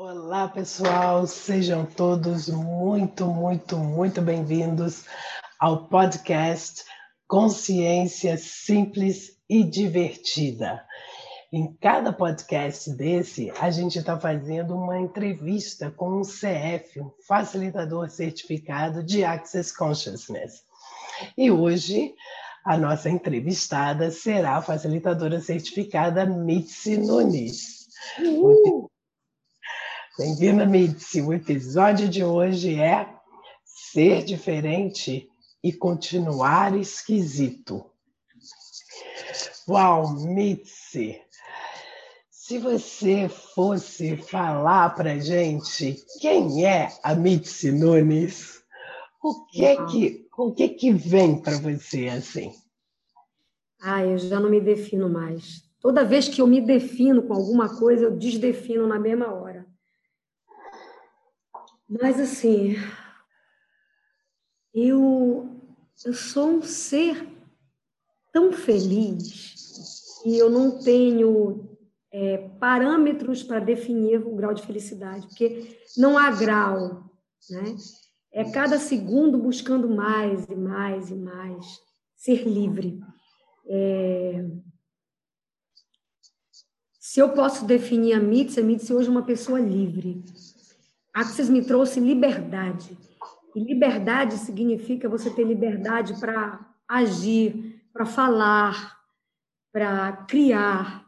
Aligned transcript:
Olá, 0.00 0.46
pessoal, 0.46 1.26
sejam 1.26 1.84
todos 1.84 2.48
muito, 2.48 3.26
muito, 3.26 3.76
muito 3.76 4.22
bem-vindos 4.22 5.04
ao 5.58 5.88
podcast 5.88 6.84
Consciência 7.26 8.38
Simples 8.38 9.36
e 9.50 9.64
Divertida. 9.64 10.84
Em 11.52 11.76
cada 11.80 12.12
podcast 12.12 12.92
desse, 12.92 13.50
a 13.58 13.72
gente 13.72 13.98
está 13.98 14.16
fazendo 14.16 14.76
uma 14.76 15.00
entrevista 15.00 15.90
com 15.90 16.20
um 16.20 16.22
CF, 16.22 17.00
um 17.00 17.10
facilitador 17.26 18.08
certificado 18.08 19.02
de 19.02 19.24
Access 19.24 19.76
Consciousness. 19.76 20.62
E 21.36 21.50
hoje, 21.50 22.14
a 22.64 22.78
nossa 22.78 23.10
entrevistada 23.10 24.12
será 24.12 24.58
a 24.58 24.62
facilitadora 24.62 25.40
certificada 25.40 26.24
Mitzi 26.24 26.96
Nunes. 26.98 27.88
Uh! 28.20 28.77
Bem-vinda, 30.18 30.66
Mitzi. 30.66 31.22
O 31.22 31.32
episódio 31.32 32.08
de 32.08 32.24
hoje 32.24 32.74
é 32.74 33.08
Ser 33.64 34.24
Diferente 34.24 35.28
e 35.62 35.72
Continuar 35.72 36.76
Esquisito. 36.76 37.86
Uau, 39.68 40.14
Mitzi! 40.14 41.20
Se 42.32 42.58
você 42.58 43.28
fosse 43.28 44.16
falar 44.16 44.92
para 44.96 45.20
gente 45.20 46.04
quem 46.20 46.66
é 46.66 46.88
a 47.04 47.14
Mitzi 47.14 47.70
Nunes, 47.70 48.60
o 49.22 49.46
que 49.46 49.64
é 49.64 49.86
que, 49.86 50.26
o 50.36 50.52
que, 50.52 50.68
que 50.70 50.92
vem 50.92 51.40
para 51.40 51.58
você 51.58 52.08
assim? 52.08 52.50
Ah, 53.80 54.04
eu 54.04 54.18
já 54.18 54.40
não 54.40 54.50
me 54.50 54.60
defino 54.60 55.08
mais. 55.08 55.62
Toda 55.80 56.04
vez 56.04 56.28
que 56.28 56.40
eu 56.40 56.46
me 56.48 56.60
defino 56.60 57.22
com 57.22 57.34
alguma 57.34 57.78
coisa, 57.78 58.06
eu 58.06 58.16
desdefino 58.16 58.84
na 58.84 58.98
mesma 58.98 59.32
hora. 59.32 59.47
Mas 61.88 62.20
assim, 62.20 62.74
eu, 64.74 65.48
eu 66.04 66.12
sou 66.12 66.50
um 66.50 66.62
ser 66.62 67.26
tão 68.32 68.52
feliz 68.52 70.20
e 70.26 70.36
eu 70.36 70.50
não 70.50 70.78
tenho 70.82 71.78
é, 72.12 72.48
parâmetros 72.60 73.42
para 73.42 73.60
definir 73.60 74.18
o 74.26 74.36
grau 74.36 74.52
de 74.52 74.62
felicidade, 74.62 75.26
porque 75.28 75.78
não 75.96 76.18
há 76.18 76.30
grau, 76.30 77.10
né? 77.50 77.76
É 78.30 78.44
cada 78.50 78.78
segundo 78.78 79.38
buscando 79.38 79.88
mais 79.88 80.44
e 80.44 80.54
mais 80.54 81.10
e 81.10 81.14
mais, 81.14 81.64
ser 82.14 82.46
livre. 82.46 83.00
É... 83.66 84.44
Se 87.00 87.20
eu 87.20 87.30
posso 87.30 87.64
definir 87.64 88.12
a 88.12 88.20
Mitzi, 88.20 88.60
a 88.60 88.62
Mitzi 88.62 88.92
hoje 88.92 89.08
é 89.08 89.10
uma 89.10 89.24
pessoa 89.24 89.58
livre. 89.58 90.22
Axis 91.18 91.48
me 91.50 91.64
trouxe 91.64 91.98
liberdade. 91.98 92.96
E 93.52 93.60
liberdade 93.60 94.34
significa 94.34 95.08
você 95.08 95.28
ter 95.28 95.42
liberdade 95.42 96.14
para 96.20 96.64
agir, 96.86 97.82
para 97.92 98.06
falar, 98.06 98.96
para 99.72 100.12
criar, 100.28 101.04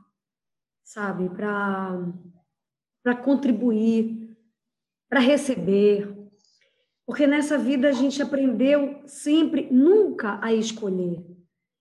sabe? 0.83 1.29
Para 1.29 3.15
contribuir, 3.23 4.37
para 5.09 5.21
receber. 5.21 6.13
Porque 7.07 7.25
nessa 7.25 7.57
vida 7.57 7.89
a 7.89 7.93
gente 7.93 8.21
aprendeu 8.21 9.03
sempre, 9.07 9.69
nunca 9.71 10.41
a 10.43 10.53
escolher. 10.53 11.25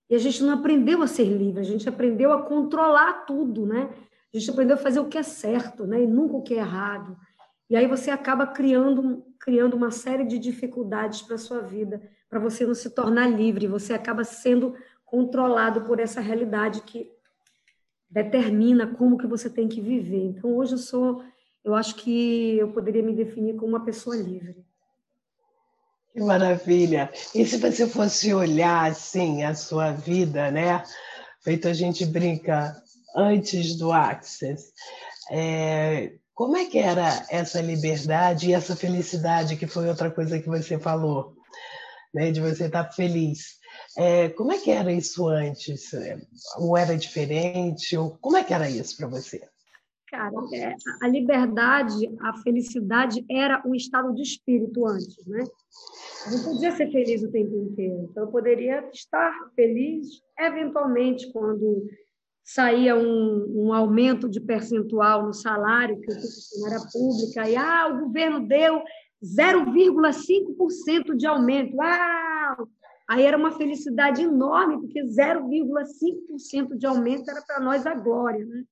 E 0.08 0.14
a 0.14 0.18
gente 0.18 0.40
não 0.44 0.54
aprendeu 0.54 1.02
a 1.02 1.08
ser 1.08 1.24
livre, 1.24 1.58
a 1.60 1.64
gente 1.64 1.88
aprendeu 1.88 2.32
a 2.32 2.42
controlar 2.42 3.24
tudo, 3.24 3.66
né? 3.66 3.92
A 4.32 4.38
gente 4.38 4.48
aprendeu 4.48 4.76
a 4.76 4.80
fazer 4.80 5.00
o 5.00 5.08
que 5.08 5.18
é 5.18 5.22
certo, 5.24 5.84
né? 5.84 6.04
E 6.04 6.06
nunca 6.06 6.36
o 6.36 6.42
que 6.42 6.54
é 6.54 6.58
errado. 6.58 7.18
E 7.70 7.76
aí 7.76 7.86
você 7.86 8.10
acaba 8.10 8.48
criando, 8.48 9.24
criando 9.38 9.76
uma 9.76 9.92
série 9.92 10.24
de 10.24 10.40
dificuldades 10.40 11.22
para 11.22 11.36
a 11.36 11.38
sua 11.38 11.60
vida, 11.60 12.02
para 12.28 12.40
você 12.40 12.66
não 12.66 12.74
se 12.74 12.90
tornar 12.90 13.28
livre, 13.28 13.68
você 13.68 13.92
acaba 13.92 14.24
sendo 14.24 14.74
controlado 15.06 15.82
por 15.82 16.00
essa 16.00 16.20
realidade 16.20 16.82
que 16.82 17.08
determina 18.10 18.88
como 18.88 19.16
que 19.16 19.26
você 19.26 19.48
tem 19.48 19.68
que 19.68 19.80
viver. 19.80 20.24
Então 20.24 20.56
hoje 20.56 20.72
eu 20.72 20.78
sou, 20.78 21.22
eu 21.64 21.76
acho 21.76 21.94
que 21.94 22.58
eu 22.58 22.72
poderia 22.72 23.04
me 23.04 23.14
definir 23.14 23.54
como 23.54 23.68
uma 23.68 23.84
pessoa 23.84 24.16
livre. 24.16 24.56
Que 26.12 26.20
maravilha! 26.20 27.08
E 27.32 27.46
se 27.46 27.56
você 27.58 27.86
fosse 27.86 28.34
olhar 28.34 28.90
assim 28.90 29.44
a 29.44 29.54
sua 29.54 29.92
vida, 29.92 30.50
né? 30.50 30.82
Feito 31.40 31.68
a 31.68 31.72
gente 31.72 32.04
brinca 32.04 32.74
antes 33.14 33.76
do 33.76 33.92
Access, 33.92 34.72
é, 35.30 36.14
como 36.40 36.56
é 36.56 36.64
que 36.64 36.78
era 36.78 37.26
essa 37.30 37.60
liberdade 37.60 38.48
e 38.48 38.54
essa 38.54 38.74
felicidade, 38.74 39.58
que 39.58 39.66
foi 39.66 39.86
outra 39.90 40.10
coisa 40.10 40.40
que 40.40 40.48
você 40.48 40.78
falou, 40.78 41.34
né? 42.14 42.30
de 42.30 42.40
você 42.40 42.64
estar 42.64 42.90
feliz? 42.92 43.58
É, 43.94 44.30
como 44.30 44.50
é 44.50 44.56
que 44.56 44.70
era 44.70 44.90
isso 44.90 45.28
antes? 45.28 45.90
Ou 46.56 46.78
era 46.78 46.96
diferente? 46.96 47.94
Ou 47.94 48.16
como 48.22 48.38
é 48.38 48.42
que 48.42 48.54
era 48.54 48.70
isso 48.70 48.96
para 48.96 49.08
você? 49.08 49.46
Cara, 50.08 50.32
é, 50.54 50.74
a 51.02 51.08
liberdade, 51.08 52.08
a 52.22 52.32
felicidade 52.42 53.22
era 53.30 53.62
um 53.66 53.74
estado 53.74 54.14
de 54.14 54.22
espírito 54.22 54.86
antes, 54.86 55.22
né? 55.26 55.44
Eu 56.24 56.38
não 56.38 56.44
podia 56.54 56.72
ser 56.74 56.90
feliz 56.90 57.22
o 57.22 57.30
tempo 57.30 57.54
inteiro. 57.54 58.08
Então, 58.10 58.24
eu 58.24 58.30
poderia 58.30 58.88
estar 58.94 59.30
feliz 59.54 60.08
eventualmente 60.38 61.30
quando 61.34 61.86
saía 62.44 62.96
um, 62.96 63.66
um, 63.66 63.72
aumento 63.72 64.28
de 64.28 64.40
percentual 64.40 65.24
no 65.24 65.32
salário 65.32 66.00
que 66.00 66.12
funcionária 66.12 66.86
pública, 66.92 67.48
e 67.48 67.56
ah, 67.56 67.88
o 67.88 68.06
governo 68.06 68.46
deu 68.46 68.82
0,5% 69.22 71.14
de 71.16 71.26
aumento. 71.26 71.76
Uau! 71.76 72.68
Aí 73.08 73.24
era 73.24 73.36
uma 73.36 73.52
felicidade 73.52 74.22
enorme, 74.22 74.80
porque 74.80 75.02
0,5% 75.02 76.76
de 76.76 76.86
aumento 76.86 77.28
era 77.28 77.42
para 77.42 77.60
nós 77.60 77.84
a 77.86 77.94
glória. 77.94 78.44
Né? 78.46 78.64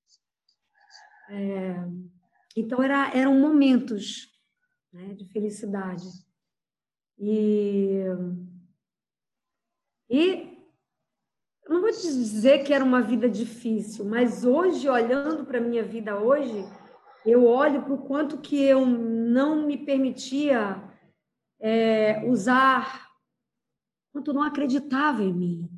É, 1.30 1.84
então, 2.56 2.82
era, 2.82 3.10
eram 3.14 3.38
momentos 3.38 4.28
né, 4.92 5.14
de 5.14 5.24
felicidade. 5.32 6.06
E, 7.18 8.04
e 10.08 10.57
não 11.68 11.82
vou 11.82 11.90
te 11.92 12.02
dizer 12.02 12.64
que 12.64 12.72
era 12.72 12.82
uma 12.82 13.02
vida 13.02 13.28
difícil, 13.28 14.04
mas 14.04 14.44
hoje, 14.44 14.88
olhando 14.88 15.44
para 15.44 15.58
a 15.58 15.60
minha 15.60 15.82
vida 15.82 16.18
hoje, 16.18 16.64
eu 17.26 17.44
olho 17.46 17.82
para 17.82 17.92
o 17.92 18.06
quanto 18.06 18.38
que 18.38 18.62
eu 18.62 18.86
não 18.86 19.66
me 19.66 19.76
permitia 19.76 20.82
é, 21.60 22.24
usar, 22.26 23.08
quanto 24.12 24.32
não 24.32 24.42
acreditava 24.42 25.22
em 25.22 25.32
mim. 25.32 25.70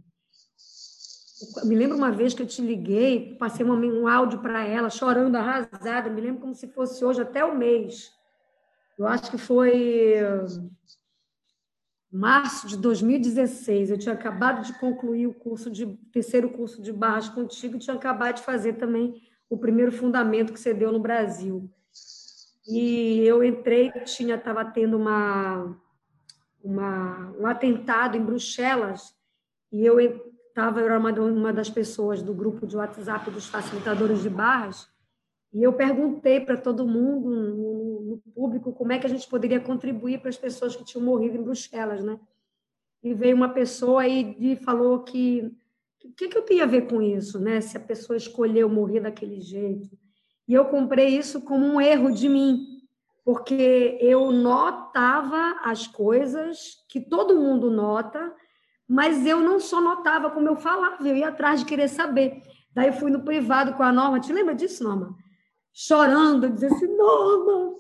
Eu 1.57 1.67
me 1.67 1.75
lembro 1.75 1.97
uma 1.97 2.13
vez 2.13 2.35
que 2.35 2.43
eu 2.43 2.47
te 2.47 2.63
liguei, 2.63 3.35
passei 3.37 3.65
um, 3.65 3.73
um 3.73 4.07
áudio 4.07 4.41
para 4.41 4.65
ela, 4.65 4.91
chorando, 4.91 5.37
arrasada, 5.37 6.11
me 6.11 6.21
lembro 6.21 6.43
como 6.43 6.55
se 6.55 6.69
fosse 6.69 7.05
hoje, 7.05 7.23
até 7.23 7.45
o 7.45 7.57
mês. 7.57 8.13
Eu 8.99 9.07
acho 9.07 9.31
que 9.31 9.39
foi 9.39 10.17
março 12.11 12.67
de 12.67 12.77
2016. 12.77 13.91
Eu 13.91 13.99
tinha 13.99 14.15
acabado 14.15 14.65
de 14.65 14.79
concluir 14.79 15.27
o 15.27 15.35
curso 15.35 15.71
de 15.71 15.87
terceiro 16.13 16.51
curso 16.51 16.83
de 16.83 16.93
barras 16.93 17.29
contigo, 17.29 17.79
tinha 17.79 17.97
acabado 17.97 18.37
de 18.37 18.43
fazer 18.43 18.75
também 18.75 19.23
o 19.49 19.57
primeiro 19.57 19.93
fundamento 19.93 20.53
que 20.53 20.61
você 20.61 20.75
deu 20.75 20.93
no 20.93 21.01
Brasil. 21.01 21.71
E 22.67 23.21
eu 23.21 23.43
entrei, 23.43 23.91
tinha 24.05 24.37
estava 24.37 24.65
tendo 24.65 24.97
uma, 24.97 25.77
uma 26.63 27.35
um 27.39 27.47
atentado 27.47 28.17
em 28.17 28.25
Bruxelas 28.25 29.15
e 29.73 29.85
eu 29.85 29.99
estava 30.01 30.81
era 30.81 30.99
uma, 30.99 31.11
uma 31.13 31.53
das 31.53 31.71
pessoas 31.71 32.23
do 32.23 32.35
grupo 32.35 32.67
de 32.67 32.77
WhatsApp 32.77 33.31
dos 33.31 33.47
facilitadores 33.47 34.23
de 34.23 34.29
barras 34.29 34.89
e 35.53 35.63
eu 35.63 35.73
perguntei 35.73 36.41
para 36.41 36.57
todo 36.57 36.87
mundo 36.87 38.00
no, 38.11 38.19
público 38.33 38.73
como 38.73 38.93
é 38.93 38.99
que 38.99 39.07
a 39.07 39.11
gente 39.11 39.29
poderia 39.29 39.61
contribuir 39.61 40.21
para 40.21 40.29
as 40.29 40.37
pessoas 40.37 40.75
que 40.75 40.85
tinham 40.85 41.05
morrido 41.05 41.37
em 41.37 41.43
Bruxelas, 41.43 42.03
né? 42.03 42.19
E 43.03 43.15
veio 43.15 43.37
uma 43.37 43.49
pessoa 43.49 44.07
e 44.07 44.57
falou 44.57 45.01
que 45.01 45.51
o 46.05 46.13
que, 46.13 46.29
que 46.29 46.39
eu 46.39 46.45
tinha 46.45 46.65
a 46.65 46.67
ver 46.67 46.89
com 46.89 47.01
isso, 47.03 47.39
né? 47.39 47.61
Se 47.61 47.77
a 47.77 47.81
pessoa 47.81 48.17
escolheu 48.17 48.69
morrer 48.69 49.01
daquele 49.01 49.41
jeito. 49.41 49.89
E 50.49 50.55
eu 50.55 50.65
comprei 50.65 51.17
isso 51.17 51.43
como 51.43 51.65
um 51.65 51.81
erro 51.81 52.11
de 52.11 52.29
mim, 52.29 52.83
porque 53.25 53.99
eu 54.01 54.33
notava 54.33 55.61
as 55.63 55.87
coisas 55.87 56.85
que 56.89 57.01
todo 57.01 57.37
mundo 57.37 57.71
nota, 57.71 58.35
mas 58.89 59.25
eu 59.25 59.41
não 59.41 59.61
só 59.61 59.81
notava 59.81 60.31
como 60.31 60.49
eu 60.49 60.57
falava, 60.57 61.07
eu 61.07 61.17
ia 61.17 61.29
atrás 61.29 61.61
de 61.61 61.67
querer 61.67 61.89
saber. 61.89 62.43
Daí 62.75 62.93
fui 62.93 63.11
no 63.11 63.23
privado 63.23 63.75
com 63.75 63.83
a 63.83 63.93
Norma, 63.93 64.21
te 64.21 64.33
lembra 64.33 64.55
disso, 64.55 64.83
Norma? 64.83 65.17
Chorando, 65.73 66.51
dizendo 66.51 66.75
assim, 66.75 66.97
Norma, 66.97 67.75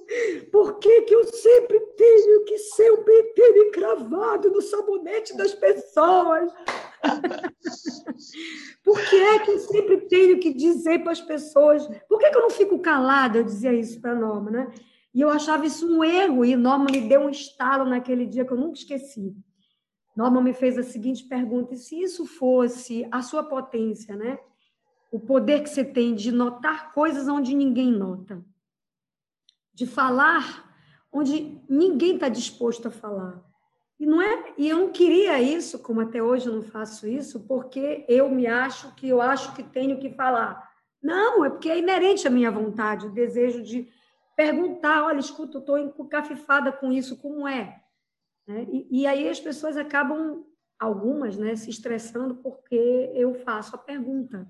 por 0.50 0.78
que, 0.78 1.02
que 1.02 1.14
eu 1.14 1.24
sempre 1.24 1.78
tenho 1.96 2.44
que 2.44 2.58
ser 2.58 2.90
o 2.90 3.04
pentelho 3.04 3.70
cravado 3.70 4.50
no 4.50 4.60
sabonete 4.60 5.36
das 5.36 5.54
pessoas? 5.54 6.52
Por 8.84 9.00
que 9.08 9.16
é 9.16 9.38
que 9.38 9.50
eu 9.50 9.58
sempre 9.58 9.98
tenho 10.02 10.38
que 10.38 10.52
dizer 10.52 11.02
para 11.02 11.12
as 11.12 11.20
pessoas? 11.20 11.86
Por 12.08 12.18
que, 12.18 12.30
que 12.30 12.36
eu 12.36 12.42
não 12.42 12.50
fico 12.50 12.78
calada? 12.78 13.38
Eu 13.38 13.44
dizia 13.44 13.72
isso 13.72 14.00
para 14.00 14.14
Norma, 14.14 14.50
né? 14.50 14.70
E 15.14 15.20
eu 15.20 15.30
achava 15.30 15.66
isso 15.66 15.86
um 15.86 16.04
erro, 16.04 16.44
e 16.44 16.54
Norma 16.56 16.86
me 16.90 17.00
deu 17.00 17.20
um 17.20 17.30
estalo 17.30 17.84
naquele 17.84 18.26
dia 18.26 18.44
que 18.44 18.52
eu 18.52 18.56
nunca 18.56 18.78
esqueci. 18.78 19.34
Norma 20.16 20.40
me 20.40 20.52
fez 20.52 20.78
a 20.78 20.82
seguinte 20.82 21.24
pergunta: 21.24 21.74
e 21.74 21.78
se 21.78 22.00
isso 22.00 22.26
fosse 22.26 23.06
a 23.10 23.22
sua 23.22 23.42
potência, 23.42 24.16
né? 24.16 24.38
O 25.10 25.18
poder 25.18 25.62
que 25.62 25.70
você 25.70 25.84
tem 25.84 26.14
de 26.14 26.30
notar 26.30 26.92
coisas 26.92 27.26
onde 27.28 27.54
ninguém 27.54 27.90
nota, 27.90 28.44
de 29.74 29.86
falar 29.86 30.70
onde 31.12 31.60
ninguém 31.68 32.14
está 32.14 32.28
disposto 32.28 32.88
a 32.88 32.90
falar. 32.90 33.42
E 33.98 34.06
não 34.06 34.22
é, 34.22 34.54
e 34.56 34.68
eu 34.68 34.78
não 34.78 34.92
queria 34.92 35.40
isso, 35.42 35.78
como 35.78 36.00
até 36.00 36.22
hoje 36.22 36.46
eu 36.46 36.54
não 36.54 36.62
faço 36.62 37.06
isso, 37.06 37.40
porque 37.40 38.04
eu 38.08 38.30
me 38.30 38.46
acho 38.46 38.94
que 38.94 39.08
eu 39.08 39.20
acho 39.20 39.54
que 39.54 39.62
tenho 39.62 39.98
que 39.98 40.10
falar. 40.10 40.70
Não, 41.02 41.44
é 41.44 41.50
porque 41.50 41.68
é 41.70 41.78
inerente 41.78 42.26
à 42.26 42.30
minha 42.30 42.50
vontade, 42.50 43.06
o 43.06 43.12
desejo 43.12 43.62
de 43.62 43.90
perguntar, 44.36 45.04
olha, 45.04 45.18
escuta, 45.18 45.58
eu 45.58 45.60
estou 45.60 45.78
encafifada 45.78 46.72
com 46.72 46.90
isso, 46.90 47.18
como 47.18 47.46
é? 47.46 47.82
Né? 48.46 48.66
E, 48.70 49.02
e, 49.02 49.06
aí 49.06 49.28
as 49.28 49.38
pessoas 49.38 49.76
acabam, 49.76 50.46
algumas, 50.78 51.36
né, 51.36 51.54
se 51.56 51.68
estressando 51.68 52.36
porque 52.36 53.10
eu 53.14 53.34
faço 53.34 53.76
a 53.76 53.78
pergunta. 53.78 54.48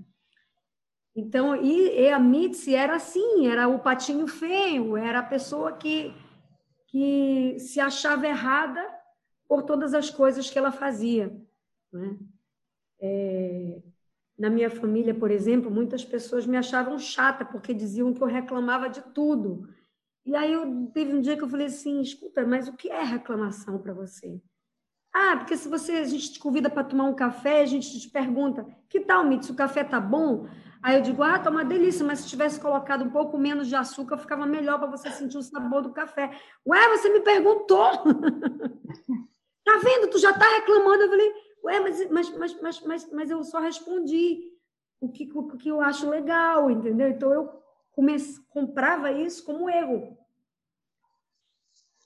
Então, 1.20 1.54
e, 1.54 2.00
e 2.00 2.08
a 2.08 2.18
Mitzi 2.18 2.74
era 2.74 2.96
assim, 2.96 3.46
era 3.46 3.68
o 3.68 3.78
patinho 3.78 4.26
feio, 4.26 4.96
era 4.96 5.18
a 5.18 5.22
pessoa 5.22 5.72
que, 5.72 6.14
que 6.86 7.56
se 7.58 7.78
achava 7.78 8.26
errada 8.26 8.82
por 9.46 9.62
todas 9.62 9.92
as 9.92 10.08
coisas 10.08 10.48
que 10.48 10.58
ela 10.58 10.72
fazia. 10.72 11.30
Né? 11.92 12.16
É, 13.00 13.82
na 14.38 14.48
minha 14.48 14.70
família, 14.70 15.14
por 15.14 15.30
exemplo, 15.30 15.70
muitas 15.70 16.02
pessoas 16.02 16.46
me 16.46 16.56
achavam 16.56 16.98
chata 16.98 17.44
porque 17.44 17.74
diziam 17.74 18.14
que 18.14 18.22
eu 18.22 18.26
reclamava 18.26 18.88
de 18.88 19.02
tudo. 19.12 19.68
E 20.24 20.34
aí 20.34 20.52
eu 20.52 20.90
teve 20.94 21.14
um 21.14 21.20
dia 21.20 21.36
que 21.36 21.44
eu 21.44 21.48
falei 21.48 21.66
assim, 21.66 22.00
escuta, 22.00 22.46
mas 22.46 22.66
o 22.66 22.76
que 22.76 22.90
é 22.90 23.02
reclamação 23.02 23.78
para 23.78 23.92
você? 23.92 24.40
Ah, 25.12 25.36
porque 25.36 25.56
se 25.56 25.68
você 25.68 25.92
a 25.92 26.04
gente 26.04 26.32
te 26.32 26.38
convida 26.38 26.70
para 26.70 26.84
tomar 26.84 27.04
um 27.04 27.14
café, 27.14 27.60
a 27.60 27.66
gente 27.66 28.00
te 28.00 28.08
pergunta, 28.08 28.66
que 28.88 29.00
tal, 29.00 29.24
Mitz, 29.24 29.50
o 29.50 29.54
café 29.54 29.84
tá 29.84 30.00
bom? 30.00 30.46
Aí 30.82 30.96
eu 30.96 31.02
digo, 31.02 31.22
ah, 31.22 31.38
tá 31.38 31.50
uma 31.50 31.64
delícia, 31.64 32.04
mas 32.04 32.20
se 32.20 32.28
tivesse 32.28 32.58
colocado 32.58 33.04
um 33.04 33.10
pouco 33.10 33.36
menos 33.36 33.68
de 33.68 33.76
açúcar, 33.76 34.16
ficava 34.16 34.46
melhor 34.46 34.78
para 34.78 34.88
você 34.88 35.10
sentir 35.10 35.36
o 35.36 35.42
sabor 35.42 35.82
do 35.82 35.92
café. 35.92 36.30
Ué, 36.66 36.88
você 36.88 37.10
me 37.10 37.20
perguntou. 37.20 37.90
tá 39.64 39.78
vendo? 39.82 40.08
Tu 40.10 40.18
já 40.18 40.32
tá 40.32 40.46
reclamando. 40.56 41.02
Eu 41.02 41.10
falei, 41.10 41.32
ué, 41.64 41.80
mas, 41.80 42.10
mas, 42.10 42.30
mas, 42.36 42.60
mas, 42.60 42.80
mas, 42.80 43.12
mas 43.12 43.30
eu 43.30 43.44
só 43.44 43.60
respondi 43.60 44.40
o 45.00 45.10
que, 45.10 45.30
o 45.34 45.56
que 45.58 45.68
eu 45.68 45.82
acho 45.82 46.08
legal, 46.08 46.70
entendeu? 46.70 47.08
Então 47.08 47.32
eu 47.32 47.62
comece, 47.92 48.40
comprava 48.48 49.12
isso 49.12 49.44
como 49.44 49.68
erro. 49.68 50.16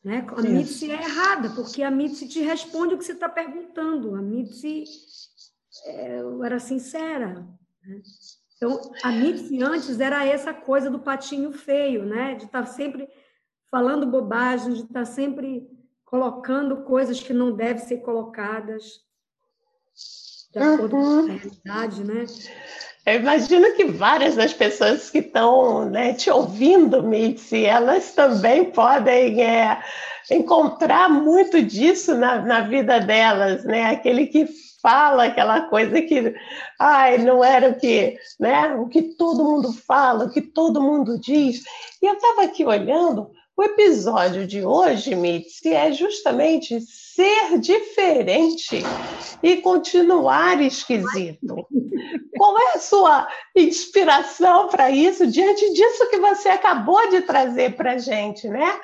Né? 0.02 0.26
A 0.36 0.42
Mitzi 0.42 0.90
é 0.90 1.00
errada, 1.00 1.50
porque 1.50 1.82
a 1.82 1.90
Mitzi 1.90 2.28
te 2.28 2.40
responde 2.40 2.94
o 2.94 2.98
que 2.98 3.04
você 3.04 3.12
está 3.12 3.28
perguntando. 3.28 4.14
A 4.14 4.20
Mitzi 4.20 4.84
é, 5.86 6.18
era 6.44 6.58
sincera. 6.58 7.48
Né? 7.82 8.02
Então, 8.56 8.80
a 9.02 9.10
Mitzi 9.10 9.62
antes 9.62 10.00
era 10.00 10.24
essa 10.24 10.54
coisa 10.54 10.88
do 10.90 10.98
patinho 10.98 11.52
feio, 11.52 12.04
né? 12.04 12.34
de 12.34 12.44
estar 12.44 12.62
tá 12.62 12.66
sempre 12.66 13.08
falando 13.70 14.06
bobagem, 14.06 14.72
de 14.72 14.82
estar 14.82 15.00
tá 15.00 15.04
sempre 15.04 15.68
colocando 16.04 16.84
coisas 16.84 17.20
que 17.20 17.32
não 17.32 17.52
devem 17.52 17.82
ser 17.82 17.98
colocadas 17.98 19.02
de 20.52 20.58
acordo 20.60 20.96
uhum. 20.96 21.26
com 21.26 21.32
a 21.32 21.34
realidade, 21.34 22.04
né? 22.04 22.24
Eu 23.04 23.20
imagino 23.20 23.74
que 23.74 23.84
várias 23.84 24.36
das 24.36 24.54
pessoas 24.54 25.10
que 25.10 25.18
estão 25.18 25.90
né, 25.90 26.14
te 26.14 26.30
ouvindo, 26.30 27.02
Mitzi, 27.02 27.64
elas 27.64 28.12
também 28.14 28.70
podem 28.70 29.42
é, 29.42 29.82
encontrar 30.30 31.08
muito 31.08 31.62
disso 31.62 32.14
na, 32.14 32.40
na 32.40 32.60
vida 32.60 33.00
delas, 33.00 33.64
né? 33.64 33.90
Aquele 33.90 34.26
que 34.26 34.48
fala 34.84 35.24
aquela 35.24 35.62
coisa 35.62 36.02
que 36.02 36.34
ai, 36.78 37.16
não 37.16 37.42
era 37.42 37.70
o 37.70 37.74
que, 37.74 38.18
né, 38.38 38.74
o 38.74 38.86
que 38.86 39.00
todo 39.02 39.42
mundo 39.42 39.72
fala, 39.72 40.26
o 40.26 40.30
que 40.30 40.42
todo 40.42 40.82
mundo 40.82 41.18
diz. 41.18 41.62
E 42.02 42.06
eu 42.06 42.12
estava 42.12 42.42
aqui 42.42 42.66
olhando, 42.66 43.30
o 43.56 43.62
episódio 43.62 44.46
de 44.46 44.62
hoje, 44.62 45.14
Mitzi, 45.14 45.72
é 45.72 45.90
justamente 45.92 46.80
ser 46.80 47.58
diferente 47.60 48.82
e 49.42 49.56
continuar 49.58 50.60
esquisito. 50.60 51.66
Qual 52.36 52.58
é 52.58 52.72
a 52.74 52.80
sua 52.80 53.28
inspiração 53.54 54.68
para 54.68 54.90
isso, 54.90 55.26
diante 55.28 55.72
disso 55.72 56.10
que 56.10 56.18
você 56.18 56.48
acabou 56.48 57.08
de 57.08 57.20
trazer 57.20 57.76
para 57.76 57.92
a 57.92 57.98
gente, 57.98 58.48
né? 58.48 58.78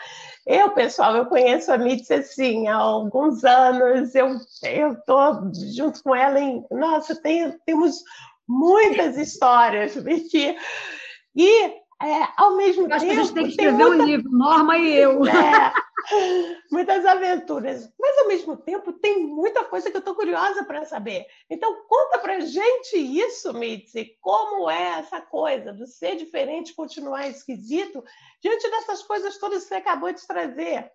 Eu, 0.47 0.71
pessoal, 0.71 1.17
eu 1.17 1.27
conheço 1.27 1.71
a 1.73 1.79
Mitzi 1.79 2.15
assim 2.15 2.67
há 2.67 2.77
alguns 2.77 3.45
anos, 3.45 4.15
eu 4.15 4.35
estou 4.93 5.51
junto 5.75 6.03
com 6.03 6.15
ela 6.15 6.41
em. 6.41 6.65
Nossa, 6.71 7.21
tem, 7.21 7.57
temos 7.67 8.03
muitas 8.49 9.17
histórias, 9.17 9.95
Vicky. 10.03 10.57
E 11.37 11.73
é, 12.03 12.33
ao 12.37 12.57
mesmo 12.57 12.87
Acho 12.93 13.05
tempo. 13.05 13.15
Que 13.15 13.21
a 13.21 13.23
gente 13.23 13.35
tem 13.35 13.45
que 13.45 13.51
escrever 13.51 13.77
tem 13.77 13.87
muita... 13.87 14.03
um 14.03 14.07
livro, 14.07 14.31
Norma 14.31 14.79
e 14.79 14.97
eu. 14.97 15.21
É, 16.13 16.57
muitas 16.73 17.05
aventuras. 17.05 17.93
Mas, 18.01 18.19
ao 18.19 18.27
mesmo 18.27 18.57
tempo, 18.57 18.91
tem 18.91 19.23
muita 19.27 19.65
coisa 19.65 19.91
que 19.91 19.97
eu 19.97 20.01
estou 20.01 20.15
curiosa 20.15 20.65
para 20.65 20.85
saber. 20.85 21.27
Então, 21.49 21.85
conta 21.87 22.19
para 22.19 22.41
gente 22.41 22.97
isso, 22.97 23.53
Mitzi. 23.53 24.17
Como 24.21 24.69
é 24.69 24.99
essa 24.99 25.21
coisa 25.21 25.73
do 25.73 25.87
ser 25.87 26.17
diferente, 26.17 26.75
continuar 26.75 27.29
esquisito, 27.29 28.03
diante 28.43 28.69
dessas 28.71 29.03
coisas 29.03 29.39
todas 29.39 29.63
que 29.63 29.69
você 29.69 29.75
acabou 29.75 30.11
de 30.11 30.27
trazer? 30.27 30.91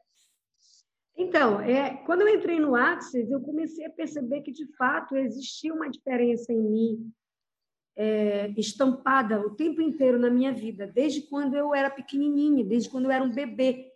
Então, 1.16 1.62
é, 1.62 1.96
quando 2.06 2.22
eu 2.22 2.36
entrei 2.36 2.60
no 2.60 2.76
Axis, 2.76 3.30
eu 3.30 3.40
comecei 3.40 3.86
a 3.86 3.92
perceber 3.92 4.42
que, 4.42 4.52
de 4.52 4.66
fato, 4.76 5.16
existia 5.16 5.74
uma 5.74 5.90
diferença 5.90 6.52
em 6.52 6.60
mim 6.60 7.14
é, 7.96 8.54
estampada 8.58 9.40
o 9.40 9.52
tempo 9.52 9.82
inteiro 9.82 10.20
na 10.20 10.30
minha 10.30 10.52
vida, 10.52 10.86
desde 10.86 11.22
quando 11.22 11.56
eu 11.56 11.74
era 11.74 11.90
pequenininha, 11.90 12.64
desde 12.66 12.90
quando 12.90 13.06
eu 13.06 13.12
era 13.12 13.24
um 13.24 13.32
bebê. 13.32 13.92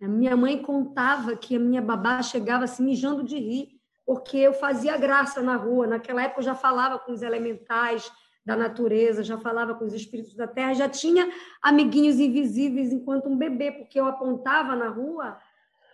A 0.00 0.06
minha 0.06 0.36
mãe 0.36 0.62
contava 0.62 1.34
que 1.36 1.56
a 1.56 1.58
minha 1.58 1.82
babá 1.82 2.22
chegava 2.22 2.64
assim 2.64 2.84
mijando 2.84 3.24
de 3.24 3.38
rir, 3.38 3.80
porque 4.06 4.36
eu 4.36 4.52
fazia 4.52 4.96
graça 4.96 5.42
na 5.42 5.56
rua. 5.56 5.86
Naquela 5.86 6.22
época 6.22 6.40
eu 6.40 6.44
já 6.44 6.54
falava 6.54 6.98
com 6.98 7.12
os 7.12 7.22
elementais 7.22 8.10
da 8.44 8.56
natureza, 8.56 9.22
já 9.22 9.36
falava 9.36 9.74
com 9.74 9.84
os 9.84 9.92
espíritos 9.92 10.34
da 10.34 10.46
terra, 10.46 10.72
já 10.72 10.88
tinha 10.88 11.30
amiguinhos 11.60 12.18
invisíveis 12.18 12.92
enquanto 12.92 13.28
um 13.28 13.36
bebê, 13.36 13.72
porque 13.72 14.00
eu 14.00 14.06
apontava 14.06 14.74
na 14.74 14.88
rua, 14.88 15.38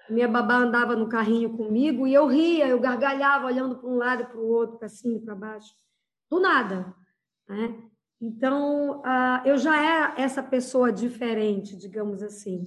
minha 0.08 0.28
babá 0.28 0.56
andava 0.56 0.94
no 0.94 1.08
carrinho 1.08 1.56
comigo 1.56 2.06
e 2.06 2.14
eu 2.14 2.26
ria, 2.26 2.68
eu 2.68 2.78
gargalhava 2.78 3.46
olhando 3.46 3.76
para 3.76 3.88
um 3.88 3.96
lado 3.96 4.23
e 4.23 4.26
para 4.26 4.38
o 4.38 4.46
outro, 4.46 4.78
para 4.78 4.88
cima 4.88 5.16
e 5.16 5.20
para 5.20 5.34
baixo. 5.34 5.75
Do 6.30 6.38
nada. 6.38 6.94
Né? 7.48 7.82
Então, 8.20 9.02
eu 9.44 9.58
já 9.58 9.82
era 9.82 10.14
essa 10.20 10.42
pessoa 10.42 10.92
diferente, 10.92 11.76
digamos 11.76 12.22
assim. 12.22 12.64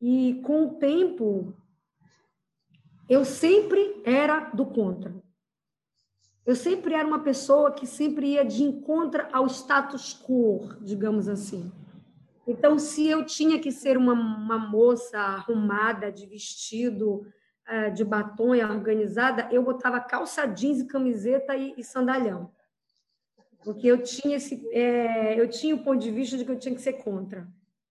E 0.00 0.40
com 0.44 0.66
o 0.66 0.74
tempo, 0.74 1.54
eu 3.08 3.24
sempre 3.24 4.02
era 4.04 4.50
do 4.50 4.66
contra. 4.66 5.14
Eu 6.44 6.56
sempre 6.56 6.94
era 6.94 7.06
uma 7.06 7.20
pessoa 7.20 7.72
que 7.72 7.86
sempre 7.86 8.32
ia 8.32 8.44
de 8.44 8.62
encontro 8.64 9.26
ao 9.32 9.46
status 9.46 10.14
quo, 10.14 10.74
digamos 10.80 11.28
assim. 11.28 11.70
Então, 12.46 12.78
se 12.78 13.06
eu 13.06 13.24
tinha 13.26 13.60
que 13.60 13.70
ser 13.70 13.98
uma, 13.98 14.14
uma 14.14 14.58
moça 14.58 15.18
arrumada, 15.18 16.10
de 16.10 16.26
vestido, 16.26 17.26
uh, 17.68 17.92
de 17.92 18.02
batom 18.02 18.54
e 18.54 18.64
organizada, 18.64 19.46
eu 19.52 19.62
botava 19.62 20.00
calça 20.00 20.46
jeans 20.46 20.80
e 20.80 20.86
camiseta 20.86 21.54
e, 21.54 21.74
e 21.76 21.84
sandalhão 21.84 22.50
porque 23.64 23.86
eu 23.86 24.02
tinha 24.02 24.36
esse, 24.36 24.66
é, 24.72 25.38
eu 25.40 25.48
tinha 25.48 25.74
o 25.74 25.82
ponto 25.82 25.98
de 25.98 26.10
vista 26.10 26.36
de 26.36 26.44
que 26.44 26.50
eu 26.50 26.58
tinha 26.58 26.74
que 26.74 26.80
ser 26.80 26.94
contra, 26.94 27.46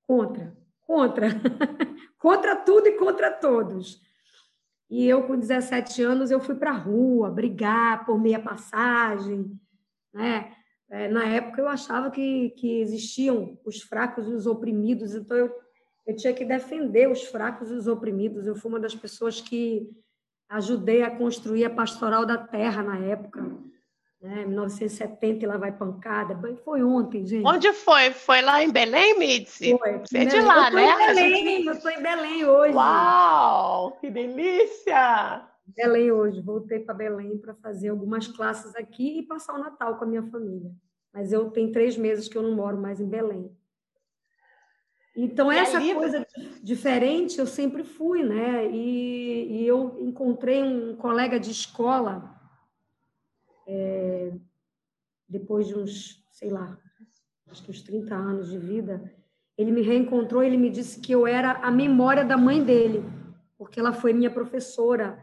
contra, 0.05 0.55
contra, 0.81 1.27
contra 2.17 2.55
tudo 2.55 2.87
e 2.87 2.93
contra 2.93 3.31
todos. 3.31 4.01
E 4.89 5.05
eu 5.05 5.23
com 5.27 5.37
17 5.37 6.01
anos 6.01 6.31
eu 6.31 6.39
fui 6.39 6.55
para 6.55 6.71
a 6.71 6.77
rua 6.77 7.29
brigar 7.29 8.05
por 8.05 8.19
meia 8.19 8.39
passagem, 8.39 9.51
né? 10.13 10.53
É, 10.89 11.09
na 11.09 11.25
época 11.25 11.59
eu 11.59 11.67
achava 11.67 12.09
que, 12.09 12.51
que 12.51 12.79
existiam 12.79 13.59
os 13.65 13.81
fracos 13.81 14.25
e 14.25 14.31
os 14.31 14.47
oprimidos, 14.47 15.13
então 15.13 15.35
eu, 15.35 15.53
eu 16.05 16.15
tinha 16.15 16.33
que 16.33 16.45
defender 16.45 17.11
os 17.11 17.23
fracos 17.23 17.69
e 17.69 17.73
os 17.73 17.87
oprimidos. 17.87 18.47
Eu 18.47 18.55
fui 18.55 18.71
uma 18.71 18.79
das 18.79 18.95
pessoas 18.95 19.41
que 19.41 19.89
ajudei 20.47 21.03
a 21.03 21.11
construir 21.11 21.65
a 21.65 21.69
pastoral 21.69 22.25
da 22.25 22.37
terra 22.37 22.81
na 22.81 22.97
época 22.99 23.43
né? 24.27 24.45
1970 24.45 25.43
e 25.43 25.47
lá 25.47 25.57
vai 25.57 25.71
pancada. 25.71 26.37
Foi 26.63 26.83
ontem, 26.83 27.25
gente. 27.25 27.45
Onde 27.45 27.71
foi? 27.73 28.11
Foi 28.11 28.41
lá 28.41 28.61
em 28.63 28.71
Belém, 28.71 29.17
Mitzi? 29.17 29.77
Foi. 29.77 29.99
Você 29.99 30.17
é 30.17 30.25
de 30.25 30.41
lá, 30.41 30.69
eu 30.69 30.75
né? 30.75 30.83
Em 30.83 31.15
Belém, 31.15 31.45
gente... 31.45 31.67
Eu 31.67 31.73
estou 31.73 31.91
em 31.91 32.01
Belém 32.01 32.45
hoje. 32.45 32.73
Uau, 32.73 33.91
que 33.99 34.09
delícia! 34.09 35.47
Belém 35.65 36.11
hoje. 36.11 36.41
Voltei 36.41 36.79
para 36.79 36.93
Belém 36.93 37.37
para 37.37 37.53
fazer 37.55 37.89
algumas 37.89 38.27
classes 38.27 38.75
aqui 38.75 39.19
e 39.19 39.23
passar 39.23 39.55
o 39.55 39.59
Natal 39.59 39.97
com 39.97 40.03
a 40.03 40.07
minha 40.07 40.23
família. 40.23 40.71
Mas 41.13 41.31
eu 41.31 41.49
tenho 41.49 41.71
três 41.71 41.97
meses 41.97 42.27
que 42.27 42.37
eu 42.37 42.43
não 42.43 42.53
moro 42.53 42.77
mais 42.77 42.99
em 42.99 43.07
Belém. 43.07 43.51
Então, 45.15 45.51
e 45.51 45.57
essa 45.57 45.79
coisa 45.79 46.27
diferente 46.61 47.39
eu 47.39 47.47
sempre 47.47 47.83
fui, 47.83 48.21
né? 48.21 48.67
E, 48.67 49.61
e 49.61 49.67
eu 49.67 49.97
encontrei 49.99 50.61
um 50.61 50.95
colega 50.95 51.39
de 51.39 51.49
escola, 51.49 52.36
é, 53.67 54.31
depois 55.27 55.67
de 55.67 55.75
uns, 55.75 56.23
sei 56.31 56.49
lá, 56.49 56.77
acho 57.49 57.63
que 57.63 57.71
uns 57.71 57.81
30 57.81 58.15
anos 58.15 58.49
de 58.49 58.57
vida, 58.57 59.13
ele 59.57 59.71
me 59.71 59.81
reencontrou 59.81 60.43
e 60.43 60.47
ele 60.47 60.57
me 60.57 60.69
disse 60.69 60.99
que 60.99 61.11
eu 61.11 61.27
era 61.27 61.51
a 61.51 61.69
memória 61.69 62.23
da 62.23 62.37
mãe 62.37 62.63
dele, 62.63 63.03
porque 63.57 63.79
ela 63.79 63.91
foi 63.91 64.13
minha 64.13 64.31
professora 64.31 65.21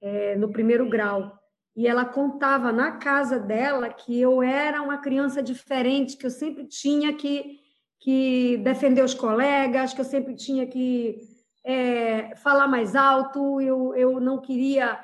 é, 0.00 0.36
no 0.36 0.50
primeiro 0.50 0.88
grau. 0.88 1.36
E 1.74 1.86
ela 1.86 2.04
contava 2.04 2.72
na 2.72 2.92
casa 2.92 3.38
dela 3.38 3.88
que 3.88 4.20
eu 4.20 4.42
era 4.42 4.82
uma 4.82 4.98
criança 4.98 5.42
diferente, 5.42 6.16
que 6.16 6.26
eu 6.26 6.30
sempre 6.30 6.66
tinha 6.66 7.14
que, 7.14 7.60
que 8.00 8.56
defender 8.58 9.02
os 9.02 9.14
colegas, 9.14 9.94
que 9.94 10.00
eu 10.00 10.04
sempre 10.04 10.34
tinha 10.34 10.66
que 10.66 11.20
é, 11.64 12.34
falar 12.36 12.66
mais 12.66 12.96
alto, 12.96 13.60
eu, 13.60 13.94
eu 13.94 14.20
não 14.20 14.40
queria 14.40 14.98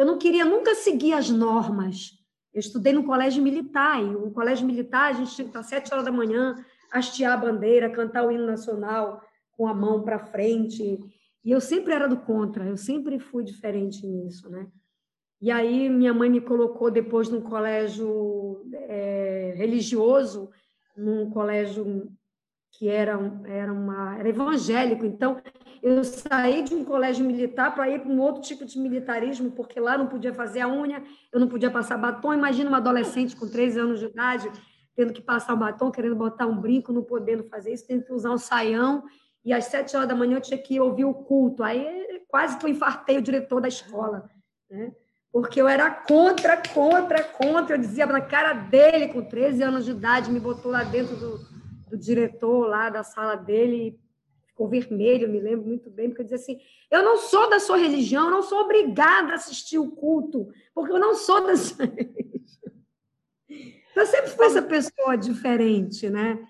eu 0.00 0.06
não 0.06 0.16
queria 0.16 0.46
nunca 0.46 0.74
seguir 0.74 1.12
as 1.12 1.28
normas. 1.28 2.19
Eu 2.52 2.60
estudei 2.60 2.92
no 2.92 3.04
colégio 3.04 3.42
militar, 3.42 4.02
e 4.02 4.06
no 4.06 4.30
colégio 4.32 4.66
militar 4.66 5.10
a 5.10 5.12
gente 5.12 5.34
tinha 5.34 5.44
que 5.44 5.50
estar 5.50 5.60
às 5.60 5.66
sete 5.66 5.92
horas 5.92 6.04
da 6.04 6.12
manhã, 6.12 6.56
hastear 6.90 7.32
a 7.32 7.36
bandeira, 7.36 7.90
cantar 7.90 8.26
o 8.26 8.32
hino 8.32 8.46
nacional 8.46 9.22
com 9.52 9.66
a 9.66 9.74
mão 9.74 10.02
para 10.02 10.18
frente. 10.18 10.98
E 11.44 11.50
eu 11.50 11.60
sempre 11.60 11.92
era 11.92 12.08
do 12.08 12.16
contra, 12.16 12.64
eu 12.64 12.76
sempre 12.76 13.18
fui 13.18 13.44
diferente 13.44 14.06
nisso, 14.06 14.50
né? 14.50 14.66
E 15.40 15.50
aí 15.50 15.88
minha 15.88 16.12
mãe 16.12 16.28
me 16.28 16.40
colocou 16.40 16.90
depois 16.90 17.28
num 17.30 17.40
colégio 17.40 18.62
é, 18.72 19.54
religioso, 19.56 20.50
num 20.96 21.30
colégio 21.30 22.12
que 22.72 22.88
era, 22.88 23.18
era, 23.46 23.72
uma, 23.72 24.18
era 24.18 24.28
evangélico. 24.28 25.04
Então, 25.04 25.40
eu 25.82 26.04
saí 26.04 26.62
de 26.62 26.74
um 26.74 26.84
colégio 26.84 27.24
militar 27.24 27.74
para 27.74 27.88
ir 27.88 28.00
para 28.00 28.10
um 28.10 28.20
outro 28.20 28.42
tipo 28.42 28.64
de 28.64 28.78
militarismo, 28.78 29.50
porque 29.50 29.80
lá 29.80 29.96
não 29.96 30.06
podia 30.06 30.32
fazer 30.34 30.60
a 30.60 30.68
unha, 30.68 31.02
eu 31.32 31.40
não 31.40 31.48
podia 31.48 31.70
passar 31.70 31.96
batom. 31.96 32.34
Imagina 32.34 32.68
uma 32.68 32.78
adolescente 32.78 33.34
com 33.36 33.48
13 33.48 33.78
anos 33.78 34.00
de 34.00 34.06
idade 34.06 34.50
tendo 34.94 35.14
que 35.14 35.22
passar 35.22 35.54
o 35.54 35.56
batom, 35.56 35.90
querendo 35.90 36.14
botar 36.14 36.46
um 36.46 36.60
brinco, 36.60 36.92
não 36.92 37.02
podendo 37.02 37.44
fazer 37.44 37.72
isso, 37.72 37.86
tendo 37.86 38.04
que 38.04 38.12
usar 38.12 38.32
um 38.32 38.38
saião. 38.38 39.02
E 39.42 39.50
às 39.52 39.64
sete 39.64 39.96
horas 39.96 40.08
da 40.08 40.14
manhã 40.14 40.36
eu 40.36 40.42
tinha 40.42 40.58
que 40.58 40.78
ouvir 40.78 41.06
o 41.06 41.14
culto. 41.14 41.62
Aí 41.62 42.22
quase 42.28 42.58
que 42.58 42.66
eu 42.66 42.70
infartei 42.70 43.16
o 43.16 43.22
diretor 43.22 43.62
da 43.62 43.68
escola, 43.68 44.28
né? 44.70 44.92
Porque 45.32 45.60
eu 45.60 45.68
era 45.68 45.90
contra, 45.90 46.56
contra, 46.56 47.22
contra. 47.22 47.76
Eu 47.76 47.80
dizia 47.80 48.04
na 48.04 48.20
cara 48.20 48.52
dele, 48.52 49.08
com 49.08 49.22
13 49.22 49.62
anos 49.62 49.84
de 49.84 49.92
idade, 49.92 50.30
me 50.30 50.40
botou 50.40 50.70
lá 50.70 50.82
dentro 50.82 51.16
do, 51.16 51.38
do 51.88 51.96
diretor, 51.96 52.66
lá 52.66 52.90
da 52.90 53.02
sala 53.02 53.36
dele, 53.36 53.98
ficou 54.60 54.68
vermelho, 54.68 55.28
me 55.28 55.40
lembro 55.40 55.66
muito 55.66 55.88
bem, 55.90 56.08
porque 56.08 56.20
eu 56.22 56.26
dizia 56.26 56.36
assim: 56.36 56.60
eu 56.90 57.02
não 57.02 57.16
sou 57.16 57.48
da 57.48 57.58
sua 57.58 57.78
religião, 57.78 58.26
eu 58.26 58.30
não 58.30 58.42
sou 58.42 58.60
obrigada 58.60 59.32
a 59.32 59.36
assistir 59.36 59.78
o 59.78 59.90
culto, 59.90 60.52
porque 60.74 60.92
eu 60.92 60.98
não 60.98 61.14
sou 61.14 61.46
da 61.46 61.56
sua 61.56 61.86
religião. 61.86 62.74
Eu 63.96 64.06
sempre 64.06 64.30
fui 64.30 64.46
essa 64.46 64.62
pessoa 64.62 65.16
diferente, 65.16 66.10
né? 66.10 66.46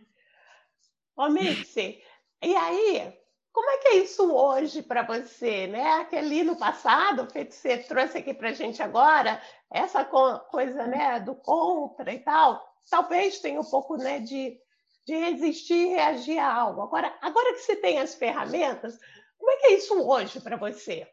Ô, 1.16 1.28
Mitzi, 1.28 2.02
e 2.42 2.56
aí, 2.56 3.12
como 3.52 3.70
é 3.70 3.78
que 3.78 3.88
é 3.88 3.96
isso 3.98 4.32
hoje 4.32 4.82
para 4.82 5.02
você, 5.02 5.66
né? 5.66 5.92
Aquele 6.00 6.42
no 6.42 6.56
passado, 6.56 7.30
feito 7.30 7.54
você 7.54 7.78
trouxe 7.78 8.18
aqui 8.18 8.34
para 8.34 8.52
gente 8.52 8.82
agora, 8.82 9.40
essa 9.72 10.04
coisa, 10.04 10.86
né, 10.86 11.20
do 11.20 11.34
contra 11.34 12.12
e 12.12 12.18
tal, 12.18 12.60
talvez 12.90 13.38
tenha 13.40 13.60
um 13.60 13.64
pouco, 13.64 13.96
né, 13.96 14.18
de, 14.18 14.58
de 15.06 15.14
resistir 15.14 15.74
e 15.74 15.88
reagir 15.88 16.38
a 16.38 16.52
algo. 16.52 16.82
Agora, 16.82 17.16
agora 17.20 17.52
que 17.54 17.60
você 17.60 17.76
tem 17.76 17.98
as 17.98 18.14
ferramentas, 18.14 18.98
como 19.38 19.50
é 19.50 19.56
que 19.56 19.66
é 19.68 19.74
isso 19.74 19.94
hoje 19.94 20.40
para 20.40 20.56
você? 20.56 21.08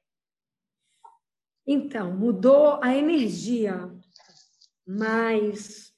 Então, 1.65 2.13
mudou 2.13 2.79
a 2.82 2.96
energia, 2.96 3.91
mas 4.86 5.94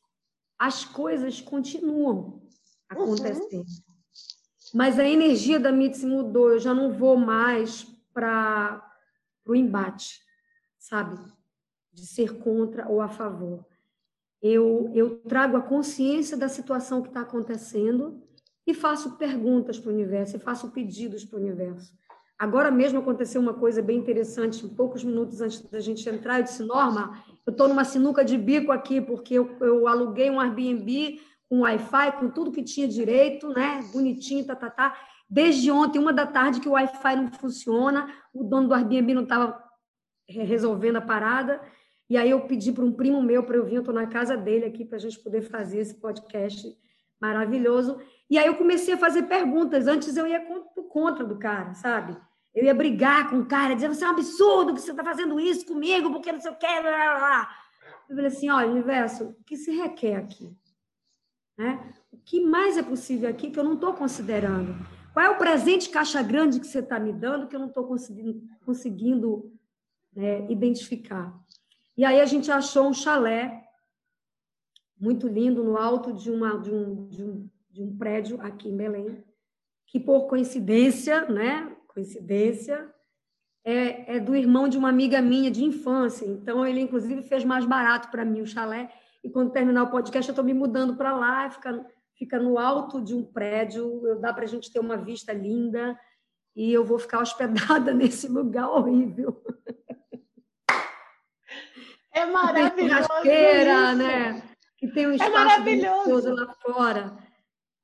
as 0.58 0.84
coisas 0.84 1.40
continuam 1.40 2.42
acontecendo. 2.90 3.60
Uhum. 3.60 3.66
Mas 4.74 5.00
a 5.00 5.08
energia 5.08 5.60
da 5.60 5.72
MITS 5.72 6.04
mudou, 6.04 6.52
eu 6.52 6.60
já 6.60 6.74
não 6.74 6.92
vou 6.92 7.18
mais 7.18 7.84
para 8.14 8.84
o 9.46 9.56
embate, 9.56 10.20
sabe? 10.78 11.18
De 11.92 12.06
ser 12.06 12.40
contra 12.40 12.88
ou 12.88 13.02
a 13.02 13.10
favor. 13.10 13.66
Eu, 14.42 14.92
eu 14.94 15.20
trago 15.28 15.58
a 15.58 15.62
consciência 15.62 16.38
da 16.38 16.48
situação 16.48 17.02
que 17.02 17.10
está 17.10 17.22
acontecendo 17.22 18.22
e 18.66 18.74
faço 18.74 19.18
perguntas 19.18 19.80
para 19.80 19.90
o 19.90 19.94
universo, 19.94 20.36
e 20.36 20.40
faço 20.40 20.72
pedidos 20.72 21.26
para 21.26 21.38
o 21.38 21.42
universo. 21.42 21.94
Agora 22.38 22.72
mesmo 22.72 23.00
aconteceu 23.00 23.42
uma 23.42 23.54
coisa 23.54 23.82
bem 23.82 23.98
interessante, 23.98 24.66
poucos 24.70 25.04
minutos 25.04 25.42
antes 25.42 25.62
da 25.70 25.80
gente 25.82 26.08
entrar, 26.08 26.40
eu 26.40 26.44
disse, 26.44 26.64
Norma, 26.64 27.22
eu 27.46 27.52
estou 27.52 27.68
numa 27.68 27.84
sinuca 27.84 28.24
de 28.24 28.38
bico 28.38 28.72
aqui, 28.72 29.02
porque 29.02 29.34
eu, 29.34 29.58
eu 29.60 29.88
aluguei 29.88 30.30
um 30.30 30.40
Airbnb 30.40 31.20
com 31.50 31.62
Wi-Fi, 31.62 32.12
com 32.14 32.30
tudo 32.30 32.52
que 32.52 32.64
tinha 32.64 32.88
direito, 32.88 33.50
né? 33.50 33.82
Bonitinho, 33.92 34.46
tá, 34.46 34.56
tá, 34.56 34.70
tá. 34.70 34.96
Desde 35.28 35.70
ontem, 35.72 36.00
uma 36.00 36.14
da 36.14 36.28
tarde, 36.28 36.62
que 36.62 36.70
o 36.70 36.74
Wi-Fi 36.74 37.16
não 37.16 37.32
funciona, 37.32 38.08
o 38.34 38.44
dono 38.44 38.68
do 38.70 38.74
Airbnb 38.74 39.16
não 39.16 39.24
estava 39.24 39.62
resolvendo 40.30 40.98
a 40.98 41.02
parada. 41.02 41.60
E 42.10 42.18
aí 42.18 42.32
eu 42.32 42.42
pedi 42.42 42.72
para 42.72 42.84
um 42.84 42.92
primo 42.92 43.22
meu 43.22 43.44
para 43.44 43.56
eu 43.56 43.66
vir, 43.66 43.76
eu 43.76 43.82
estou 43.82 43.94
na 43.94 44.08
casa 44.08 44.36
dele 44.36 44.66
aqui 44.66 44.84
para 44.84 44.98
a 44.98 45.00
gente 45.00 45.20
poder 45.20 45.44
fazer 45.44 45.80
esse 45.80 45.94
podcast 45.94 46.76
maravilhoso. 47.22 48.00
E 48.30 48.38
aí 48.38 48.48
eu 48.48 48.56
comecei 48.56 48.96
a 48.96 48.98
fazer 48.98 49.24
perguntas. 49.24 49.88
Antes 49.88 50.18
eu 50.18 50.26
ia 50.26 50.44
contra 50.90 51.24
do 51.24 51.38
cara, 51.38 51.74
sabe? 51.76 52.18
Eu 52.54 52.64
ia 52.66 52.74
brigar 52.74 53.30
com 53.30 53.40
o 53.40 53.46
cara, 53.46 53.76
dizer, 53.76 53.90
você 53.90 54.04
é 54.04 54.08
um 54.08 54.12
absurdo 54.12 54.74
que 54.74 54.82
você 54.82 54.92
está 54.92 55.04
fazendo 55.04 55.40
isso 55.40 55.66
comigo, 55.66 56.12
porque 56.12 56.32
não 56.32 56.42
sei 56.42 56.52
o 56.52 56.56
que, 56.56 56.82
blá, 56.82 56.82
blá, 56.82 57.18
blá. 57.18 57.50
Eu 58.10 58.16
falei 58.16 58.32
assim, 58.32 58.50
olha, 58.50 58.72
universo, 58.72 59.26
o 59.26 59.44
que 59.44 59.56
se 59.56 59.72
requer 59.72 60.16
aqui? 60.16 60.52
Né? 61.56 61.94
O 62.12 62.18
que 62.18 62.42
mais 62.42 62.76
é 62.76 62.82
possível 62.82 63.30
aqui 63.30 63.52
que 63.52 63.60
eu 63.60 63.64
não 63.64 63.76
estou 63.76 63.94
considerando? 63.94 64.76
Qual 65.14 65.24
é 65.24 65.30
o 65.30 65.38
presente 65.38 65.90
caixa 65.90 66.24
grande 66.24 66.60
que 66.60 66.66
você 66.66 66.80
está 66.80 67.00
me 67.00 67.14
dando 67.14 67.48
que 67.48 67.56
eu 67.56 67.60
não 67.60 67.68
estou 67.68 67.86
conseguindo, 67.86 68.42
conseguindo 68.66 69.54
né, 70.16 70.50
identificar? 70.50 71.38
E 72.00 72.06
aí 72.06 72.22
a 72.22 72.26
gente 72.26 72.50
achou 72.50 72.88
um 72.88 72.94
chalé 72.94 73.62
muito 74.98 75.28
lindo 75.28 75.62
no 75.62 75.76
alto 75.76 76.14
de, 76.14 76.32
uma, 76.32 76.58
de, 76.58 76.72
um, 76.72 77.10
de, 77.10 77.22
um, 77.22 77.50
de 77.70 77.84
um 77.84 77.98
prédio 77.98 78.40
aqui 78.40 78.70
em 78.70 78.78
Belém, 78.78 79.22
que 79.86 80.00
por 80.00 80.30
coincidência, 80.30 81.26
né, 81.26 81.76
coincidência, 81.90 82.90
é, 83.66 84.16
é, 84.16 84.20
do 84.22 84.34
irmão 84.34 84.70
de 84.70 84.78
uma 84.78 84.88
amiga 84.88 85.22
minha 85.22 85.52
de 85.52 85.62
infância. 85.62 86.26
Então, 86.26 86.66
ele, 86.66 86.80
inclusive, 86.80 87.22
fez 87.22 87.44
mais 87.44 87.66
barato 87.66 88.10
para 88.10 88.24
mim 88.24 88.40
o 88.40 88.48
chalé. 88.48 88.90
E 89.22 89.30
quando 89.30 89.52
terminar 89.52 89.84
o 89.84 89.92
podcast, 89.92 90.30
eu 90.30 90.32
estou 90.32 90.46
me 90.46 90.54
mudando 90.54 90.96
para 90.96 91.14
lá, 91.14 91.50
fica, 91.50 91.86
fica 92.18 92.40
no 92.40 92.58
alto 92.58 93.02
de 93.02 93.14
um 93.14 93.26
prédio, 93.26 94.18
dá 94.22 94.34
para 94.34 94.46
a 94.46 94.48
gente 94.48 94.72
ter 94.72 94.80
uma 94.80 94.96
vista 94.96 95.34
linda. 95.34 96.00
E 96.56 96.72
eu 96.72 96.86
vou 96.86 96.98
ficar 96.98 97.20
hospedada 97.20 97.92
nesse 97.94 98.30
lugar 98.30 98.70
horrível. 98.70 99.44
É 102.14 102.26
maravilhoso. 102.26 103.08
Que 103.22 103.30
tem 103.30 103.96
né? 103.96 104.42
Que 104.78 104.88
tem 104.88 105.08
um 105.08 105.12
é 105.12 105.16
espaço 105.16 105.32
é 105.32 105.40
maravilhoso 105.40 106.34
lá 106.34 106.56
fora. 106.62 107.18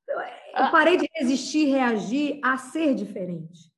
Eu 0.08 0.64
ah. 0.64 0.72
parei 0.72 0.98
de 0.98 1.10
resistir, 1.14 1.66
reagir 1.66 2.40
a 2.44 2.58
ser 2.58 2.96
diferente. 2.96 3.72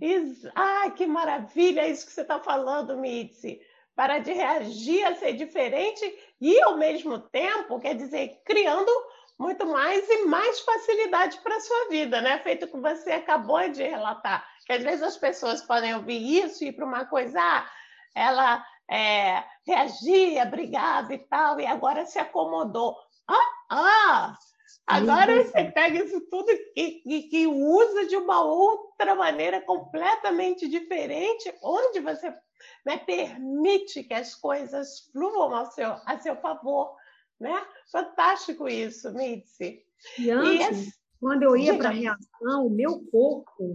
Isso. 0.00 0.50
Ai, 0.54 0.92
que 0.92 1.06
maravilha 1.06 1.88
isso 1.88 2.06
que 2.06 2.12
você 2.12 2.22
está 2.22 2.38
falando, 2.40 2.96
Mitzi. 2.96 3.60
Para 3.94 4.18
de 4.18 4.32
reagir 4.32 5.04
a 5.04 5.14
ser 5.14 5.32
diferente 5.32 6.04
e, 6.40 6.60
ao 6.62 6.76
mesmo 6.76 7.18
tempo, 7.18 7.80
quer 7.80 7.94
dizer, 7.94 8.42
criando 8.44 8.90
muito 9.38 9.66
mais 9.66 10.08
e 10.08 10.24
mais 10.26 10.60
facilidade 10.60 11.38
para 11.40 11.56
a 11.56 11.60
sua 11.60 11.88
vida, 11.88 12.20
né? 12.20 12.38
Feito 12.40 12.68
que 12.68 12.76
você 12.76 13.12
acabou 13.12 13.68
de 13.68 13.82
relatar. 13.82 14.46
Que 14.66 14.72
às 14.72 14.82
vezes 14.82 15.02
as 15.02 15.16
pessoas 15.16 15.62
podem 15.62 15.94
ouvir 15.94 16.44
isso 16.44 16.64
e 16.64 16.68
ir 16.68 16.72
para 16.72 16.84
uma 16.84 17.04
coisa, 17.06 17.40
ah, 17.40 17.70
ela 18.14 18.64
é, 18.90 19.42
reagia, 19.66 20.44
brigava 20.44 21.14
e 21.14 21.18
tal, 21.18 21.60
e 21.60 21.66
agora 21.66 22.06
se 22.06 22.18
acomodou. 22.18 22.96
Ah, 23.28 23.50
ah 23.70 24.38
Agora 24.86 25.44
você 25.44 25.64
pega 25.64 26.04
isso 26.04 26.20
tudo 26.30 26.48
e, 26.76 27.02
e, 27.04 27.22
que 27.24 27.46
usa 27.46 28.06
de 28.06 28.16
uma 28.16 28.44
outra 28.44 29.16
maneira 29.16 29.60
completamente 29.60 30.68
diferente, 30.68 31.52
onde 31.60 31.98
você 31.98 32.32
né, 32.84 32.96
permite 32.98 34.04
que 34.04 34.14
as 34.14 34.36
coisas 34.36 35.08
fluam 35.12 35.54
ao 35.54 35.72
seu, 35.72 35.90
a 36.06 36.18
seu 36.20 36.36
favor. 36.36 36.94
Né? 37.38 37.66
Fantástico 37.90 38.68
isso, 38.68 39.12
Mitzi. 39.12 39.84
E 40.18 40.30
antes, 40.30 40.88
e 40.88 40.92
quando 41.20 41.42
eu 41.42 41.56
ia 41.56 41.76
para 41.76 41.88
a 41.88 41.92
reação, 41.92 42.66
o 42.66 42.70
meu 42.70 43.04
corpo 43.10 43.74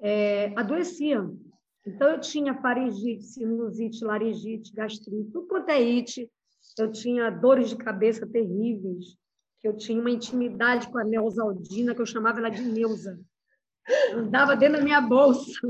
é, 0.00 0.52
adoecia. 0.56 1.22
Então, 1.88 2.10
eu 2.10 2.20
tinha 2.20 2.54
faringite, 2.54 3.24
sinusite, 3.24 4.04
laringite, 4.04 4.74
gastrite, 4.74 5.30
tudo 5.32 5.46
quanto 5.46 5.70
é 5.70 5.76
it. 5.76 6.30
Eu 6.78 6.92
tinha 6.92 7.30
dores 7.30 7.70
de 7.70 7.76
cabeça 7.76 8.26
terríveis, 8.26 9.16
eu 9.64 9.74
tinha 9.74 9.98
uma 9.98 10.10
intimidade 10.10 10.86
com 10.88 10.98
a 10.98 11.04
Neusaldina, 11.04 11.94
que 11.94 12.00
eu 12.00 12.06
chamava 12.06 12.38
ela 12.38 12.50
de 12.50 12.62
Neuza. 12.62 13.18
Andava 14.12 14.54
dentro 14.54 14.78
da 14.78 14.84
minha 14.84 15.00
bolsa. 15.00 15.60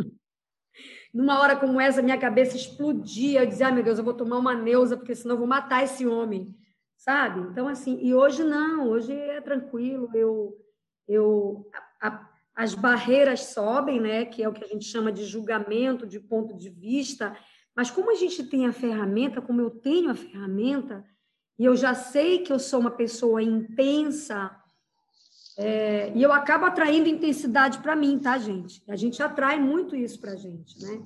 Numa 1.15 1.41
hora 1.41 1.57
como 1.57 1.81
essa, 1.81 2.03
minha 2.03 2.19
cabeça 2.19 2.57
explodia. 2.57 3.43
Eu 3.43 3.47
dizia, 3.47 3.69
ah, 3.69 3.73
meu 3.73 3.85
Deus, 3.85 3.99
eu 3.99 4.05
vou 4.05 4.13
tomar 4.13 4.39
uma 4.39 4.55
Neuza, 4.55 4.97
porque 4.97 5.15
senão 5.15 5.37
eu 5.37 5.39
vou 5.39 5.47
matar 5.47 5.85
esse 5.85 6.05
homem. 6.05 6.53
Sabe? 6.97 7.41
Então, 7.43 7.69
assim, 7.69 7.97
e 8.03 8.13
hoje 8.13 8.43
não, 8.43 8.89
hoje 8.89 9.13
é 9.13 9.41
tranquilo. 9.41 10.11
Eu, 10.13 10.59
eu, 11.07 11.71
a, 12.03 12.28
as 12.59 12.75
barreiras 12.75 13.41
sobem, 13.55 14.01
né? 14.01 14.25
Que 14.25 14.43
é 14.43 14.49
o 14.49 14.53
que 14.53 14.65
a 14.65 14.67
gente 14.67 14.85
chama 14.85 15.13
de 15.13 15.25
julgamento, 15.25 16.05
de 16.05 16.19
ponto 16.19 16.57
de 16.57 16.69
vista. 16.69 17.39
Mas 17.73 17.89
como 17.89 18.11
a 18.11 18.17
gente 18.17 18.43
tem 18.43 18.67
a 18.67 18.73
ferramenta, 18.73 19.41
como 19.41 19.61
eu 19.61 19.71
tenho 19.71 20.11
a 20.11 20.15
ferramenta, 20.17 21.05
e 21.57 21.65
eu 21.65 21.77
já 21.77 21.95
sei 21.95 22.41
que 22.41 22.53
eu 22.53 22.59
sou 22.59 22.81
uma 22.81 22.91
pessoa 22.91 23.41
intensa, 23.41 24.51
é, 25.57 26.13
e 26.17 26.21
eu 26.21 26.33
acabo 26.33 26.65
atraindo 26.65 27.09
intensidade 27.09 27.79
para 27.79 27.95
mim, 27.95 28.19
tá, 28.19 28.37
gente? 28.39 28.83
A 28.89 28.97
gente 28.97 29.23
atrai 29.23 29.61
muito 29.61 29.95
isso 29.95 30.21
para 30.21 30.33
a 30.33 30.37
gente, 30.37 30.83
né? 30.83 31.01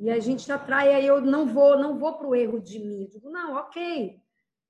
E 0.00 0.10
a 0.10 0.18
gente 0.18 0.50
atrai, 0.50 0.92
aí 0.94 1.06
eu 1.06 1.20
não 1.20 1.46
vou, 1.46 1.78
não 1.78 1.96
vou 1.96 2.14
para 2.14 2.26
o 2.26 2.34
erro 2.34 2.58
de 2.58 2.80
mim. 2.80 3.02
Eu 3.02 3.08
digo, 3.08 3.30
não, 3.30 3.54
ok, 3.54 4.16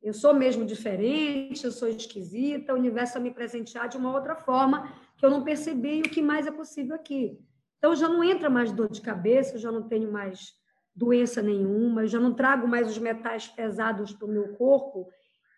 eu 0.02 0.12
sou 0.12 0.35
mesmo 0.35 0.66
diferente, 0.66 1.64
eu 1.64 1.73
sou 1.73 1.88
esquisita, 1.88 2.75
o 2.75 2.76
universo 2.76 3.14
vai 3.14 3.23
me 3.23 3.30
presentear 3.30 3.88
de 3.88 3.97
uma 3.97 4.12
outra 4.12 4.37
forma 4.37 4.92
que 5.18 5.26
eu 5.26 5.30
não 5.30 5.42
percebi 5.42 6.00
o 6.00 6.04
que 6.04 6.22
mais 6.22 6.46
é 6.46 6.50
possível 6.50 6.94
aqui. 6.94 7.38
Então 7.76 7.94
já 7.94 8.08
não 8.08 8.25
entra 8.25 8.48
mais 8.48 8.72
dor 8.72 8.88
de 8.88 9.00
cabeça, 9.00 9.56
eu 9.56 9.58
já 9.58 9.70
não 9.70 9.82
tenho 9.88 10.10
mais 10.10 10.54
doença 10.94 11.42
nenhuma, 11.42 12.02
eu 12.02 12.08
já 12.08 12.18
não 12.18 12.32
trago 12.34 12.66
mais 12.66 12.88
os 12.88 12.98
metais 12.98 13.46
pesados 13.46 14.12
para 14.12 14.26
o 14.26 14.30
meu 14.30 14.54
corpo, 14.54 15.08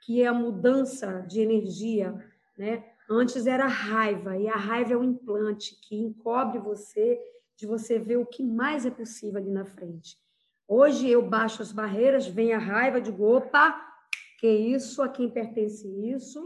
que 0.03 0.23
é 0.23 0.27
a 0.27 0.35
mudança 0.35 1.25
de 1.29 1.41
energia, 1.41 2.15
né? 2.59 2.85
Antes 3.09 3.47
era 3.47 3.67
raiva, 3.67 4.37
e 4.37 4.49
a 4.49 4.57
raiva 4.57 4.93
é 4.93 4.97
um 4.97 5.05
implante 5.05 5.77
que 5.83 5.97
encobre 5.97 6.59
você 6.59 7.19
de 7.57 7.67
você 7.67 7.99
ver 7.99 8.17
o 8.17 8.27
que 8.27 8.43
mais 8.43 8.87
é 8.87 8.91
possível 8.91 9.39
ali 9.39 9.51
na 9.51 9.65
frente. 9.65 10.17
Hoje 10.67 11.11
eu 11.11 11.21
baixo 11.21 11.61
as 11.61 11.73
barreiras, 11.73 12.27
vem 12.27 12.53
a 12.53 12.59
raiva, 12.59 13.01
digo, 13.01 13.25
opa, 13.25 13.79
que 14.39 14.49
isso, 14.49 15.03
a 15.03 15.09
quem 15.09 15.29
pertence 15.29 15.87
isso, 15.89 16.43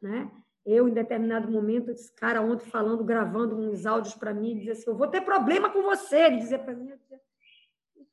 né? 0.00 0.30
Eu, 0.64 0.88
em 0.88 0.92
determinado 0.92 1.50
momento, 1.50 1.90
esse 1.90 2.14
cara 2.14 2.40
ontem 2.40 2.66
falando, 2.66 3.02
gravando 3.02 3.56
uns 3.56 3.84
áudios 3.84 4.14
para 4.14 4.32
mim, 4.32 4.56
dizia 4.56 4.72
assim, 4.72 4.88
eu 4.88 4.96
vou 4.96 5.08
ter 5.08 5.20
problema 5.22 5.70
com 5.70 5.82
você. 5.82 6.26
Ele 6.26 6.36
dizia 6.36 6.58
para 6.58 6.74
mim, 6.74 6.92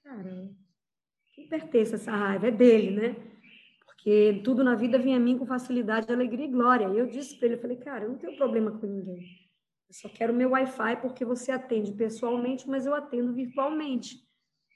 caramba, 0.04 0.52
quem 1.34 1.48
pertence 1.48 1.96
essa 1.96 2.12
raiva? 2.12 2.48
É 2.48 2.52
dele, 2.52 2.92
né? 2.92 3.16
porque 4.00 4.42
tudo 4.46 4.64
na 4.64 4.76
vida 4.76 4.98
vem 4.98 5.14
a 5.14 5.20
mim 5.20 5.38
com 5.38 5.46
facilidade, 5.46 6.12
alegria 6.12 6.46
e 6.46 6.52
glória. 6.52 6.88
E 6.88 6.98
eu 6.98 7.06
disse 7.06 7.36
para 7.36 7.48
ele, 7.48 7.56
eu 7.56 7.60
falei, 7.60 7.78
cara, 7.78 8.06
eu 8.06 8.10
não 8.10 8.18
tenho 8.18 8.38
problema 8.38 8.72
com 8.72 8.88
ninguém. 8.88 9.20
Eu 9.90 9.94
só 9.94 10.08
quero 10.08 10.34
meu 10.34 10.52
Wi-Fi 10.52 11.02
porque 11.02 11.26
você 11.26 11.52
atende 11.52 11.92
pessoalmente, 11.92 12.68
mas 12.68 12.86
eu 12.86 12.96
atendo 12.96 13.34
virtualmente. 13.34 14.16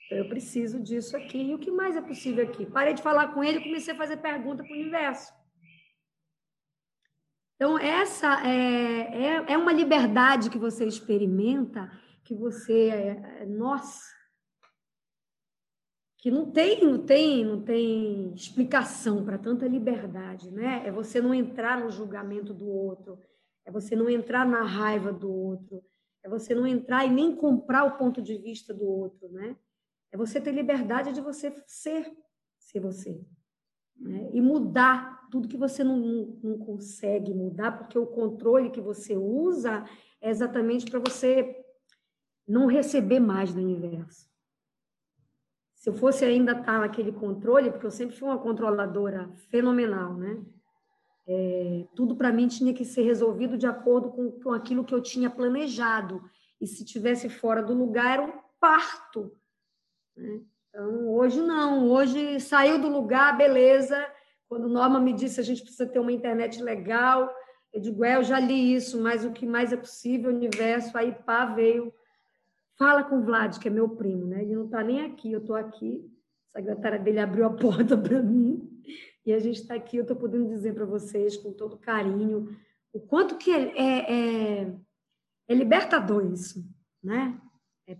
Então, 0.06 0.18
eu 0.18 0.28
preciso 0.28 0.78
disso 0.80 1.16
aqui. 1.16 1.42
E 1.42 1.56
o 1.56 1.58
que 1.58 1.72
mais 1.72 1.96
é 1.96 2.02
possível 2.02 2.44
aqui? 2.44 2.66
Parei 2.66 2.94
de 2.94 3.02
falar 3.02 3.30
com 3.34 3.42
ele 3.42 3.60
e 3.60 3.64
comecei 3.64 3.94
a 3.94 3.98
fazer 3.98 4.18
pergunta 4.18 4.62
para 4.62 4.74
o 4.74 4.76
universo. 4.76 5.34
Então, 7.64 7.80
essa 7.80 8.46
é, 8.46 9.26
é, 9.26 9.54
é, 9.54 9.58
uma 9.58 9.72
liberdade 9.72 10.50
que 10.50 10.58
você 10.58 10.86
experimenta, 10.86 11.90
que 12.22 12.36
você. 12.36 12.90
É, 12.90 13.46
nossa, 13.46 14.04
que 16.18 16.30
não 16.30 16.52
tem, 16.52 16.84
não 16.84 17.06
tem, 17.06 17.46
não 17.46 17.62
tem 17.62 18.34
explicação 18.34 19.24
para 19.24 19.38
tanta 19.38 19.66
liberdade, 19.66 20.52
né? 20.52 20.86
É 20.86 20.92
você 20.92 21.22
não 21.22 21.34
entrar 21.34 21.80
no 21.80 21.90
julgamento 21.90 22.54
do 22.54 22.68
outro, 22.68 23.18
é 23.64 23.72
você 23.72 23.96
não 23.96 24.10
entrar 24.10 24.46
na 24.46 24.64
raiva 24.64 25.14
do 25.14 25.32
outro, 25.32 25.82
é 26.22 26.28
você 26.28 26.54
não 26.54 26.68
entrar 26.68 27.06
e 27.06 27.10
nem 27.10 27.34
comprar 27.34 27.86
o 27.86 27.98
ponto 27.98 28.22
de 28.22 28.38
vista 28.38 28.74
do 28.74 28.84
outro, 28.84 29.32
né? 29.32 29.56
É 30.12 30.18
você 30.18 30.42
ter 30.42 30.52
liberdade 30.52 31.14
de 31.14 31.22
você 31.22 31.50
ser, 31.66 32.12
ser 32.60 32.82
você, 32.82 33.26
né? 33.96 34.32
E 34.34 34.42
mudar 34.42 35.13
tudo 35.34 35.48
que 35.48 35.58
você 35.58 35.84
não, 35.84 35.98
não, 36.44 36.60
consegue 36.60 37.34
mudar, 37.34 37.72
porque 37.72 37.98
o 37.98 38.06
controle 38.06 38.70
que 38.70 38.80
você 38.80 39.18
usa 39.18 39.84
é 40.22 40.30
exatamente 40.30 40.86
para 40.86 41.00
você 41.00 41.66
não 42.48 42.68
receber 42.68 43.20
mais 43.20 43.52
do 43.52 43.60
universo 43.60 44.32
se 45.84 45.90
eu 45.90 45.94
fosse 45.94 46.24
ainda 46.24 46.54
estar 46.54 46.80
naquele 46.80 47.12
controle, 47.12 47.70
porque 47.70 47.86
eu 47.86 47.92
sempre 47.92 48.16
fui 48.16 48.26
uma 48.26 48.38
controladora 48.38 49.30
fenomenal, 49.50 50.14
né? 50.14 50.42
É, 51.28 51.86
tudo 51.94 52.16
para 52.16 52.32
mim 52.32 52.48
tinha 52.48 52.74
que 52.74 52.86
ser 52.86 53.02
resolvido 53.02 53.58
de 53.58 53.68
acordo 53.68 54.10
com, 54.10 54.32
com 54.32 54.54
aquilo 54.54 54.86
que 54.86 54.96
eu 54.96 55.02
tinha 55.02 55.30
planejado. 55.30 56.24
E 56.62 56.66
se 56.66 56.86
tivesse 56.86 57.28
fora 57.28 57.62
do 57.62 57.74
lugar, 57.74 58.14
era 58.14 58.22
um 58.22 58.32
parto. 58.62 59.36
Né? 60.16 60.42
Então, 60.70 61.10
hoje 61.10 61.42
não. 61.42 61.90
Hoje 61.90 62.40
saiu 62.40 62.80
do 62.80 62.88
lugar, 62.88 63.36
beleza. 63.36 64.08
Quando 64.54 64.70
Norma 64.70 65.00
me 65.00 65.14
disse 65.14 65.40
a 65.40 65.44
gente 65.44 65.62
precisa 65.62 65.88
ter 65.88 66.00
uma 66.00 66.12
internet 66.12 66.62
legal, 66.62 67.34
eu 67.74 67.82
digo, 67.82 68.06
é, 68.06 68.18
eu 68.18 68.24
já 68.24 68.40
li 68.40 68.76
isso, 68.76 69.02
mas 69.02 69.26
o 69.26 69.32
que 69.32 69.46
mais 69.46 69.74
é 69.74 69.78
possível, 69.78 70.30
universo, 70.30 70.96
aí 70.98 71.12
pá, 71.12 71.46
veio 71.46 71.92
Fala 72.78 73.04
com 73.04 73.20
o 73.20 73.24
Vlad, 73.24 73.60
que 73.60 73.68
é 73.68 73.72
meu 73.72 73.90
primo, 73.90 74.26
né? 74.26 74.42
Ele 74.42 74.56
não 74.56 74.66
está 74.66 74.84
nem 74.84 75.06
aqui, 75.06 75.32
eu 75.32 75.40
estou 75.40 75.56
aqui. 75.56 76.10
A 76.54 76.60
secretária 76.60 77.00
dele 77.00 77.20
abriu 77.20 77.46
a 77.46 77.54
porta 77.54 77.96
para 77.98 78.22
mim 78.22 78.68
e 79.26 79.32
a 79.32 79.40
gente 79.40 79.62
está 79.62 79.76
aqui. 79.76 79.98
Eu 79.98 80.02
estou 80.02 80.18
podendo 80.18 80.48
dizer 80.48 80.74
para 80.74 80.86
vocês 80.86 81.38
com 81.38 81.54
todo 81.54 81.78
carinho 81.78 82.56
o 82.92 83.00
quanto 83.00 83.38
que 83.38 83.52
é, 83.52 83.78
é, 83.78 84.14
é, 84.62 84.76
é 85.48 85.54
libertador 85.54 86.26
isso, 86.26 86.64
né? 87.04 87.40
É, 87.88 87.98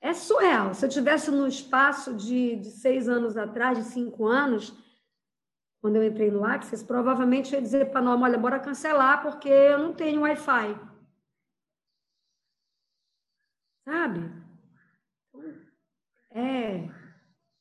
é, 0.00 0.14
surreal. 0.14 0.72
Se 0.72 0.84
eu 0.84 0.88
tivesse 0.88 1.30
no 1.30 1.46
espaço 1.46 2.14
de, 2.14 2.56
de 2.56 2.70
seis 2.70 3.08
anos 3.08 3.36
atrás, 3.36 3.78
de 3.78 3.84
cinco 3.84 4.26
anos, 4.26 4.74
quando 5.86 5.94
eu 5.94 6.04
entrei 6.04 6.32
no 6.32 6.44
Access, 6.44 6.84
provavelmente 6.84 7.54
eu 7.54 7.60
ia 7.60 7.62
dizer 7.62 7.90
para 7.92 8.00
a 8.00 8.02
Norma, 8.02 8.26
olha, 8.26 8.36
bora 8.36 8.58
cancelar 8.58 9.22
porque 9.22 9.48
eu 9.48 9.78
não 9.78 9.92
tenho 9.92 10.22
Wi-Fi. 10.22 10.76
Sabe? 13.84 14.32
É. 16.32 16.88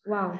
Uau! 0.07 0.39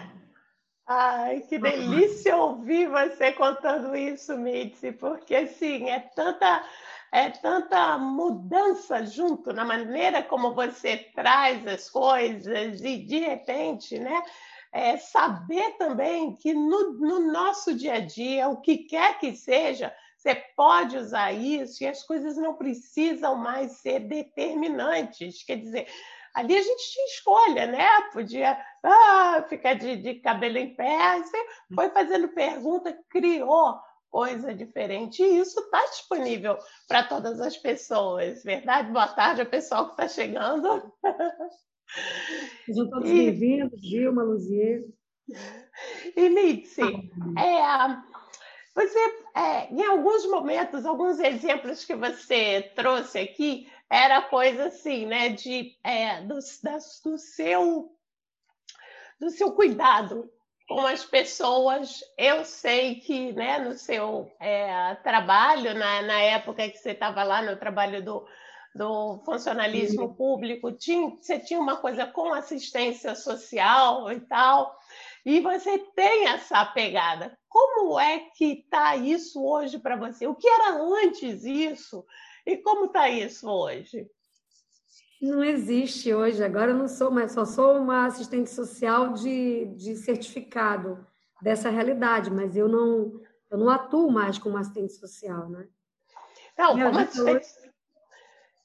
Ai, 0.88 1.42
que 1.42 1.60
delícia 1.60 2.36
ouvir 2.36 2.90
você 2.90 3.32
contando 3.34 3.96
isso, 3.96 4.36
Mitzi, 4.36 4.92
porque 4.92 5.36
assim, 5.36 5.88
é 5.88 6.00
tanta 6.00 6.68
é 7.12 7.30
tanta 7.30 8.00
mudança 8.00 9.06
junto 9.06 9.54
na 9.54 9.64
maneira 9.64 10.24
como 10.24 10.56
você 10.56 10.98
traz 11.14 11.66
as 11.68 11.88
coisas 11.88 12.82
e 12.82 12.98
de 12.98 13.20
repente, 13.20 14.00
né, 14.00 14.24
é 14.76 14.98
saber 14.98 15.78
também 15.78 16.36
que 16.36 16.54
no, 16.54 16.92
no 16.96 17.32
nosso 17.32 17.74
dia 17.74 17.94
a 17.94 18.00
dia, 18.02 18.50
o 18.50 18.60
que 18.60 18.80
quer 18.80 19.18
que 19.18 19.34
seja, 19.34 19.96
você 20.18 20.36
pode 20.54 20.98
usar 20.98 21.32
isso 21.32 21.82
e 21.82 21.88
as 21.88 22.04
coisas 22.04 22.36
não 22.36 22.56
precisam 22.56 23.38
mais 23.38 23.78
ser 23.78 24.02
determinantes. 24.02 25.46
Quer 25.46 25.60
dizer, 25.60 25.88
ali 26.34 26.58
a 26.58 26.62
gente 26.62 26.92
tinha 26.92 27.06
escolha, 27.06 27.68
né? 27.68 27.88
Podia 28.12 28.62
ah, 28.84 29.46
ficar 29.48 29.76
de, 29.76 29.96
de 29.96 30.16
cabelo 30.16 30.58
em 30.58 30.76
pé, 30.76 31.20
você 31.20 31.38
foi 31.74 31.90
fazendo 31.92 32.28
pergunta, 32.28 33.00
criou 33.10 33.80
coisa 34.10 34.54
diferente. 34.54 35.24
E 35.24 35.40
isso 35.40 35.58
está 35.58 35.86
disponível 35.86 36.58
para 36.86 37.04
todas 37.04 37.40
as 37.40 37.56
pessoas, 37.56 38.44
verdade? 38.44 38.92
Boa 38.92 39.08
tarde 39.08 39.40
ao 39.40 39.48
pessoal 39.48 39.86
que 39.86 39.92
está 39.92 40.10
chegando. 40.10 40.92
Sejam 42.66 42.90
todos 42.90 43.10
e... 43.10 43.14
bem-vindos, 43.14 43.82
Dilma, 43.82 44.24
Luzier. 44.24 44.82
E 46.16 46.30
Mitzi, 46.30 46.82
é, 46.82 47.98
você, 48.76 49.00
é, 49.36 49.74
em 49.74 49.84
alguns 49.86 50.26
momentos, 50.30 50.86
alguns 50.86 51.20
exemplos 51.20 51.86
que 51.86 51.96
você 51.96 52.72
trouxe 52.76 53.20
aqui, 53.20 53.72
era 53.90 54.22
coisa 54.22 54.66
assim, 54.66 55.06
né, 55.06 55.30
de, 55.30 55.78
é, 55.84 56.22
do, 56.22 56.38
da, 56.62 56.78
do, 57.04 57.18
seu, 57.18 57.92
do 59.20 59.30
seu 59.30 59.52
cuidado 59.54 60.30
com 60.68 60.86
as 60.86 61.06
pessoas. 61.06 62.02
Eu 62.18 62.44
sei 62.44 62.96
que 62.96 63.32
né, 63.34 63.60
no 63.60 63.74
seu 63.74 64.32
é, 64.40 64.96
trabalho, 64.96 65.74
na, 65.74 66.02
na 66.02 66.20
época 66.20 66.70
que 66.70 66.78
você 66.78 66.92
estava 66.92 67.24
lá 67.24 67.42
no 67.42 67.58
trabalho 67.58 68.04
do, 68.04 68.28
do 68.76 69.20
funcionalismo 69.24 70.14
público, 70.16 70.70
tinha, 70.74 71.10
você 71.10 71.40
tinha 71.40 71.58
uma 71.58 71.78
coisa 71.78 72.06
com 72.06 72.34
assistência 72.34 73.16
social 73.16 74.12
e 74.12 74.20
tal, 74.20 74.78
e 75.26 75.40
você 75.40 75.78
tem 75.96 76.28
essa 76.28 76.66
pegada. 76.66 77.38
Como 77.48 77.98
é 77.98 78.20
que 78.36 78.66
está 78.66 78.98
isso 78.98 79.42
hoje 79.42 79.80
para 79.80 79.96
você? 79.96 80.28
O 80.28 80.36
que 80.36 80.48
era 80.48 80.74
antes 80.74 81.46
isso 81.46 82.06
e 82.46 82.58
como 82.58 82.88
está 82.88 83.10
isso 83.10 83.50
hoje? 83.50 84.06
Não 85.22 85.42
existe 85.42 86.14
hoje. 86.14 86.44
Agora 86.44 86.72
eu 86.72 86.78
não 86.78 86.90
sou 86.90 87.10
mais, 87.10 87.32
só 87.32 87.46
sou 87.46 87.78
uma 87.78 88.06
assistente 88.08 88.50
social 88.50 89.14
de, 89.14 89.68
de 89.78 89.96
certificado 89.96 91.08
dessa 91.42 91.70
realidade, 91.70 92.30
mas 92.30 92.58
eu 92.58 92.68
não, 92.68 93.22
eu 93.50 93.58
não 93.58 93.70
atuo 93.70 94.12
mais 94.12 94.38
como 94.38 94.58
assistente 94.58 94.94
social, 94.94 95.50
né? 95.50 95.66
Não, 96.58 96.78
como 96.78 97.00
assistente. 97.00 97.65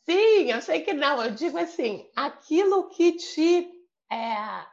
Sim, 0.05 0.51
eu 0.51 0.61
sei 0.63 0.81
que 0.81 0.93
não. 0.93 1.23
Eu 1.23 1.33
digo 1.33 1.59
assim, 1.59 2.09
aquilo 2.17 2.89
que 2.89 3.13
te. 3.13 3.71
É... 4.11 4.67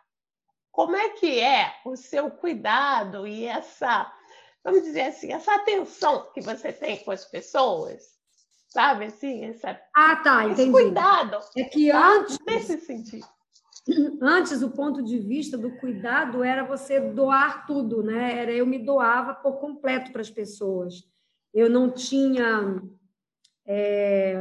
Como 0.72 0.96
é 0.96 1.10
que 1.10 1.40
é 1.40 1.74
o 1.86 1.96
seu 1.96 2.30
cuidado 2.30 3.28
e 3.28 3.46
essa, 3.46 4.12
vamos 4.64 4.84
dizer 4.84 5.02
assim, 5.02 5.34
essa 5.34 5.56
atenção 5.56 6.32
que 6.34 6.42
você 6.42 6.72
tem 6.72 7.04
com 7.04 7.12
as 7.12 7.26
pessoas? 7.26 8.16
Sabe 8.70 9.06
assim? 9.06 9.46
Essa, 9.46 9.80
ah, 9.96 10.16
tá, 10.18 10.46
entendi. 10.46 10.72
cuidado. 10.72 11.40
É 11.58 11.64
que 11.64 11.90
antes. 11.90 12.38
Nesse 12.46 12.80
sentido. 12.82 13.28
Antes, 14.22 14.62
o 14.62 14.70
ponto 14.70 15.02
de 15.02 15.18
vista 15.18 15.58
do 15.58 15.72
cuidado 15.78 16.44
era 16.44 16.66
você 16.66 17.00
doar 17.00 17.66
tudo, 17.66 18.04
né? 18.04 18.38
Era 18.38 18.52
eu 18.52 18.66
me 18.66 18.78
doava 18.78 19.34
por 19.34 19.60
completo 19.60 20.12
para 20.12 20.20
as 20.20 20.30
pessoas. 20.30 21.08
Eu 21.54 21.70
não 21.70 21.90
tinha. 21.90 22.84
É 23.66 24.36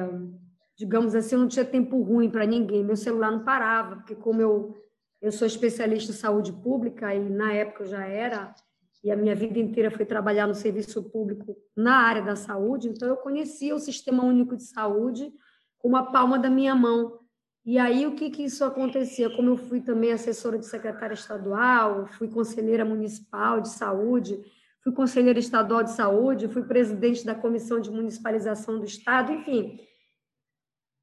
digamos 0.77 1.15
assim, 1.15 1.35
eu 1.35 1.41
não 1.41 1.49
tinha 1.49 1.65
tempo 1.65 2.01
ruim 2.03 2.29
para 2.29 2.45
ninguém. 2.45 2.85
Meu 2.85 2.97
celular 2.97 3.31
não 3.31 3.45
parava, 3.45 3.97
porque 3.97 4.15
como 4.15 4.43
eu, 4.43 4.77
eu 5.23 5.33
sou 5.33 5.47
especialista 5.47 6.13
em 6.13 6.15
saúde 6.15 6.53
pública 6.53 7.15
e 7.15 7.19
na 7.19 7.53
época 7.53 7.85
eu 7.85 7.89
já 7.89 8.05
era, 8.05 8.55
e 9.03 9.11
a 9.11 9.17
minha 9.17 9.35
vida 9.35 9.59
inteira 9.59 9.91
foi 9.91 10.05
trabalhar 10.05 10.47
no 10.47 10.55
serviço 10.55 11.03
público 11.11 11.57
na 11.77 11.97
área 11.97 12.23
da 12.23 12.37
saúde, 12.37 12.89
então 12.89 13.09
eu 13.09 13.17
conhecia 13.17 13.75
o 13.75 13.79
Sistema 13.79 14.25
Único 14.25 14.57
de 14.57 14.65
Saúde 14.65 15.33
com 15.79 15.89
uma 15.89 16.11
palma 16.11 16.39
da 16.39 16.51
minha 16.51 16.75
mão. 16.75 17.21
E 17.65 17.79
aí 17.79 18.07
o 18.07 18.15
que, 18.15 18.31
que 18.31 18.45
isso 18.45 18.65
acontecia? 18.65 19.31
Como 19.31 19.51
eu 19.51 19.57
fui 19.57 19.81
também 19.81 20.13
assessora 20.13 20.59
de 20.59 20.67
secretária 20.67 21.15
estadual, 21.15 22.07
fui 22.07 22.29
conselheira 22.29 22.85
municipal 22.85 23.61
de 23.61 23.69
saúde, 23.69 24.41
fui 24.83 24.93
conselheira 24.93 25.39
estadual 25.39 25.83
de 25.83 25.91
saúde, 25.91 26.49
fui 26.49 26.63
presidente 26.63 27.25
da 27.25 27.35
comissão 27.35 27.81
de 27.81 27.91
municipalização 27.91 28.79
do 28.79 28.85
estado, 28.85 29.33
enfim, 29.33 29.81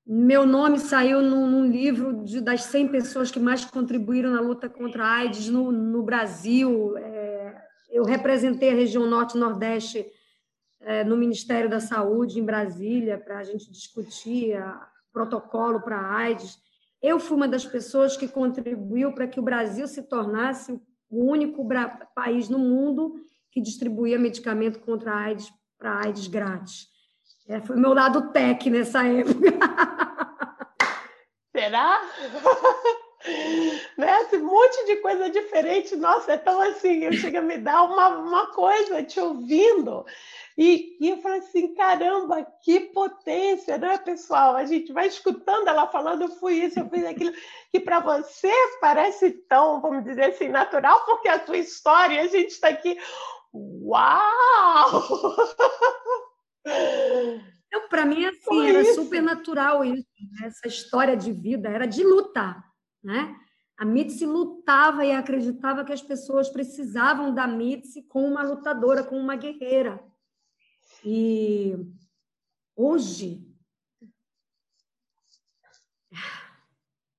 meu 0.06 0.46
nome 0.46 0.80
saiu 0.80 1.22
num, 1.22 1.50
num 1.50 1.66
livro 1.66 2.24
de, 2.24 2.42
das 2.42 2.64
100 2.64 2.90
pessoas 2.90 3.32
que 3.32 3.40
mais 3.40 3.64
contribuíram 3.64 4.32
na 4.32 4.42
luta 4.42 4.68
contra 4.68 5.06
a 5.06 5.16
AIDS 5.18 5.48
no, 5.48 5.72
no 5.72 6.04
Brasil. 6.04 6.98
É, 6.98 7.56
eu 7.90 8.04
representei 8.04 8.72
a 8.72 8.76
região 8.76 9.06
Norte 9.08 9.38
e 9.38 9.40
Nordeste 9.40 10.06
é, 10.82 11.04
no 11.06 11.16
Ministério 11.16 11.70
da 11.70 11.80
Saúde, 11.80 12.40
em 12.40 12.44
Brasília, 12.44 13.18
para 13.18 13.40
a 13.40 13.44
gente 13.44 13.72
discutir 13.72 14.58
o 14.58 15.14
protocolo 15.14 15.82
para 15.82 15.98
a 15.98 16.18
AIDS. 16.18 16.58
Eu 17.02 17.20
fui 17.20 17.38
uma 17.38 17.48
das 17.48 17.66
pessoas 17.66 18.18
que 18.18 18.28
contribuiu 18.28 19.14
para 19.14 19.28
que 19.28 19.40
o 19.40 19.44
Brasil 19.44 19.88
se 19.88 20.04
tornasse 20.04 20.74
o 21.10 21.24
único 21.24 21.66
país 22.14 22.50
no 22.50 22.60
mundo 22.60 23.16
que 23.52 23.62
distribuía 23.62 24.20
medicamento 24.20 24.80
contra 24.80 25.12
a 25.14 25.20
AIDS 25.20 25.54
para 25.78 25.92
a 25.92 26.06
AIDS 26.06 26.28
grátis. 26.28 26.93
É, 27.48 27.60
foi 27.60 27.76
meu 27.76 27.94
lado 27.94 28.32
tech 28.32 28.70
nessa 28.70 29.04
época. 29.06 29.52
Será? 31.52 32.02
né? 33.98 34.22
Esse 34.22 34.38
monte 34.38 34.86
de 34.86 34.98
coisa 34.98 35.30
diferente, 35.30 35.96
nossa, 35.96 36.34
é 36.34 36.38
tão 36.38 36.60
assim, 36.62 37.04
eu 37.04 37.14
chego 37.14 37.38
a 37.38 37.42
me 37.42 37.58
dar 37.58 37.84
uma, 37.84 38.10
uma 38.10 38.48
coisa 38.48 39.04
te 39.04 39.20
ouvindo. 39.20 40.06
E, 40.58 40.98
e 41.00 41.10
eu 41.10 41.18
falei 41.18 41.40
assim, 41.40 41.74
caramba, 41.74 42.46
que 42.64 42.80
potência, 42.80 43.78
né, 43.78 43.98
pessoal? 43.98 44.56
A 44.56 44.66
gente 44.66 44.94
vai 44.94 45.08
escutando 45.08 45.68
ela 45.68 45.88
falando, 45.88 46.24
eu 46.24 46.30
fui 46.30 46.56
isso, 46.56 46.80
eu 46.80 46.90
fiz 46.90 47.06
aquilo, 47.06 47.34
que 47.72 47.80
para 47.80 48.00
você 48.00 48.52
parece 48.80 49.32
tão, 49.50 49.82
vamos 49.82 50.04
dizer 50.04 50.26
assim, 50.26 50.50
natural, 50.50 51.04
porque 51.06 51.28
a 51.28 51.40
tua 51.40 51.58
história, 51.58 52.22
a 52.22 52.28
gente 52.28 52.52
está 52.52 52.70
aqui, 52.70 52.98
uau! 53.54 54.90
Então, 56.66 57.90
para 57.90 58.06
mim, 58.06 58.26
assim, 58.26 58.68
era 58.68 58.82
isso? 58.82 58.96
super 58.96 59.22
natural 59.22 59.84
isso, 59.84 60.08
né? 60.40 60.48
essa 60.48 60.68
história 60.68 61.18
de 61.18 61.32
vida, 61.32 61.70
era 61.70 61.86
de 61.86 62.04
lutar, 62.04 62.64
né? 63.04 63.36
A 63.76 63.84
Mitzi 63.84 64.26
lutava 64.26 65.04
e 65.04 65.12
acreditava 65.12 65.84
que 65.84 65.92
as 65.92 66.02
pessoas 66.02 66.50
precisavam 66.50 67.34
da 67.34 67.48
Mitzi 67.48 68.04
como 68.04 68.28
uma 68.28 68.44
lutadora, 68.44 69.04
como 69.04 69.20
uma 69.20 69.36
guerreira. 69.36 70.04
E 71.04 71.76
hoje 72.76 73.46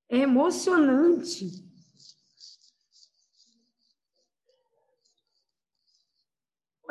é 0.09 0.19
emocionante 0.19 1.64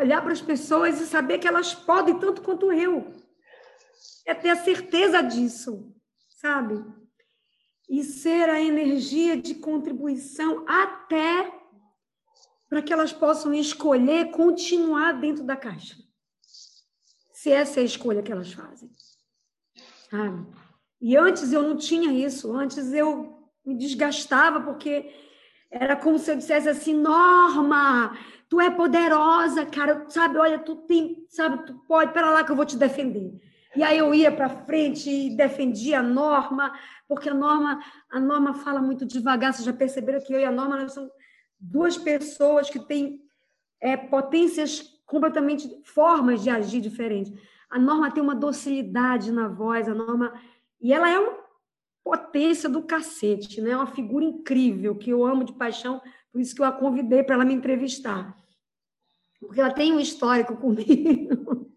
olhar 0.04 0.22
para 0.22 0.34
as 0.34 0.42
pessoas 0.42 1.00
e 1.00 1.06
saber 1.06 1.40
que 1.40 1.48
elas 1.48 1.74
podem 1.74 2.20
tanto 2.20 2.42
quanto 2.42 2.72
eu. 2.72 3.12
É 4.26 4.34
ter 4.34 4.50
a 4.50 4.56
certeza 4.56 5.22
disso, 5.22 5.94
sabe? 6.30 6.84
E 7.90 8.04
ser 8.04 8.50
a 8.50 8.62
energia 8.62 9.36
de 9.38 9.56
contribuição 9.56 10.66
até 10.68 11.52
para 12.70 12.82
que 12.82 12.92
elas 12.92 13.14
possam 13.14 13.54
escolher 13.54 14.32
continuar 14.32 15.14
dentro 15.14 15.44
da 15.44 15.56
caixa. 15.56 15.96
Se 17.32 17.52
essa 17.52 17.80
é 17.80 17.84
a 17.84 17.86
escolha 17.86 18.24
que 18.24 18.32
elas 18.32 18.52
fazem. 18.52 18.90
Sabe? 20.10 20.48
E 21.02 21.18
antes 21.18 21.52
eu 21.52 21.62
não 21.62 21.76
tinha 21.76 22.12
isso, 22.12 22.56
antes 22.56 22.94
eu 22.94 23.50
me 23.66 23.76
desgastava 23.78 24.62
porque 24.62 25.14
era 25.70 25.96
como 25.96 26.18
se 26.20 26.32
eu 26.32 26.36
dissesse 26.36 26.70
assim, 26.70 26.94
Norma, 26.94 28.18
tu 28.54 28.62
é 28.62 28.70
poderosa, 28.70 29.66
cara, 29.66 30.06
sabe? 30.10 30.38
Olha, 30.38 30.60
tu 30.60 30.76
tem, 30.76 31.26
sabe? 31.28 31.66
Tu 31.66 31.74
pode, 31.88 32.14
pera 32.14 32.30
lá 32.30 32.44
que 32.44 32.52
eu 32.52 32.56
vou 32.56 32.64
te 32.64 32.78
defender. 32.78 33.34
E 33.76 33.82
aí 33.82 33.98
eu 33.98 34.14
ia 34.14 34.32
para 34.32 34.48
frente 34.48 35.10
e 35.10 35.36
defendia 35.36 36.02
a 36.02 36.04
Norma, 36.04 36.72
porque 37.08 37.30
a 37.30 37.34
Norma, 37.34 37.84
a 38.12 38.20
Norma 38.20 38.54
fala 38.54 38.80
muito 38.80 39.08
devagar. 39.08 39.52
Vocês 39.52 39.66
já 39.66 39.74
perceberam 39.74 40.22
que 40.24 40.32
eu 40.32 40.40
e 40.40 40.46
a 40.46 40.52
Norma 40.52 40.78
nós 40.78 40.94
somos 40.94 41.10
duas 41.60 41.98
pessoas 41.98 42.70
que 42.70 42.78
têm 42.78 43.22
é, 43.82 43.98
potências 43.98 44.84
completamente 45.08 45.68
formas 45.84 46.44
de 46.44 46.52
agir 46.52 46.80
diferentes. 46.80 47.34
A 47.72 47.80
Norma 47.80 48.12
tem 48.12 48.22
uma 48.22 48.36
docilidade 48.36 49.32
na 49.32 49.48
voz, 49.48 49.90
a 49.90 49.96
Norma 49.96 50.32
e 50.80 50.94
ela 50.94 51.10
é 51.10 51.18
uma 51.18 51.40
potência 52.04 52.70
do 52.70 52.84
cacete, 52.84 53.62
né? 53.62 53.72
É 53.72 53.76
uma 53.76 53.88
figura 53.88 54.24
incrível 54.24 54.96
que 54.96 55.10
eu 55.10 55.26
amo 55.26 55.44
de 55.44 55.54
paixão, 55.54 56.00
por 56.32 56.40
isso 56.40 56.54
que 56.54 56.62
eu 56.62 56.66
a 56.66 56.72
convidei 56.72 57.24
para 57.24 57.34
ela 57.34 57.46
me 57.46 57.56
entrevistar 57.56 58.43
porque 59.44 59.62
ela 59.62 59.72
tem 59.72 59.94
um 59.94 60.00
histórico 60.00 60.56
comigo. 60.58 61.72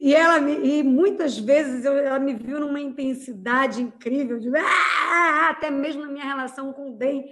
e 0.00 0.14
ela 0.14 0.38
e 0.50 0.82
muitas 0.82 1.38
vezes 1.38 1.84
eu, 1.84 1.94
ela 1.94 2.18
me 2.18 2.34
viu 2.34 2.60
numa 2.60 2.80
intensidade 2.80 3.82
incrível, 3.82 4.38
de, 4.38 4.50
ah! 4.56 5.48
até 5.50 5.70
mesmo 5.70 6.02
na 6.02 6.12
minha 6.12 6.24
relação 6.24 6.72
com 6.72 6.90
o 6.90 6.96
Day. 6.96 7.24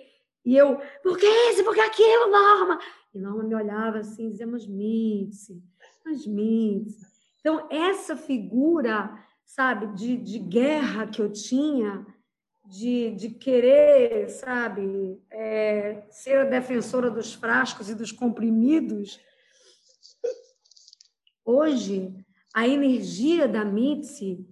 E 0.44 0.56
eu, 0.56 0.80
por 1.02 1.18
que 1.18 1.26
isso? 1.26 1.64
Por 1.64 1.74
que 1.74 1.80
aquilo, 1.80 2.30
Norma? 2.30 2.78
E 3.14 3.18
Norma 3.18 3.42
me 3.42 3.54
olhava 3.54 3.98
assim 3.98 4.28
e 4.28 4.30
dizia, 4.30 4.46
mas 4.46 4.66
Mitzi, 4.66 5.62
mas 6.04 6.26
Mitzi. 6.26 7.06
Então, 7.40 7.66
essa 7.70 8.16
figura, 8.16 9.12
sabe, 9.44 9.94
de, 9.94 10.16
de 10.16 10.38
guerra 10.38 11.06
que 11.06 11.20
eu 11.20 11.30
tinha, 11.30 12.06
de, 12.68 13.12
de 13.12 13.30
querer, 13.30 14.28
sabe, 14.28 15.18
é, 15.30 16.02
ser 16.10 16.38
a 16.38 16.44
defensora 16.44 17.10
dos 17.10 17.32
frascos 17.32 17.88
e 17.88 17.94
dos 17.94 18.12
comprimidos, 18.12 19.18
hoje 21.44 22.14
a 22.54 22.68
energia 22.68 23.48
da 23.48 23.64
Mitzi 23.64 24.46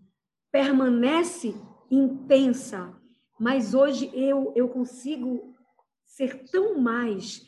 permanece 0.51 1.55
intensa, 1.91 2.99
mas 3.39 3.75
hoje 3.75 4.11
eu, 4.15 4.53
eu 4.57 4.69
consigo 4.69 5.55
ser 6.07 6.49
tão 6.51 6.81
mais 6.81 7.47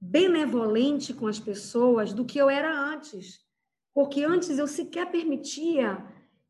benevolente 0.00 1.12
com 1.12 1.26
as 1.26 1.38
pessoas 1.38 2.14
do 2.14 2.24
que 2.24 2.38
eu 2.38 2.48
era 2.48 2.74
antes. 2.74 3.44
Porque 3.92 4.24
antes 4.24 4.58
eu 4.58 4.66
sequer 4.66 5.10
permitia 5.10 6.02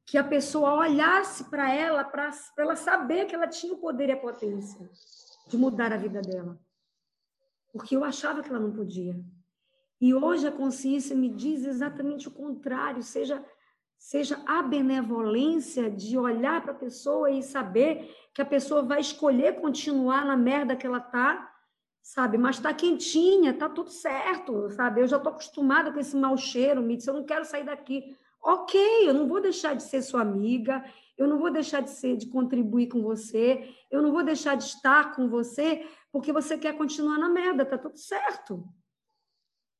que 0.06 0.16
a 0.16 0.24
pessoa 0.24 0.74
olhasse 0.74 1.44
para 1.44 1.74
ela, 1.74 2.04
para 2.04 2.30
ela 2.56 2.76
saber 2.76 3.26
que 3.26 3.34
ela 3.34 3.48
tinha 3.48 3.74
o 3.74 3.78
poder 3.78 4.08
e 4.08 4.12
a 4.12 4.16
potência 4.16 4.88
de 5.48 5.56
mudar 5.58 5.92
a 5.92 5.96
vida 5.96 6.22
dela. 6.22 6.58
Porque 7.72 7.96
eu 7.96 8.04
achava 8.04 8.42
que 8.42 8.48
ela 8.48 8.60
não 8.60 8.72
podia. 8.72 9.20
E 10.00 10.14
hoje 10.14 10.46
a 10.46 10.52
consciência 10.52 11.16
me 11.16 11.28
diz 11.28 11.64
exatamente 11.64 12.28
o 12.28 12.30
contrário, 12.30 13.02
seja 13.02 13.44
seja 13.98 14.40
a 14.46 14.62
benevolência 14.62 15.90
de 15.90 16.18
olhar 16.18 16.62
para 16.62 16.72
a 16.72 16.76
pessoa 16.76 17.30
e 17.30 17.42
saber 17.42 18.14
que 18.32 18.42
a 18.42 18.46
pessoa 18.46 18.82
vai 18.82 19.00
escolher 19.00 19.60
continuar 19.60 20.24
na 20.24 20.36
merda 20.36 20.76
que 20.76 20.86
ela 20.86 21.00
tá, 21.00 21.50
sabe? 22.02 22.36
Mas 22.36 22.58
tá 22.58 22.72
quentinha, 22.74 23.54
tá 23.54 23.68
tudo 23.68 23.90
certo, 23.90 24.70
sabe? 24.70 25.00
Eu 25.00 25.08
já 25.08 25.18
tô 25.18 25.30
acostumada 25.30 25.90
com 25.90 25.98
esse 25.98 26.14
mau 26.14 26.36
cheiro, 26.36 26.86
disse, 26.86 27.08
eu 27.08 27.14
não 27.14 27.24
quero 27.24 27.44
sair 27.44 27.64
daqui. 27.64 28.16
Ok, 28.42 28.80
eu 29.08 29.14
não 29.14 29.26
vou 29.26 29.40
deixar 29.40 29.74
de 29.74 29.82
ser 29.82 30.02
sua 30.02 30.20
amiga, 30.22 30.84
eu 31.16 31.26
não 31.26 31.38
vou 31.38 31.50
deixar 31.50 31.80
de 31.80 31.90
ser, 31.90 32.16
de 32.16 32.26
contribuir 32.28 32.88
com 32.88 33.02
você, 33.02 33.74
eu 33.90 34.02
não 34.02 34.12
vou 34.12 34.22
deixar 34.22 34.54
de 34.54 34.64
estar 34.64 35.14
com 35.14 35.28
você 35.28 35.86
porque 36.12 36.32
você 36.32 36.56
quer 36.56 36.76
continuar 36.76 37.18
na 37.18 37.28
merda, 37.28 37.66
tá 37.66 37.76
tudo 37.76 37.98
certo. 37.98 38.66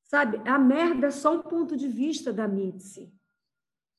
Sabe? 0.05 0.38
A 0.49 0.59
merda 0.59 1.09
é 1.09 1.11
só 1.11 1.35
um 1.35 1.42
ponto 1.42 1.77
de 1.77 1.88
vista 1.88 2.33
da 2.33 2.47
Mitzi. 2.47 3.12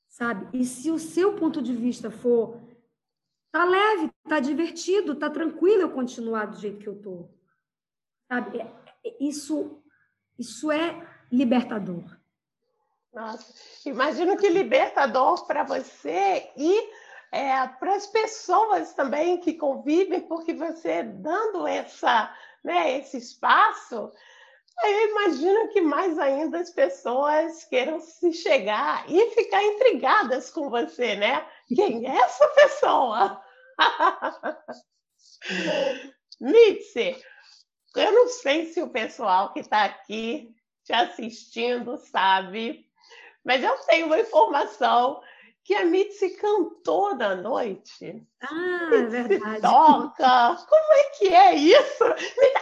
Sabe? 0.07 0.57
E 0.57 0.65
se 0.65 0.89
o 0.89 0.97
seu 0.97 1.35
ponto 1.35 1.61
de 1.61 1.75
vista 1.75 2.09
for 2.09 2.61
tá 3.51 3.65
leve, 3.65 4.11
tá 4.27 4.39
divertido, 4.39 5.15
tá 5.15 5.29
tranquilo 5.29 5.81
eu 5.81 5.91
continuar 5.91 6.45
do 6.45 6.57
jeito 6.57 6.79
que 6.79 6.87
eu 6.87 7.01
tô. 7.01 7.29
Sabe? 8.27 8.59
É, 8.59 8.73
é, 9.05 9.17
isso 9.23 9.83
isso 10.37 10.71
é 10.71 11.07
libertador. 11.31 12.17
Nossa, 13.17 13.51
imagino 13.83 14.37
que 14.37 14.47
libertador 14.47 15.47
para 15.47 15.63
você 15.63 16.51
e 16.55 16.91
é, 17.31 17.67
para 17.67 17.95
as 17.95 18.05
pessoas 18.05 18.93
também 18.93 19.39
que 19.39 19.55
convivem, 19.55 20.21
porque 20.21 20.53
você 20.53 21.01
dando 21.01 21.65
essa, 21.65 22.31
né, 22.63 22.99
esse 22.99 23.17
espaço, 23.17 24.13
eu 24.83 25.09
imagino 25.09 25.67
que 25.69 25.81
mais 25.81 26.19
ainda 26.19 26.59
as 26.59 26.69
pessoas 26.69 27.63
queiram 27.63 27.99
se 27.99 28.31
chegar 28.33 29.03
e 29.09 29.31
ficar 29.31 29.63
intrigadas 29.63 30.51
com 30.51 30.69
você, 30.69 31.15
né? 31.15 31.43
Quem 31.75 32.05
é 32.05 32.17
essa 32.17 32.47
pessoa? 32.49 33.43
Mitzi, 36.39 37.19
eu 37.95 38.11
não 38.11 38.27
sei 38.27 38.67
se 38.67 38.79
o 38.79 38.91
pessoal 38.91 39.53
que 39.53 39.61
está 39.61 39.85
aqui 39.85 40.55
te 40.83 40.93
assistindo 40.93 41.97
sabe, 41.97 42.86
mas 43.47 43.63
eu 43.63 43.73
tenho 43.85 44.07
uma 44.07 44.19
informação 44.19 45.21
que 45.63 45.73
a 45.73 45.85
Mitzi 45.85 46.31
cantou 46.31 47.15
na 47.15 47.33
noite. 47.33 48.21
Ah, 48.41 48.89
é 48.91 49.01
verdade. 49.03 49.61
Toca. 49.61 50.65
Como 50.67 50.93
é 50.93 51.03
que 51.17 51.27
é 51.33 51.55
isso? 51.55 52.03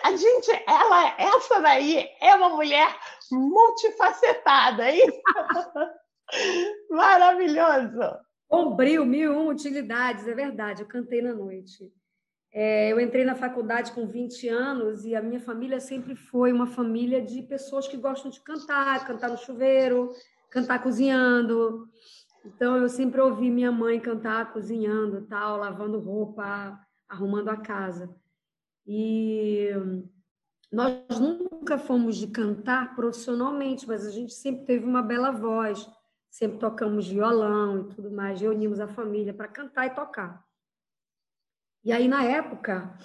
A 0.04 0.16
gente, 0.16 0.52
ela, 0.68 1.16
essa 1.18 1.60
daí 1.60 2.08
é 2.22 2.36
uma 2.36 2.50
mulher 2.50 2.96
multifacetada, 3.32 4.92
hein? 4.92 5.02
Maravilhoso. 6.92 8.20
Bombril, 8.48 9.06
mil 9.06 9.34
e 9.34 9.36
uma 9.36 9.52
utilidades, 9.52 10.28
é 10.28 10.36
verdade. 10.36 10.84
Eu 10.84 10.88
cantei 10.88 11.20
na 11.20 11.34
noite. 11.34 11.92
É, 12.54 12.92
eu 12.92 13.00
entrei 13.00 13.26
na 13.26 13.36
faculdade 13.36 13.92
com 13.92 14.08
20 14.08 14.48
anos 14.50 15.04
e 15.04 15.16
a 15.16 15.22
minha 15.22 15.40
família 15.40 15.80
sempre 15.80 16.16
foi 16.16 16.54
uma 16.54 16.68
família 16.68 17.22
de 17.22 17.42
pessoas 17.42 17.88
que 17.88 17.98
gostam 17.98 18.30
de 18.30 18.40
cantar, 18.42 19.06
cantar 19.06 19.30
no 19.30 19.38
chuveiro, 19.38 20.12
cantar 20.56 20.82
cozinhando. 20.82 21.90
Então 22.46 22.78
eu 22.78 22.88
sempre 22.88 23.20
ouvi 23.20 23.52
minha 23.52 23.74
mãe 23.74 24.00
cantar 24.00 24.54
cozinhando, 24.54 25.28
tal, 25.28 25.58
lavando 25.58 26.00
roupa, 26.00 26.80
arrumando 27.10 27.50
a 27.50 27.58
casa. 27.58 28.16
E 28.88 29.70
nós 30.72 31.20
nunca 31.20 31.78
fomos 31.78 32.16
de 32.16 32.28
cantar 32.28 32.96
profissionalmente, 32.96 33.86
mas 33.86 34.08
a 34.08 34.12
gente 34.12 34.34
sempre 34.34 34.66
teve 34.66 34.86
uma 34.86 35.02
bela 35.02 35.30
voz, 35.32 35.90
sempre 36.30 36.58
tocamos 36.58 37.06
violão 37.06 37.82
e 37.82 37.96
tudo 37.96 38.10
mais, 38.10 38.40
reunimos 38.40 38.80
a 38.80 38.88
família 38.88 39.34
para 39.34 39.50
cantar 39.50 39.88
e 39.88 39.96
tocar. 39.96 40.42
E 41.84 41.92
aí 41.92 42.08
na 42.08 42.24
época, 42.24 42.98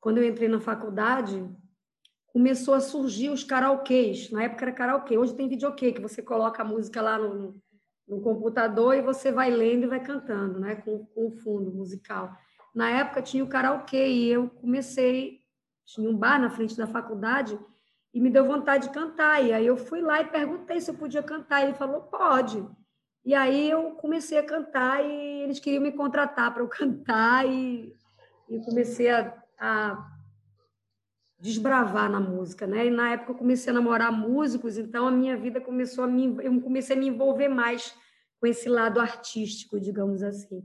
quando 0.00 0.16
eu 0.18 0.24
entrei 0.24 0.48
na 0.48 0.60
faculdade, 0.60 1.46
começou 2.36 2.74
a 2.74 2.80
surgir 2.80 3.30
os 3.30 3.42
karaokês. 3.42 4.30
Na 4.30 4.42
época 4.42 4.66
era 4.66 4.72
karaokê, 4.72 5.16
hoje 5.16 5.34
tem 5.34 5.48
videokê, 5.48 5.90
que 5.90 6.02
você 6.02 6.20
coloca 6.20 6.60
a 6.60 6.66
música 6.66 7.00
lá 7.00 7.16
no, 7.16 7.58
no 8.06 8.20
computador 8.20 8.94
e 8.94 9.00
você 9.00 9.32
vai 9.32 9.48
lendo 9.48 9.84
e 9.84 9.86
vai 9.86 10.00
cantando, 10.00 10.60
né? 10.60 10.74
Com, 10.74 11.06
com 11.06 11.28
o 11.28 11.30
fundo 11.30 11.72
musical. 11.72 12.36
Na 12.74 12.90
época 12.90 13.22
tinha 13.22 13.42
o 13.42 13.48
karaokê 13.48 14.08
e 14.08 14.28
eu 14.28 14.50
comecei, 14.50 15.40
tinha 15.86 16.10
um 16.10 16.14
bar 16.14 16.38
na 16.38 16.50
frente 16.50 16.76
da 16.76 16.86
faculdade 16.86 17.58
e 18.12 18.20
me 18.20 18.28
deu 18.28 18.46
vontade 18.46 18.88
de 18.88 18.92
cantar. 18.92 19.42
E 19.42 19.54
aí 19.54 19.66
eu 19.66 19.78
fui 19.78 20.02
lá 20.02 20.20
e 20.20 20.26
perguntei 20.26 20.78
se 20.78 20.90
eu 20.90 20.94
podia 20.94 21.22
cantar. 21.22 21.62
E 21.62 21.68
ele 21.68 21.74
falou, 21.74 22.02
pode. 22.02 22.62
E 23.24 23.34
aí 23.34 23.70
eu 23.70 23.92
comecei 23.92 24.36
a 24.36 24.44
cantar 24.44 25.02
e 25.02 25.40
eles 25.40 25.58
queriam 25.58 25.82
me 25.82 25.92
contratar 25.92 26.52
para 26.52 26.62
eu 26.62 26.68
cantar 26.68 27.48
e, 27.48 27.96
e 28.46 28.60
comecei 28.60 29.08
a, 29.08 29.34
a 29.58 30.15
desbravar 31.38 32.10
na 32.10 32.18
música, 32.18 32.66
né? 32.66 32.86
E 32.86 32.90
na 32.90 33.12
época 33.12 33.32
eu 33.32 33.36
comecei 33.36 33.70
a 33.70 33.74
namorar 33.74 34.10
músicos, 34.10 34.78
então 34.78 35.06
a 35.06 35.10
minha 35.10 35.36
vida 35.36 35.60
começou 35.60 36.04
a 36.04 36.06
me 36.06 36.36
eu 36.42 36.60
comecei 36.60 36.96
a 36.96 36.98
me 36.98 37.08
envolver 37.08 37.48
mais 37.48 37.94
com 38.40 38.46
esse 38.46 38.68
lado 38.68 39.00
artístico, 39.00 39.78
digamos 39.78 40.22
assim. 40.22 40.64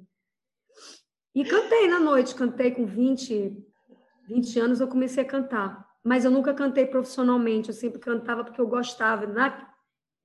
E 1.35 1.43
cantei 1.45 1.87
na 1.87 1.99
noite, 1.99 2.35
cantei 2.35 2.71
com 2.71 2.85
20, 2.85 3.57
20 4.27 4.59
anos 4.59 4.79
eu 4.79 4.87
comecei 4.87 5.23
a 5.23 5.27
cantar, 5.27 5.85
mas 6.03 6.25
eu 6.25 6.31
nunca 6.31 6.53
cantei 6.53 6.85
profissionalmente, 6.85 7.69
eu 7.69 7.75
sempre 7.75 7.99
cantava 7.99 8.43
porque 8.43 8.59
eu 8.59 8.67
gostava, 8.67 9.25
na... 9.27 9.69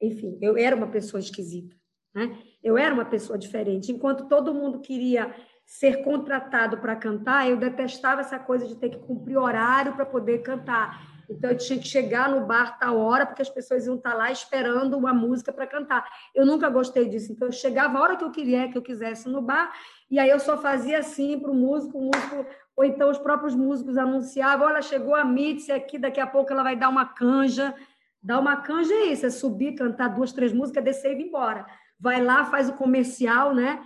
enfim, 0.00 0.38
eu 0.40 0.56
era 0.56 0.74
uma 0.74 0.88
pessoa 0.88 1.20
esquisita, 1.20 1.76
né? 2.14 2.38
Eu 2.62 2.76
era 2.76 2.94
uma 2.94 3.04
pessoa 3.04 3.38
diferente, 3.38 3.92
enquanto 3.92 4.28
todo 4.28 4.54
mundo 4.54 4.80
queria 4.80 5.35
ser 5.66 6.05
contratado 6.05 6.79
para 6.79 6.94
cantar, 6.94 7.50
eu 7.50 7.57
detestava 7.57 8.20
essa 8.20 8.38
coisa 8.38 8.68
de 8.68 8.76
ter 8.76 8.88
que 8.88 8.98
cumprir 8.98 9.37
horário 9.37 9.94
para 9.94 10.07
poder 10.07 10.38
cantar. 10.38 11.16
Então, 11.29 11.50
eu 11.50 11.59
tinha 11.59 11.76
que 11.76 11.88
chegar 11.88 12.29
no 12.29 12.46
bar 12.46 12.79
tal 12.79 12.96
hora, 12.98 13.26
porque 13.26 13.42
as 13.42 13.50
pessoas 13.50 13.85
iam 13.85 13.96
estar 13.96 14.12
tá 14.12 14.16
lá 14.16 14.31
esperando 14.31 14.96
uma 14.96 15.12
música 15.12 15.52
para 15.52 15.66
cantar. 15.66 16.09
Eu 16.33 16.46
nunca 16.46 16.70
gostei 16.70 17.09
disso. 17.09 17.33
Então, 17.33 17.48
eu 17.48 17.52
chegava 17.52 17.98
a 17.98 18.00
hora 18.00 18.16
que 18.16 18.22
eu 18.22 18.31
queria, 18.31 18.70
que 18.70 18.79
eu 18.79 18.83
quisesse 18.83 19.29
no 19.29 19.42
bar, 19.42 19.72
e 20.09 20.20
aí 20.20 20.31
eu 20.31 20.38
só 20.38 20.57
fazia 20.57 21.00
assim 21.00 21.37
para 21.38 21.50
o 21.50 21.55
músico, 21.55 21.98
o 21.98 22.02
músico, 22.02 22.46
ou 22.76 22.85
então 22.85 23.11
os 23.11 23.18
próprios 23.18 23.57
músicos 23.57 23.98
anunciavam: 23.98 24.68
olha, 24.68 24.81
chegou 24.81 25.16
a 25.16 25.24
Mitzi 25.24 25.72
aqui, 25.72 25.98
daqui 25.98 26.20
a 26.20 26.26
pouco 26.29 26.52
ela 26.52 26.62
vai 26.62 26.76
dar 26.76 26.88
uma 26.88 27.07
canja. 27.07 27.74
Dar 28.22 28.38
uma 28.38 28.57
canja 28.57 28.92
é 28.94 29.07
isso, 29.07 29.26
é 29.26 29.31
subir, 29.31 29.74
cantar 29.74 30.09
duas, 30.09 30.33
três 30.33 30.52
músicas, 30.52 30.85
descer 30.85 31.16
e 31.16 31.22
ir 31.22 31.26
embora. 31.26 31.66
Vai 31.98 32.22
lá, 32.22 32.44
faz 32.44 32.68
o 32.68 32.74
comercial, 32.74 33.55
né? 33.55 33.81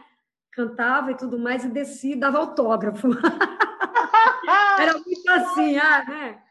Cantava 0.53 1.13
e 1.13 1.17
tudo 1.17 1.39
mais, 1.39 1.65
e 1.65 1.69
descia 1.69 2.15
e 2.15 2.19
dava 2.19 2.39
autógrafo. 2.39 3.09
Era 4.79 4.95
muito 4.95 5.31
assim, 5.31 5.77
ah, 5.79 6.05
né? 6.05 6.43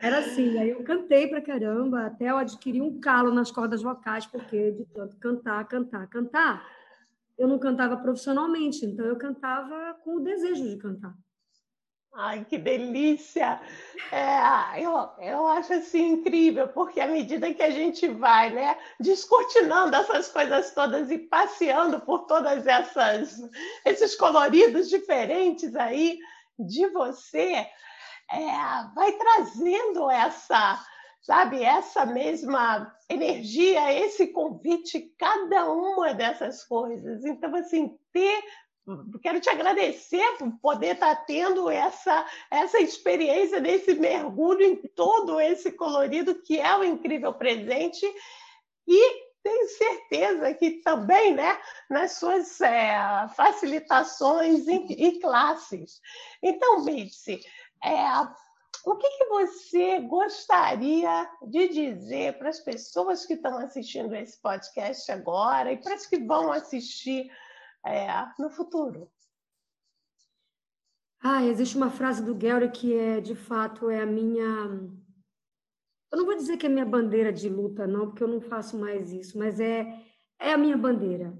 Era 0.00 0.18
assim, 0.18 0.58
aí 0.58 0.70
eu 0.70 0.82
cantei 0.82 1.28
pra 1.28 1.40
caramba, 1.40 2.06
até 2.06 2.30
eu 2.30 2.36
adquiri 2.36 2.80
um 2.80 2.98
calo 2.98 3.32
nas 3.32 3.52
cordas 3.52 3.82
vocais, 3.82 4.26
porque 4.26 4.72
de 4.72 4.84
tanto 4.86 5.16
cantar, 5.18 5.64
cantar, 5.68 6.08
cantar, 6.08 6.66
eu 7.38 7.46
não 7.46 7.58
cantava 7.58 7.96
profissionalmente, 7.96 8.84
então 8.84 9.06
eu 9.06 9.16
cantava 9.16 9.94
com 10.02 10.16
o 10.16 10.20
desejo 10.20 10.68
de 10.68 10.76
cantar. 10.76 11.14
Ai, 12.14 12.44
que 12.44 12.58
delícia! 12.58 13.58
É, 14.10 14.84
eu, 14.84 14.92
eu 15.18 15.46
acho 15.46 15.72
assim 15.72 16.10
incrível, 16.10 16.68
porque 16.68 17.00
à 17.00 17.06
medida 17.06 17.54
que 17.54 17.62
a 17.62 17.70
gente 17.70 18.06
vai 18.06 18.50
né, 18.50 18.76
descortinando 19.00 19.96
essas 19.96 20.28
coisas 20.28 20.74
todas 20.74 21.10
e 21.10 21.16
passeando 21.16 22.00
por 22.00 22.26
todas 22.26 22.66
essas 22.66 23.40
esses 23.86 24.14
coloridos 24.14 24.90
diferentes 24.90 25.74
aí 25.74 26.18
de 26.58 26.86
você, 26.88 27.66
é, 28.30 28.94
vai 28.94 29.12
trazendo 29.12 30.10
essa, 30.10 30.84
sabe, 31.22 31.62
essa 31.62 32.04
mesma 32.04 32.94
energia, 33.08 33.90
esse 33.92 34.26
convite, 34.28 35.14
cada 35.18 35.70
uma 35.72 36.12
dessas 36.12 36.62
coisas. 36.64 37.24
Então, 37.24 37.54
assim, 37.56 37.96
ter 38.12 38.44
quero 39.22 39.40
te 39.40 39.48
agradecer 39.48 40.36
por 40.38 40.50
poder 40.60 40.94
estar 40.94 41.14
tendo 41.24 41.70
essa, 41.70 42.26
essa 42.50 42.80
experiência 42.80 43.60
desse 43.60 43.94
mergulho 43.94 44.62
em 44.62 44.76
todo 44.76 45.40
esse 45.40 45.72
colorido 45.72 46.42
que 46.42 46.58
é 46.58 46.76
o 46.76 46.84
incrível 46.84 47.32
presente 47.32 48.04
e 48.86 49.32
tenho 49.42 49.68
certeza 49.68 50.54
que 50.54 50.82
também 50.82 51.34
né, 51.34 51.58
nas 51.90 52.12
suas 52.12 52.60
é, 52.60 53.28
facilitações 53.34 54.66
e, 54.68 54.76
e, 54.92 55.20
classes. 55.20 56.00
Então, 56.40 56.84
Mitzi, 56.84 57.40
é, 57.82 58.06
o 58.84 58.96
que, 58.96 59.08
que 59.10 59.24
você 59.26 60.00
gostaria 60.00 61.28
de 61.42 61.68
dizer 61.68 62.38
para 62.38 62.50
as 62.50 62.60
pessoas 62.60 63.26
que 63.26 63.34
estão 63.34 63.58
assistindo 63.58 64.14
esse 64.14 64.40
podcast 64.40 65.10
agora 65.10 65.72
e 65.72 65.76
para 65.76 65.94
as 65.94 66.06
que 66.06 66.18
vão 66.18 66.52
assistir 66.52 67.30
é, 67.84 68.06
no 68.38 68.50
futuro. 68.50 69.10
Ah, 71.24 71.44
existe 71.44 71.76
uma 71.76 71.90
frase 71.90 72.24
do 72.24 72.34
Gary 72.34 72.68
que 72.70 72.92
é, 72.94 73.20
de 73.20 73.36
fato, 73.36 73.88
é 73.88 74.00
a 74.00 74.06
minha. 74.06 74.44
Eu 76.10 76.18
não 76.18 76.26
vou 76.26 76.34
dizer 76.34 76.56
que 76.56 76.66
é 76.66 76.68
minha 76.68 76.84
bandeira 76.84 77.32
de 77.32 77.48
luta, 77.48 77.86
não, 77.86 78.08
porque 78.08 78.24
eu 78.24 78.28
não 78.28 78.40
faço 78.40 78.76
mais 78.76 79.12
isso, 79.12 79.38
mas 79.38 79.60
é, 79.60 79.86
é 80.38 80.52
a 80.52 80.58
minha 80.58 80.76
bandeira. 80.76 81.32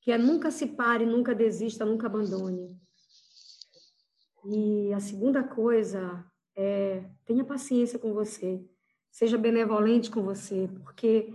Que 0.00 0.10
é 0.10 0.18
nunca 0.18 0.50
se 0.50 0.68
pare, 0.68 1.04
nunca 1.04 1.34
desista, 1.34 1.84
nunca 1.84 2.06
abandone. 2.06 2.80
E 4.46 4.92
a 4.94 5.00
segunda 5.00 5.44
coisa 5.44 6.24
é 6.56 7.04
tenha 7.26 7.44
paciência 7.44 7.98
com 7.98 8.12
você, 8.14 8.64
seja 9.10 9.36
benevolente 9.36 10.10
com 10.10 10.22
você, 10.22 10.68
porque 10.82 11.30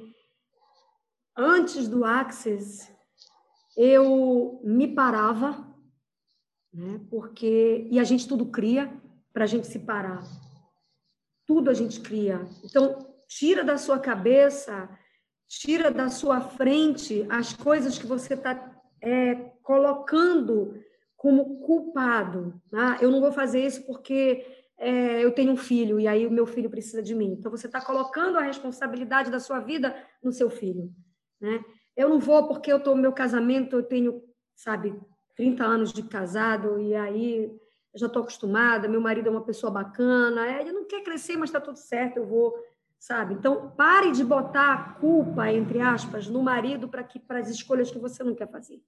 antes 1.36 1.88
do 1.88 2.04
Access, 2.04 2.92
eu 3.78 4.60
me 4.64 4.88
parava, 4.88 5.72
né? 6.74 7.00
Porque 7.12 7.88
e 7.92 8.00
a 8.00 8.04
gente 8.04 8.28
tudo 8.28 8.48
cria 8.48 8.92
para 9.32 9.44
a 9.44 9.48
gente 9.48 9.68
se 9.68 9.78
parar. 9.78 10.24
Tudo 11.46 11.70
a 11.70 11.74
gente 11.74 12.02
cria. 12.02 12.42
Então, 12.64 13.08
tira 13.28 13.64
da 13.64 13.78
sua 13.78 14.00
cabeça, 14.00 14.90
tira 15.48 15.92
da 15.92 16.10
sua 16.10 16.42
frente 16.42 17.26
as 17.30 17.54
coisas 17.54 18.00
que 18.00 18.08
você 18.08 18.34
está 18.34 18.82
é, 19.00 19.36
colocando 19.62 20.84
como 21.16 21.60
culpado. 21.60 22.60
Né? 22.72 22.98
Eu 23.00 23.12
não 23.12 23.22
vou 23.22 23.32
fazer 23.32 23.64
isso 23.64 23.86
porque 23.86 24.44
é, 24.78 25.24
eu 25.24 25.32
tenho 25.32 25.52
um 25.52 25.58
filho 25.58 26.00
e 26.00 26.08
aí 26.08 26.26
o 26.26 26.32
meu 26.32 26.48
filho 26.48 26.70
precisa 26.70 27.02
de 27.02 27.14
mim. 27.14 27.36
Então, 27.40 27.52
você 27.52 27.68
está 27.68 27.80
colocando 27.80 28.40
a 28.40 28.42
responsabilidade 28.42 29.30
da 29.30 29.40
sua 29.40 29.60
vida 29.60 29.96
no 30.24 30.32
seu 30.32 30.50
filho. 30.50 30.92
Né? 31.40 31.64
Eu 31.98 32.10
não 32.10 32.20
vou 32.20 32.48
porque 32.48 32.72
eu 32.72 32.78
no 32.80 32.96
meu 32.96 33.12
casamento, 33.12 33.76
eu 33.76 33.84
tenho, 33.84 34.24
sabe, 34.56 34.96
30 35.36 35.66
anos 35.66 35.92
de 35.92 36.04
casado 36.04 36.80
e 36.80 36.96
aí 36.96 37.46
eu 37.94 38.00
já 38.00 38.06
estou 38.06 38.22
acostumada, 38.22 38.88
meu 38.88 39.02
marido 39.02 39.28
é 39.28 39.32
uma 39.32 39.44
pessoa 39.44 39.72
bacana, 39.72 40.48
é, 40.48 40.62
ele 40.62 40.72
não 40.72 40.86
quer 40.86 41.02
crescer, 41.02 41.36
mas 41.36 41.50
está 41.50 41.60
tudo 41.60 41.78
certo, 41.78 42.18
eu 42.18 42.26
vou, 42.28 42.56
sabe? 43.00 43.34
Então, 43.34 43.72
pare 43.76 44.12
de 44.12 44.24
botar 44.24 44.74
a 44.74 44.94
culpa, 45.00 45.52
entre 45.52 45.82
aspas, 45.82 46.28
no 46.28 46.44
marido 46.44 46.88
para 46.88 47.04
que 47.04 47.20
para 47.20 47.40
as 47.40 47.50
escolhas 47.50 47.90
que 47.90 47.98
você 47.98 48.24
não 48.24 48.36
quer 48.36 48.50
fazer. 48.50 48.80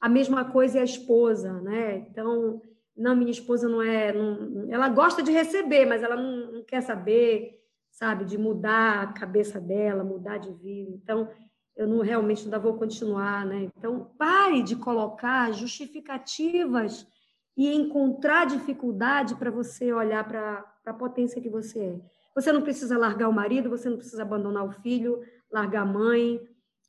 A 0.00 0.08
mesma 0.08 0.44
coisa 0.44 0.78
é 0.78 0.80
a 0.80 0.84
esposa, 0.84 1.52
né? 1.60 1.98
Então, 2.10 2.60
não, 2.96 3.14
minha 3.14 3.30
esposa 3.30 3.68
não 3.68 3.80
é. 3.80 4.12
Não, 4.12 4.66
ela 4.70 4.88
gosta 4.88 5.22
de 5.22 5.30
receber, 5.30 5.86
mas 5.86 6.02
ela 6.02 6.16
não, 6.16 6.52
não, 6.52 6.64
quer 6.64 6.80
saber, 6.80 7.62
sabe, 7.90 8.24
de 8.24 8.36
mudar 8.36 9.02
a 9.02 9.12
cabeça 9.12 9.60
dela, 9.60 10.02
mudar 10.02 10.38
de 10.38 10.52
vida. 10.52 10.90
Então, 10.94 11.28
eu 11.76 11.86
não 11.86 12.00
realmente 12.00 12.44
ainda 12.44 12.58
vou 12.58 12.74
continuar, 12.74 13.46
né? 13.46 13.70
Então, 13.76 14.10
pare 14.18 14.62
de 14.62 14.76
colocar 14.76 15.52
justificativas 15.52 17.06
e 17.56 17.72
encontrar 17.74 18.46
dificuldade 18.46 19.34
para 19.34 19.50
você 19.50 19.92
olhar 19.92 20.26
para 20.26 20.64
a 20.84 20.94
potência 20.94 21.40
que 21.40 21.48
você 21.48 21.78
é. 21.78 22.00
Você 22.34 22.52
não 22.52 22.62
precisa 22.62 22.96
largar 22.96 23.28
o 23.28 23.32
marido, 23.32 23.70
você 23.70 23.88
não 23.88 23.96
precisa 23.96 24.22
abandonar 24.22 24.64
o 24.64 24.72
filho, 24.72 25.22
largar 25.50 25.82
a 25.82 25.86
mãe, 25.86 26.40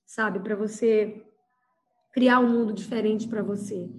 sabe, 0.06 0.40
para 0.40 0.56
você 0.56 1.26
criar 2.12 2.40
um 2.40 2.50
mundo 2.50 2.74
diferente 2.74 3.28
para 3.28 3.42
você. 3.42 3.90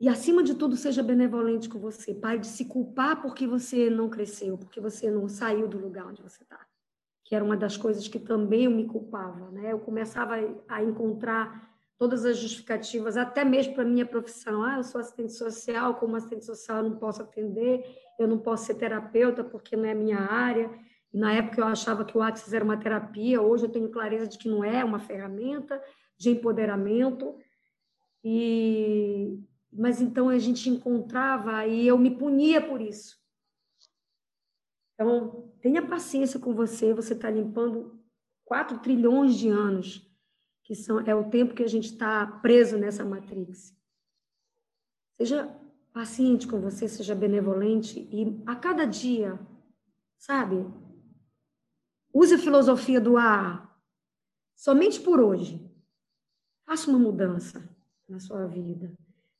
E, 0.00 0.08
acima 0.08 0.42
de 0.42 0.54
tudo, 0.54 0.76
seja 0.76 1.02
benevolente 1.02 1.68
com 1.68 1.78
você. 1.78 2.14
Pare 2.14 2.38
de 2.38 2.46
se 2.46 2.64
culpar 2.64 3.20
porque 3.20 3.46
você 3.46 3.90
não 3.90 4.08
cresceu, 4.08 4.56
porque 4.56 4.80
você 4.80 5.10
não 5.10 5.28
saiu 5.28 5.66
do 5.66 5.78
lugar 5.78 6.06
onde 6.06 6.22
você 6.22 6.42
está. 6.42 6.64
Que 7.28 7.34
era 7.34 7.44
uma 7.44 7.58
das 7.58 7.76
coisas 7.76 8.08
que 8.08 8.18
também 8.18 8.64
eu 8.64 8.70
me 8.70 8.86
culpava. 8.86 9.50
Né? 9.50 9.70
Eu 9.72 9.78
começava 9.78 10.36
a 10.66 10.82
encontrar 10.82 11.68
todas 11.98 12.24
as 12.24 12.38
justificativas, 12.38 13.16
até 13.16 13.44
mesmo 13.44 13.74
para 13.74 13.84
minha 13.84 14.06
profissão. 14.06 14.62
Ah, 14.62 14.76
eu 14.78 14.82
sou 14.82 14.98
assistente 14.98 15.32
social, 15.32 15.96
como 15.96 16.16
assistente 16.16 16.46
social 16.46 16.78
eu 16.78 16.90
não 16.90 16.96
posso 16.96 17.20
atender, 17.20 17.84
eu 18.18 18.26
não 18.26 18.38
posso 18.38 18.64
ser 18.64 18.74
terapeuta 18.76 19.44
porque 19.44 19.76
não 19.76 19.84
é 19.84 19.92
minha 19.94 20.18
área. 20.18 20.70
Na 21.12 21.34
época 21.34 21.60
eu 21.60 21.66
achava 21.66 22.04
que 22.04 22.16
o 22.16 22.22
Axis 22.22 22.54
era 22.54 22.64
uma 22.64 22.76
terapia, 22.76 23.42
hoje 23.42 23.64
eu 23.64 23.70
tenho 23.70 23.90
clareza 23.90 24.26
de 24.26 24.38
que 24.38 24.48
não 24.48 24.64
é, 24.64 24.80
é 24.80 24.84
uma 24.84 25.00
ferramenta 25.00 25.82
de 26.16 26.30
empoderamento. 26.30 27.36
E 28.24 29.38
mas 29.70 30.00
então 30.00 30.28
a 30.28 30.38
gente 30.38 30.70
encontrava 30.70 31.66
e 31.66 31.86
eu 31.86 31.98
me 31.98 32.10
punia 32.10 32.60
por 32.60 32.80
isso. 32.80 33.18
Então, 34.98 35.52
tenha 35.60 35.86
paciência 35.86 36.40
com 36.40 36.52
você, 36.52 36.92
você 36.92 37.12
está 37.12 37.30
limpando 37.30 37.96
4 38.44 38.78
trilhões 38.78 39.36
de 39.36 39.48
anos, 39.48 40.04
que 40.64 40.74
são, 40.74 40.98
é 41.00 41.14
o 41.14 41.30
tempo 41.30 41.54
que 41.54 41.62
a 41.62 41.68
gente 41.68 41.92
está 41.92 42.26
preso 42.26 42.76
nessa 42.76 43.04
matrix. 43.04 43.76
Seja 45.16 45.48
paciente 45.92 46.48
com 46.48 46.60
você, 46.60 46.88
seja 46.88 47.14
benevolente 47.14 48.08
e 48.12 48.42
a 48.44 48.56
cada 48.56 48.84
dia, 48.84 49.38
sabe? 50.16 50.66
Use 52.12 52.34
a 52.34 52.38
filosofia 52.38 53.00
do 53.00 53.16
ar. 53.16 53.80
Somente 54.56 55.00
por 55.00 55.20
hoje. 55.20 55.64
Faça 56.66 56.90
uma 56.90 56.98
mudança 56.98 57.68
na 58.08 58.18
sua 58.18 58.46
vida. 58.46 58.92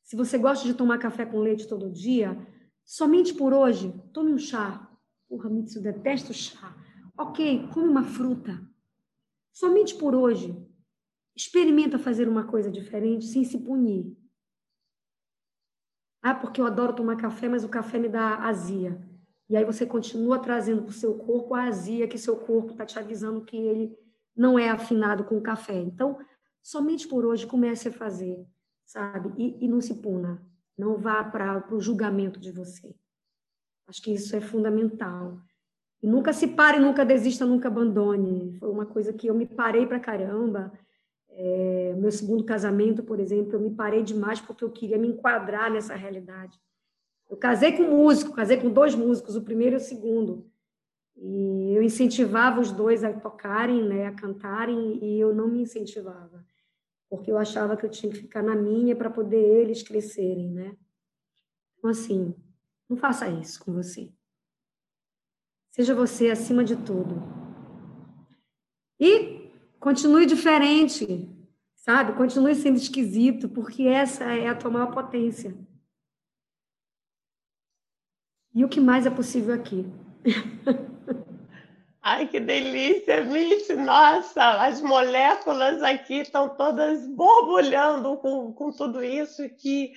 Se 0.03 0.15
você 0.15 0.37
gosta 0.37 0.65
de 0.65 0.73
tomar 0.73 0.97
café 0.97 1.25
com 1.25 1.39
leite 1.39 1.67
todo 1.67 1.91
dia, 1.91 2.37
somente 2.85 3.33
por 3.33 3.53
hoje, 3.53 3.93
tome 4.13 4.33
um 4.33 4.37
chá. 4.37 4.88
Porra, 5.29 5.49
Mitsu, 5.49 5.79
detesto 5.79 6.33
chá. 6.33 6.75
Ok, 7.17 7.69
come 7.71 7.87
uma 7.87 8.03
fruta. 8.03 8.59
Somente 9.53 9.95
por 9.95 10.13
hoje. 10.15 10.57
Experimenta 11.35 11.97
fazer 11.97 12.27
uma 12.27 12.45
coisa 12.45 12.69
diferente 12.69 13.25
sem 13.25 13.45
se 13.45 13.57
punir. 13.59 14.17
Ah, 16.21 16.35
porque 16.35 16.59
eu 16.59 16.65
adoro 16.65 16.93
tomar 16.93 17.15
café, 17.15 17.47
mas 17.47 17.63
o 17.63 17.69
café 17.69 17.97
me 17.97 18.09
dá 18.09 18.35
azia. 18.39 18.99
E 19.47 19.55
aí 19.55 19.63
você 19.63 19.85
continua 19.85 20.39
trazendo 20.39 20.81
para 20.81 20.89
o 20.89 20.93
seu 20.93 21.17
corpo 21.17 21.53
a 21.53 21.63
azia 21.63 22.07
que 22.07 22.17
seu 22.17 22.35
corpo 22.35 22.71
está 22.71 22.85
te 22.85 22.99
avisando 22.99 23.45
que 23.45 23.55
ele 23.55 23.97
não 24.35 24.59
é 24.59 24.69
afinado 24.69 25.23
com 25.23 25.37
o 25.37 25.41
café. 25.41 25.79
Então, 25.79 26.19
somente 26.61 27.07
por 27.07 27.25
hoje 27.25 27.47
comece 27.47 27.87
a 27.87 27.93
fazer 27.93 28.45
sabe? 28.89 29.31
E, 29.37 29.65
e 29.65 29.67
não 29.67 29.79
se 29.79 30.01
puna, 30.01 30.41
não 30.75 30.97
vá 30.97 31.23
para 31.23 31.63
o 31.73 31.79
julgamento 31.79 32.39
de 32.39 32.51
você. 32.51 32.95
Acho 33.89 34.01
que 34.01 34.13
isso 34.13 34.35
é 34.35 34.39
fundamental. 34.39 35.37
E 36.01 36.07
nunca 36.07 36.31
se 36.31 36.47
pare, 36.47 36.79
nunca 36.79 37.03
desista, 37.03 37.45
nunca 37.45 37.67
abandone. 37.67 38.55
Foi 38.59 38.69
uma 38.69 38.85
coisa 38.85 39.11
que 39.11 39.27
eu 39.27 39.33
me 39.33 39.45
parei 39.45 39.85
para 39.85 39.99
caramba. 39.99 40.71
É, 41.31 41.93
meu 41.97 42.11
segundo 42.11 42.43
casamento, 42.43 43.03
por 43.03 43.19
exemplo, 43.19 43.53
eu 43.53 43.59
me 43.59 43.71
parei 43.71 44.03
demais 44.03 44.39
porque 44.39 44.63
eu 44.63 44.71
queria 44.71 44.97
me 44.97 45.07
enquadrar 45.07 45.71
nessa 45.71 45.95
realidade. 45.95 46.57
Eu 47.29 47.35
casei 47.35 47.73
com 47.73 47.83
um 47.83 47.97
músico, 47.97 48.33
casei 48.33 48.57
com 48.57 48.69
dois 48.69 48.95
músicos, 48.95 49.35
o 49.35 49.41
primeiro 49.41 49.75
e 49.75 49.77
o 49.77 49.81
segundo. 49.81 50.49
E 51.17 51.73
eu 51.75 51.81
incentivava 51.81 52.61
os 52.61 52.71
dois 52.71 53.03
a 53.03 53.11
tocarem, 53.11 53.83
né, 53.83 54.07
a 54.07 54.13
cantarem, 54.13 55.03
e 55.03 55.19
eu 55.19 55.33
não 55.35 55.47
me 55.47 55.61
incentivava 55.61 56.45
porque 57.09 57.31
eu 57.31 57.37
achava 57.37 57.75
que 57.75 57.85
eu 57.85 57.89
tinha 57.89 58.11
que 58.11 58.19
ficar 58.19 58.43
na 58.43 58.55
minha 58.55 58.95
para 58.95 59.09
poder 59.09 59.61
eles 59.61 59.81
crescerem, 59.81 60.51
né? 60.51 60.77
Então, 61.77 61.89
assim, 61.89 62.35
não 62.89 62.97
faça 62.97 63.27
isso 63.29 63.63
com 63.63 63.71
você. 63.71 64.11
Seja 65.69 65.93
você 65.93 66.31
acima 66.31 66.63
de 66.63 66.75
tudo. 66.75 67.21
E 68.99 69.51
continue 69.79 70.25
diferente, 70.25 71.29
sabe? 71.75 72.13
Continue 72.13 72.55
sendo 72.55 72.77
esquisito, 72.77 73.47
porque 73.47 73.83
essa 73.83 74.25
é 74.25 74.47
a 74.47 74.55
tua 74.55 74.71
maior 74.71 74.91
potência. 74.91 75.55
E 78.53 78.65
o 78.65 78.69
que 78.69 78.81
mais 78.81 79.05
é 79.05 79.09
possível 79.11 79.53
aqui? 79.53 79.85
Ai, 82.01 82.27
que 82.27 82.39
delícia, 82.39 83.23
Mitch! 83.23 83.69
Nossa, 83.69 84.63
as 84.63 84.81
moléculas 84.81 85.83
aqui 85.83 86.15
estão 86.15 86.49
todas 86.49 87.05
borbulhando 87.07 88.17
com, 88.17 88.51
com 88.51 88.71
tudo 88.71 89.03
isso 89.03 89.47
que 89.49 89.93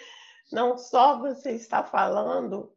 não 0.52 0.76
só 0.76 1.18
você 1.18 1.52
está 1.52 1.82
falando, 1.82 2.70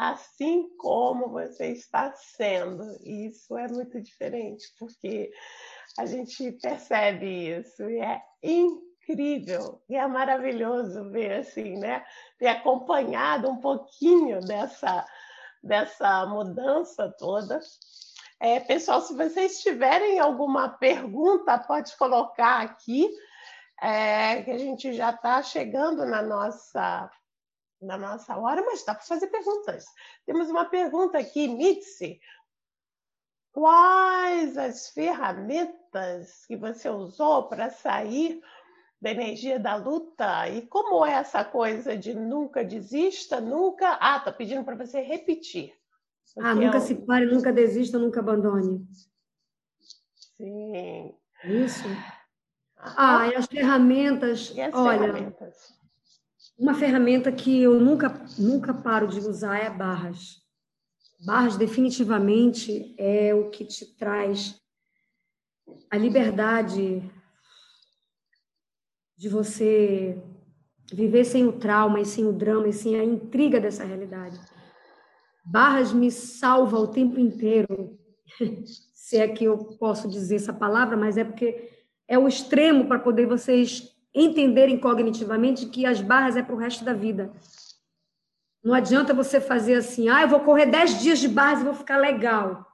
assim 0.00 0.66
como 0.78 1.28
você 1.28 1.72
está 1.72 2.10
sendo. 2.14 2.82
Isso 3.04 3.54
é 3.58 3.68
muito 3.68 4.00
diferente, 4.00 4.64
porque 4.78 5.30
a 5.98 6.06
gente 6.06 6.52
percebe 6.52 7.58
isso 7.58 7.82
e 7.82 8.00
é 8.00 8.22
incrível 8.42 9.82
e 9.90 9.96
é 9.96 10.06
maravilhoso 10.06 11.10
ver 11.10 11.40
assim, 11.40 11.76
né? 11.76 12.02
Ter 12.38 12.48
acompanhado 12.48 13.50
um 13.50 13.58
pouquinho 13.58 14.40
dessa, 14.40 15.06
dessa 15.62 16.24
mudança 16.24 17.14
toda. 17.18 17.60
É, 18.40 18.58
pessoal, 18.58 19.02
se 19.02 19.14
vocês 19.14 19.60
tiverem 19.60 20.18
alguma 20.18 20.70
pergunta, 20.70 21.58
pode 21.58 21.94
colocar 21.98 22.62
aqui, 22.62 23.06
é, 23.82 24.40
que 24.44 24.50
a 24.50 24.56
gente 24.56 24.94
já 24.94 25.10
está 25.10 25.42
chegando 25.42 26.06
na 26.06 26.22
nossa, 26.22 27.10
na 27.80 27.96
nossa 27.96 28.36
hora, 28.36 28.62
mas 28.64 28.84
dá 28.84 28.94
para 28.94 29.04
fazer 29.04 29.28
perguntas. 29.28 29.86
Temos 30.26 30.50
uma 30.50 30.64
pergunta 30.64 31.18
aqui, 31.18 31.48
Mitzi. 31.48 32.20
Quais 33.52 34.56
as 34.56 34.90
ferramentas 34.90 36.44
que 36.46 36.56
você 36.56 36.88
usou 36.88 37.48
para 37.48 37.70
sair 37.70 38.40
da 39.00 39.10
energia 39.10 39.58
da 39.58 39.74
luta? 39.76 40.48
E 40.48 40.66
como 40.66 41.04
é 41.04 41.12
essa 41.12 41.44
coisa 41.44 41.96
de 41.96 42.14
nunca 42.14 42.62
desista, 42.62 43.40
nunca. 43.40 43.98
Ah, 44.00 44.18
estou 44.18 44.32
pedindo 44.32 44.64
para 44.64 44.76
você 44.76 45.00
repetir. 45.00 45.74
Ah, 46.38 46.54
nunca 46.54 46.76
é 46.76 46.80
se 46.80 46.94
pare, 46.94 47.26
nunca 47.26 47.52
desista, 47.52 47.98
nunca 47.98 48.20
abandone. 48.20 48.86
Sim. 50.36 51.14
Isso. 51.44 51.88
Ah, 52.76 53.26
e 53.28 53.34
as 53.34 53.46
ferramentas. 53.46 54.52
E 54.54 54.60
as 54.60 54.74
olha, 54.74 55.00
ferramentas? 55.00 55.79
Uma 56.60 56.74
ferramenta 56.74 57.32
que 57.32 57.62
eu 57.62 57.80
nunca, 57.80 58.22
nunca 58.38 58.74
paro 58.74 59.08
de 59.08 59.18
usar 59.18 59.56
é 59.56 59.70
barras. 59.70 60.42
Barras 61.24 61.56
definitivamente 61.56 62.94
é 62.98 63.34
o 63.34 63.48
que 63.48 63.64
te 63.64 63.86
traz 63.96 64.60
a 65.90 65.96
liberdade 65.96 67.02
de 69.16 69.28
você 69.30 70.22
viver 70.92 71.24
sem 71.24 71.46
o 71.46 71.52
trauma 71.52 71.98
e 71.98 72.04
sem 72.04 72.26
o 72.26 72.32
drama 72.32 72.68
e 72.68 72.74
sem 72.74 73.00
a 73.00 73.04
intriga 73.04 73.58
dessa 73.58 73.82
realidade. 73.82 74.38
Barras 75.42 75.94
me 75.94 76.10
salva 76.10 76.78
o 76.78 76.88
tempo 76.88 77.18
inteiro, 77.18 77.98
se 78.92 79.16
é 79.16 79.26
que 79.28 79.44
eu 79.44 79.56
posso 79.78 80.06
dizer 80.08 80.36
essa 80.36 80.52
palavra, 80.52 80.94
mas 80.94 81.16
é 81.16 81.24
porque 81.24 81.70
é 82.06 82.18
o 82.18 82.28
extremo 82.28 82.86
para 82.86 82.98
poder 82.98 83.26
vocês 83.26 83.89
entenderem 84.14 84.78
cognitivamente 84.78 85.66
que 85.66 85.86
as 85.86 86.00
barras 86.00 86.36
é 86.36 86.42
para 86.42 86.54
o 86.54 86.58
resto 86.58 86.84
da 86.84 86.92
vida. 86.92 87.32
Não 88.62 88.74
adianta 88.74 89.14
você 89.14 89.40
fazer 89.40 89.74
assim, 89.74 90.08
ah, 90.08 90.22
eu 90.22 90.28
vou 90.28 90.40
correr 90.40 90.66
10 90.66 91.00
dias 91.00 91.18
de 91.18 91.28
barras 91.28 91.60
e 91.60 91.64
vou 91.64 91.74
ficar 91.74 91.96
legal. 91.96 92.66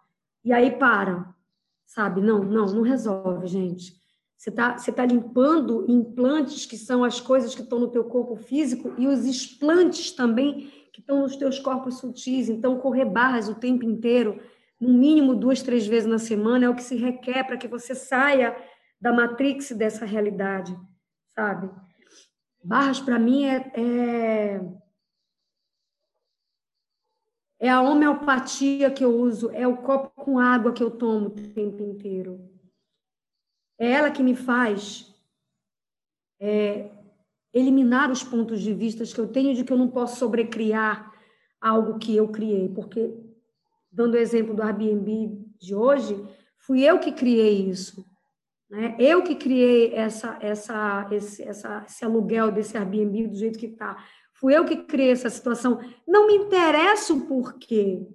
E 0.45 0.53
aí 0.53 0.71
para, 0.77 1.35
sabe? 1.85 2.21
Não, 2.21 2.43
não, 2.43 2.67
não 2.67 2.83
resolve, 2.83 3.47
gente. 3.47 3.95
Você 4.37 4.51
está 4.51 4.77
você 4.77 4.93
tá 4.93 5.07
limpando 5.07 5.87
implantes, 5.89 6.67
que 6.67 6.77
são 6.77 7.03
as 7.03 7.21
coisas 7.21 7.55
que 7.55 7.63
estão 7.63 7.79
no 7.79 7.89
teu 7.89 8.05
corpo 8.05 8.37
físico, 8.37 8.93
e 8.99 9.07
os 9.07 9.25
explantes 9.25 10.13
também, 10.13 10.71
que 10.93 11.01
estão 11.01 11.23
nos 11.23 11.37
teus 11.37 11.59
corpos 11.59 11.99
sutis. 11.99 12.49
Então, 12.49 12.79
correr 12.79 13.07
barras 13.07 13.49
o 13.49 13.55
tempo 13.55 13.85
inteiro, 13.85 14.41
no 14.79 14.93
mínimo 14.93 15.35
duas, 15.35 15.63
três 15.63 15.87
vezes 15.87 16.09
na 16.09 16.19
semana, 16.19 16.67
é 16.67 16.69
o 16.69 16.75
que 16.75 16.83
se 16.83 16.97
requer 16.97 17.45
para 17.45 17.57
que 17.57 17.69
você 17.69 17.95
saia 17.95 18.55
da 19.01 19.13
matrix 19.13 19.73
dessa 19.73 20.05
realidade, 20.05 20.77
sabe? 21.37 21.71
Barras, 22.65 22.99
para 22.99 23.19
mim, 23.19 23.45
é, 23.45 23.57
é 23.77 24.61
é 27.59 27.71
a 27.71 27.81
homeopatia 27.81 28.91
que 28.91 29.05
eu 29.05 29.19
uso, 29.19 29.51
é 29.51 29.67
o 29.67 29.79
copo 29.79 30.11
com 30.23 30.39
água 30.39 30.73
que 30.73 30.83
eu 30.83 30.91
tomo 30.91 31.29
o 31.29 31.31
tempo 31.31 31.83
inteiro. 31.83 32.51
É 33.79 33.91
ela 33.93 34.11
que 34.11 34.23
me 34.23 34.35
faz 34.35 35.15
é, 36.39 36.91
eliminar 37.53 38.11
os 38.11 38.23
pontos 38.23 38.61
de 38.61 38.75
vista 38.75 39.05
que 39.05 39.19
eu 39.19 39.29
tenho 39.29 39.55
de 39.55 39.65
que 39.65 39.73
eu 39.73 39.79
não 39.79 39.89
posso 39.89 40.19
sobrecriar 40.19 41.13
algo 41.59 41.99
que 41.99 42.15
eu 42.15 42.29
criei. 42.29 42.69
Porque, 42.69 43.15
dando 43.91 44.15
o 44.15 44.19
exemplo 44.19 44.55
do 44.55 44.63
Airbnb 44.63 45.43
de 45.59 45.75
hoje, 45.75 46.15
fui 46.59 46.83
eu 46.83 46.99
que 46.99 47.13
criei 47.13 47.69
isso. 47.69 48.05
Né? 48.71 48.97
Eu 48.99 49.23
que 49.23 49.35
criei 49.35 49.95
essa, 49.95 50.39
essa, 50.41 51.07
esse, 51.11 51.43
essa, 51.43 51.85
esse 51.87 52.05
aluguel 52.05 52.51
desse 52.51 52.77
Airbnb 52.77 53.29
do 53.29 53.37
jeito 53.37 53.59
que 53.59 53.67
está. 53.67 53.97
Fui 54.35 54.57
eu 54.57 54.65
que 54.65 54.77
criei 54.77 55.13
essa 55.13 55.31
situação. 55.31 55.81
Não 56.07 56.27
me 56.27 56.35
interessa 56.35 57.15
o 57.15 57.27
porquê, 57.27 58.07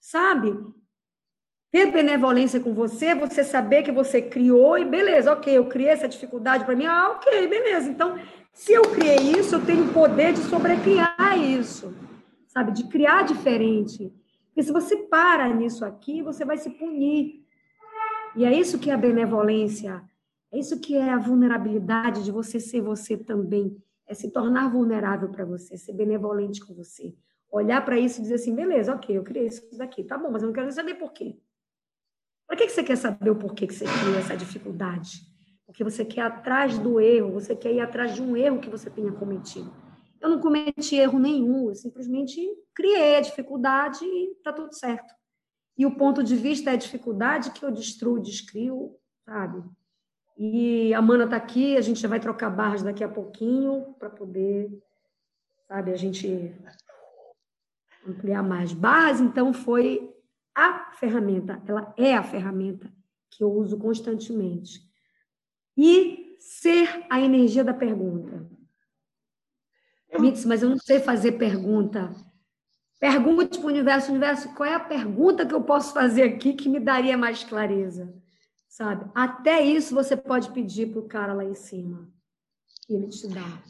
sabe? 0.00 0.56
Ter 1.70 1.90
benevolência 1.90 2.60
com 2.60 2.74
você, 2.74 3.14
você 3.14 3.44
saber 3.44 3.82
que 3.82 3.92
você 3.92 4.20
criou 4.20 4.76
e 4.76 4.84
beleza, 4.84 5.32
ok, 5.32 5.56
eu 5.56 5.66
criei 5.66 5.90
essa 5.90 6.08
dificuldade 6.08 6.64
para 6.64 6.76
mim, 6.76 6.84
ah, 6.84 7.12
ok, 7.12 7.46
beleza. 7.46 7.88
Então, 7.88 8.18
se 8.52 8.72
eu 8.72 8.82
criei 8.82 9.38
isso, 9.38 9.54
eu 9.54 9.64
tenho 9.64 9.86
o 9.86 9.92
poder 9.92 10.32
de 10.32 10.40
sobrecriar 10.40 11.38
isso, 11.38 11.94
sabe? 12.48 12.72
De 12.72 12.84
criar 12.88 13.22
diferente. 13.22 14.12
Porque 14.46 14.62
se 14.62 14.72
você 14.72 14.96
para 14.96 15.48
nisso 15.48 15.84
aqui, 15.84 16.22
você 16.22 16.44
vai 16.44 16.58
se 16.58 16.68
punir. 16.68 17.41
E 18.34 18.44
é 18.44 18.58
isso 18.58 18.78
que 18.78 18.90
é 18.90 18.94
a 18.94 18.98
benevolência, 18.98 20.02
é 20.50 20.58
isso 20.58 20.80
que 20.80 20.96
é 20.96 21.10
a 21.10 21.18
vulnerabilidade 21.18 22.24
de 22.24 22.30
você 22.30 22.58
ser 22.58 22.80
você 22.80 23.16
também 23.16 23.76
é 24.06 24.14
se 24.14 24.30
tornar 24.30 24.68
vulnerável 24.68 25.30
para 25.30 25.44
você, 25.44 25.76
ser 25.76 25.92
benevolente 25.92 26.64
com 26.64 26.74
você. 26.74 27.14
Olhar 27.50 27.84
para 27.84 27.98
isso 27.98 28.18
e 28.18 28.22
dizer 28.22 28.34
assim, 28.34 28.54
beleza, 28.54 28.94
ok, 28.94 29.16
eu 29.16 29.22
criei 29.22 29.46
isso 29.46 29.62
daqui, 29.76 30.04
tá 30.04 30.16
bom, 30.18 30.30
mas 30.30 30.42
eu 30.42 30.48
não 30.48 30.54
quero 30.54 30.70
saber 30.70 30.94
por 30.94 31.12
quê. 31.12 31.38
Para 32.46 32.56
que 32.56 32.68
você 32.68 32.82
quer 32.82 32.96
saber 32.96 33.30
o 33.30 33.36
porquê 33.36 33.66
que 33.66 33.74
você 33.74 33.84
criou 33.84 34.18
essa 34.18 34.36
dificuldade? 34.36 35.22
Porque 35.64 35.82
você 35.82 36.04
quer 36.04 36.20
ir 36.20 36.24
atrás 36.24 36.78
do 36.78 37.00
erro, 37.00 37.32
você 37.32 37.56
quer 37.56 37.72
ir 37.72 37.80
atrás 37.80 38.14
de 38.14 38.22
um 38.22 38.36
erro 38.36 38.60
que 38.60 38.68
você 38.68 38.90
tenha 38.90 39.12
cometido. 39.12 39.72
Eu 40.20 40.28
não 40.28 40.38
cometi 40.38 40.96
erro 40.96 41.18
nenhum, 41.18 41.68
eu 41.68 41.74
simplesmente 41.74 42.40
criei 42.74 43.16
a 43.16 43.20
dificuldade 43.20 44.04
e 44.04 44.32
está 44.32 44.52
tudo 44.52 44.74
certo. 44.74 45.14
E 45.76 45.86
o 45.86 45.94
ponto 45.96 46.22
de 46.22 46.36
vista 46.36 46.70
é 46.70 46.74
a 46.74 46.76
dificuldade 46.76 47.50
que 47.50 47.64
eu 47.64 47.70
destruo, 47.70 48.20
descrio, 48.20 48.94
sabe? 49.24 49.62
E 50.36 50.92
a 50.94 51.02
Mana 51.02 51.24
está 51.24 51.36
aqui, 51.36 51.76
a 51.76 51.80
gente 51.80 52.00
já 52.00 52.08
vai 52.08 52.20
trocar 52.20 52.50
barras 52.50 52.82
daqui 52.82 53.04
a 53.04 53.08
pouquinho 53.08 53.94
para 53.98 54.10
poder, 54.10 54.70
sabe, 55.68 55.92
a 55.92 55.96
gente 55.96 56.54
ampliar 58.06 58.42
mais. 58.42 58.72
Barras, 58.72 59.20
então, 59.20 59.52
foi 59.52 60.12
a 60.54 60.92
ferramenta, 60.92 61.62
ela 61.66 61.94
é 61.96 62.14
a 62.14 62.22
ferramenta 62.22 62.92
que 63.30 63.42
eu 63.42 63.50
uso 63.50 63.78
constantemente. 63.78 64.80
E 65.76 66.36
ser 66.38 67.06
a 67.08 67.20
energia 67.20 67.64
da 67.64 67.72
pergunta. 67.72 68.46
Mix, 70.18 70.44
mas 70.44 70.62
eu 70.62 70.68
não 70.68 70.78
sei 70.78 71.00
fazer 71.00 71.32
pergunta. 71.32 72.14
Pergunte 73.02 73.58
para 73.58 73.66
o 73.66 73.70
universo, 73.70 74.10
universo, 74.10 74.54
qual 74.54 74.68
é 74.68 74.74
a 74.74 74.80
pergunta 74.80 75.44
que 75.44 75.54
eu 75.54 75.62
posso 75.62 75.92
fazer 75.92 76.22
aqui 76.22 76.54
que 76.54 76.68
me 76.68 76.78
daria 76.78 77.18
mais 77.18 77.42
clareza? 77.42 78.14
sabe? 78.72 79.10
Até 79.14 79.60
isso 79.60 79.94
você 79.94 80.16
pode 80.16 80.50
pedir 80.50 80.90
para 80.90 81.00
o 81.00 81.06
cara 81.06 81.34
lá 81.34 81.44
em 81.44 81.54
cima, 81.54 82.08
que 82.86 82.94
ele 82.94 83.08
te 83.08 83.28
dá. 83.28 83.62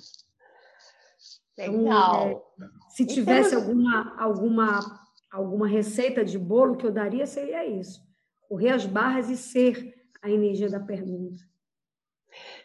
Legal. 1.58 2.44
Então, 2.56 2.66
é, 2.66 2.70
se 2.90 3.04
tivesse 3.04 3.50
temos... 3.50 3.64
alguma, 3.64 4.16
alguma, 4.16 5.00
alguma 5.30 5.66
receita 5.66 6.24
de 6.24 6.38
bolo 6.38 6.76
que 6.76 6.86
eu 6.86 6.92
daria, 6.92 7.26
seria 7.26 7.66
isso. 7.66 8.00
Correr 8.48 8.70
as 8.70 8.86
barras 8.86 9.28
e 9.28 9.36
ser 9.36 9.92
a 10.22 10.30
energia 10.30 10.70
da 10.70 10.78
pergunta. 10.78 11.38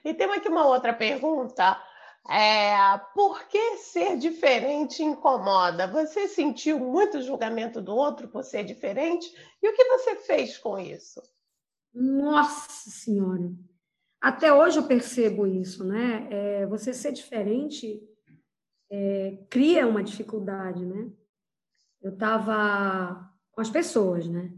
E 0.05 0.13
temos 0.13 0.37
aqui 0.37 0.47
uma 0.47 0.65
outra 0.65 0.93
pergunta. 0.93 1.81
É, 2.29 2.97
por 3.13 3.47
que 3.47 3.77
ser 3.77 4.17
diferente 4.17 5.01
incomoda? 5.01 5.87
Você 5.87 6.27
sentiu 6.27 6.77
muito 6.77 7.21
julgamento 7.21 7.81
do 7.81 7.95
outro 7.95 8.27
por 8.27 8.43
ser 8.43 8.65
diferente? 8.65 9.33
E 9.61 9.69
o 9.69 9.73
que 9.73 9.83
você 9.85 10.15
fez 10.17 10.57
com 10.57 10.77
isso? 10.77 11.21
Nossa 11.93 12.89
Senhora! 12.89 13.49
Até 14.19 14.53
hoje 14.53 14.77
eu 14.77 14.83
percebo 14.83 15.47
isso, 15.47 15.85
né? 15.85 16.27
É, 16.29 16.65
você 16.65 16.93
ser 16.93 17.13
diferente 17.13 18.01
é, 18.89 19.37
cria 19.49 19.87
uma 19.87 20.03
dificuldade, 20.03 20.85
né? 20.85 21.09
Eu 22.01 22.13
estava 22.13 23.31
com 23.51 23.61
as 23.61 23.69
pessoas, 23.69 24.27
né? 24.27 24.51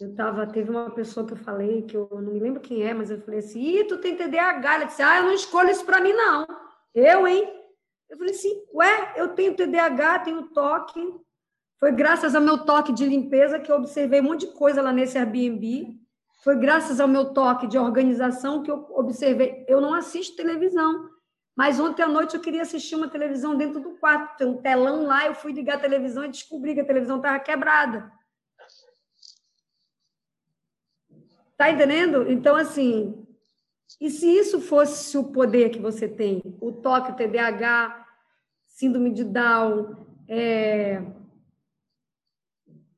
Eu 0.00 0.14
tava, 0.14 0.46
teve 0.46 0.70
uma 0.70 0.90
pessoa 0.90 1.26
que 1.26 1.34
eu 1.34 1.36
falei, 1.36 1.82
que 1.82 1.94
eu 1.96 2.08
não 2.10 2.32
me 2.32 2.40
lembro 2.40 2.60
quem 2.60 2.82
é, 2.82 2.94
mas 2.94 3.10
eu 3.10 3.20
falei 3.20 3.40
assim, 3.40 3.60
Ih, 3.60 3.84
tu 3.84 3.98
tem 3.98 4.16
TDAH. 4.16 4.74
Ela 4.74 4.84
disse, 4.84 5.02
ah, 5.02 5.18
eu 5.18 5.24
não 5.24 5.32
escolho 5.32 5.70
isso 5.70 5.84
para 5.84 6.00
mim, 6.00 6.12
não. 6.12 6.46
Eu, 6.94 7.26
hein? 7.26 7.48
Eu 8.08 8.18
falei 8.18 8.34
assim, 8.34 8.64
ué, 8.74 9.14
eu 9.16 9.28
tenho 9.28 9.54
TDAH, 9.54 10.20
tenho 10.20 10.48
toque. 10.48 11.00
Foi 11.78 11.92
graças 11.92 12.34
ao 12.34 12.42
meu 12.42 12.64
toque 12.64 12.92
de 12.92 13.06
limpeza 13.06 13.58
que 13.58 13.70
eu 13.70 13.76
observei 13.76 14.20
um 14.20 14.24
monte 14.24 14.46
de 14.46 14.52
coisa 14.52 14.82
lá 14.82 14.92
nesse 14.92 15.16
Airbnb. 15.16 15.98
Foi 16.42 16.56
graças 16.56 17.00
ao 17.00 17.08
meu 17.08 17.32
toque 17.32 17.66
de 17.66 17.78
organização 17.78 18.62
que 18.62 18.70
eu 18.70 18.86
observei. 18.90 19.64
Eu 19.68 19.80
não 19.80 19.94
assisto 19.94 20.36
televisão, 20.36 21.08
mas 21.56 21.78
ontem 21.78 22.02
à 22.02 22.08
noite 22.08 22.34
eu 22.34 22.40
queria 22.40 22.62
assistir 22.62 22.96
uma 22.96 23.08
televisão 23.08 23.56
dentro 23.56 23.80
do 23.80 23.96
quarto. 23.98 24.38
Tem 24.38 24.46
um 24.46 24.60
telão 24.60 25.06
lá, 25.06 25.26
eu 25.26 25.34
fui 25.34 25.52
ligar 25.52 25.76
a 25.76 25.80
televisão 25.80 26.24
e 26.24 26.30
descobri 26.30 26.74
que 26.74 26.80
a 26.80 26.86
televisão 26.86 27.18
estava 27.18 27.38
quebrada. 27.38 28.10
Tá 31.56 31.70
entendendo? 31.70 32.30
Então, 32.30 32.56
assim, 32.56 33.26
e 33.98 34.10
se 34.10 34.26
isso 34.26 34.60
fosse 34.60 35.16
o 35.16 35.24
poder 35.24 35.70
que 35.70 35.78
você 35.78 36.06
tem? 36.06 36.42
O 36.60 36.72
toque, 36.72 37.12
o 37.12 37.16
TDAH, 37.16 38.06
síndrome 38.66 39.10
de 39.10 39.24
Down, 39.24 39.96
é... 40.28 41.02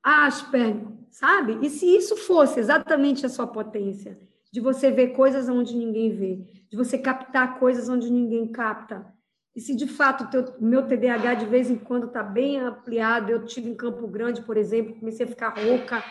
Asperger, 0.03 0.85
sabe? 1.11 1.59
E 1.65 1.71
se 1.71 1.87
isso 1.87 2.17
fosse 2.17 2.59
exatamente 2.59 3.25
a 3.25 3.29
sua 3.29 3.47
potência, 3.47 4.19
de 4.53 4.61
você 4.61 4.91
ver 4.91 5.09
coisas 5.09 5.49
onde 5.49 5.77
ninguém 5.77 6.11
vê, 6.11 6.37
de 6.69 6.77
você 6.77 6.99
captar 6.99 7.59
coisas 7.59 7.89
onde 7.89 8.11
ninguém 8.11 8.51
capta, 8.51 9.07
e 9.55 9.61
se 9.61 9.77
de 9.77 9.87
fato 9.87 10.29
o 10.59 10.65
meu 10.65 10.87
TDAH 10.87 11.35
de 11.35 11.47
vez 11.47 11.71
em 11.71 11.77
quando 11.77 12.07
está 12.07 12.23
bem 12.23 12.59
ampliado, 12.59 13.31
eu 13.31 13.45
tive 13.45 13.71
em 13.71 13.75
Campo 13.75 14.07
Grande, 14.09 14.43
por 14.43 14.57
exemplo, 14.57 14.99
comecei 14.99 15.27
a 15.27 15.29
ficar 15.29 15.51
rouca 15.51 16.03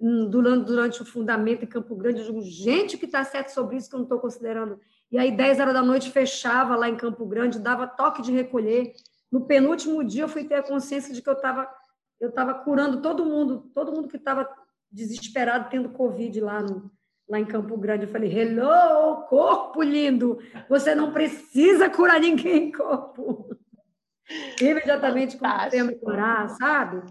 durante, 0.00 0.64
durante 0.66 1.02
o 1.02 1.04
fundamento 1.04 1.64
em 1.64 1.68
Campo 1.68 1.94
Grande, 1.96 2.20
eu 2.20 2.26
digo, 2.26 2.42
gente, 2.42 2.96
o 2.96 2.98
que 2.98 3.06
está 3.06 3.24
certo 3.24 3.48
sobre 3.48 3.76
isso 3.76 3.88
que 3.88 3.94
eu 3.94 3.98
não 3.98 4.04
estou 4.04 4.20
considerando? 4.20 4.78
E 5.10 5.18
aí, 5.18 5.34
10 5.34 5.60
horas 5.60 5.74
da 5.74 5.82
noite, 5.82 6.10
fechava 6.10 6.76
lá 6.76 6.88
em 6.88 6.96
Campo 6.96 7.26
Grande, 7.26 7.58
dava 7.58 7.86
toque 7.86 8.22
de 8.22 8.32
recolher. 8.32 8.92
No 9.30 9.46
penúltimo 9.46 10.04
dia, 10.04 10.24
eu 10.24 10.28
fui 10.28 10.44
ter 10.44 10.54
a 10.54 10.62
consciência 10.62 11.12
de 11.12 11.22
que 11.22 11.28
eu 11.28 11.34
estava 11.34 11.68
eu 12.20 12.30
estava 12.30 12.52
curando 12.54 13.00
todo 13.00 13.24
mundo, 13.24 13.70
todo 13.74 13.92
mundo 13.92 14.08
que 14.08 14.16
estava 14.16 14.48
desesperado 14.90 15.70
tendo 15.70 15.90
Covid 15.90 16.40
lá, 16.40 16.60
no, 16.60 16.90
lá 17.28 17.38
em 17.38 17.44
Campo 17.44 17.76
Grande. 17.76 18.04
Eu 18.04 18.12
falei, 18.12 18.36
hello, 18.36 19.22
corpo 19.28 19.82
lindo, 19.82 20.38
você 20.68 20.94
não 20.94 21.12
precisa 21.12 21.88
curar 21.88 22.20
ninguém, 22.20 22.72
corpo. 22.72 23.56
Imediatamente 24.60 25.36
comecei 25.36 25.80
a 25.80 25.84
me 25.84 25.94
curar, 25.94 26.48
sabe? 26.50 27.02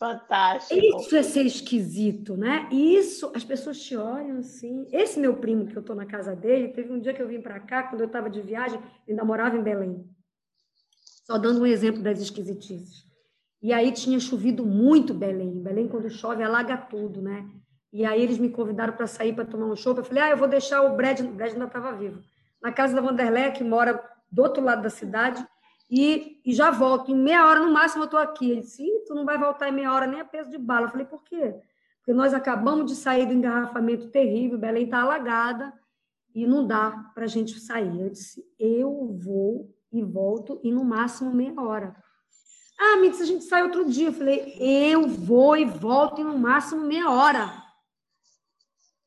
Fantástico. 0.00 0.80
Isso 0.80 1.14
é 1.14 1.22
ser 1.22 1.44
esquisito, 1.44 2.34
né? 2.34 2.66
Isso, 2.72 3.30
as 3.34 3.44
pessoas 3.44 3.78
te 3.78 3.94
olham 3.94 4.38
assim. 4.38 4.88
Esse 4.90 5.20
meu 5.20 5.36
primo, 5.36 5.66
que 5.66 5.76
eu 5.76 5.80
estou 5.80 5.94
na 5.94 6.06
casa 6.06 6.34
dele, 6.34 6.68
teve 6.68 6.90
um 6.90 6.98
dia 6.98 7.12
que 7.12 7.20
eu 7.20 7.28
vim 7.28 7.42
para 7.42 7.60
cá, 7.60 7.82
quando 7.82 8.00
eu 8.00 8.06
estava 8.06 8.30
de 8.30 8.40
viagem, 8.40 8.80
ainda 9.06 9.22
morava 9.26 9.58
em 9.58 9.62
Belém. 9.62 10.08
Só 11.26 11.36
dando 11.36 11.60
um 11.60 11.66
exemplo 11.66 12.02
das 12.02 12.18
esquisitices. 12.18 13.04
E 13.62 13.74
aí 13.74 13.92
tinha 13.92 14.18
chovido 14.18 14.64
muito 14.64 15.12
Belém. 15.12 15.62
Belém, 15.62 15.86
quando 15.86 16.08
chove, 16.08 16.42
alaga 16.42 16.78
tudo, 16.78 17.20
né? 17.20 17.46
E 17.92 18.06
aí 18.06 18.22
eles 18.22 18.38
me 18.38 18.48
convidaram 18.48 18.94
para 18.94 19.06
sair 19.06 19.34
para 19.34 19.44
tomar 19.44 19.66
um 19.66 19.76
show. 19.76 19.94
Eu 19.94 20.02
falei, 20.02 20.22
ah, 20.22 20.30
eu 20.30 20.36
vou 20.38 20.48
deixar 20.48 20.80
o 20.80 20.96
Brad, 20.96 21.20
o 21.20 21.28
Brad 21.28 21.52
ainda 21.52 21.66
estava 21.66 21.92
vivo, 21.92 22.22
na 22.62 22.72
casa 22.72 22.94
da 22.94 23.02
Vanderlei, 23.02 23.50
que 23.50 23.62
mora 23.62 24.02
do 24.32 24.40
outro 24.40 24.64
lado 24.64 24.80
da 24.80 24.88
cidade 24.88 25.46
e, 25.90 26.40
e 26.44 26.54
já 26.54 26.70
volto. 26.70 27.10
Em 27.10 27.16
meia 27.16 27.46
hora, 27.46 27.60
no 27.60 27.72
máximo, 27.72 28.02
eu 28.02 28.06
estou 28.06 28.20
aqui. 28.20 28.50
Ele 28.50 28.60
disse, 28.60 28.86
tu 29.06 29.14
não 29.14 29.24
vai 29.24 29.36
voltar 29.36 29.68
em 29.68 29.72
meia 29.72 29.92
hora 29.92 30.06
nem 30.06 30.20
a 30.20 30.24
peso 30.24 30.50
de 30.50 30.58
bala. 30.58 30.86
Eu 30.86 30.90
falei, 30.90 31.06
por 31.06 31.24
quê? 31.24 31.54
Porque 31.98 32.12
nós 32.14 32.32
acabamos 32.32 32.86
de 32.86 32.96
sair 32.96 33.26
do 33.26 33.32
engarrafamento 33.32 34.08
terrível, 34.08 34.58
Belém 34.58 34.84
está 34.84 35.02
alagada 35.02 35.72
e 36.34 36.46
não 36.46 36.66
dá 36.66 37.10
para 37.14 37.24
a 37.24 37.28
gente 37.28 37.58
sair. 37.58 38.00
Eu 38.00 38.10
disse, 38.10 38.44
eu 38.58 39.18
vou 39.20 39.74
e 39.92 40.02
volto 40.02 40.60
e 40.62 40.70
no 40.70 40.84
máximo 40.84 41.34
meia 41.34 41.60
hora. 41.60 41.96
Ah, 42.78 42.96
me 42.96 43.10
disse, 43.10 43.24
a 43.24 43.26
gente 43.26 43.44
sai 43.44 43.64
outro 43.64 43.84
dia. 43.84 44.08
Eu 44.08 44.12
falei, 44.12 44.56
eu 44.58 45.08
vou 45.08 45.56
e 45.56 45.64
volto 45.64 46.20
e 46.20 46.24
no 46.24 46.38
máximo 46.38 46.86
meia 46.86 47.10
hora. 47.10 47.52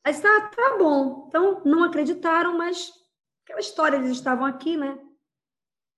Aí 0.04 0.12
está, 0.12 0.42
tá 0.50 0.76
bom. 0.78 1.26
Então, 1.30 1.62
não 1.64 1.84
acreditaram, 1.84 2.58
mas 2.58 2.92
aquela 3.44 3.62
história, 3.62 3.96
eles 3.96 4.12
estavam 4.12 4.46
aqui, 4.46 4.76
né? 4.76 5.00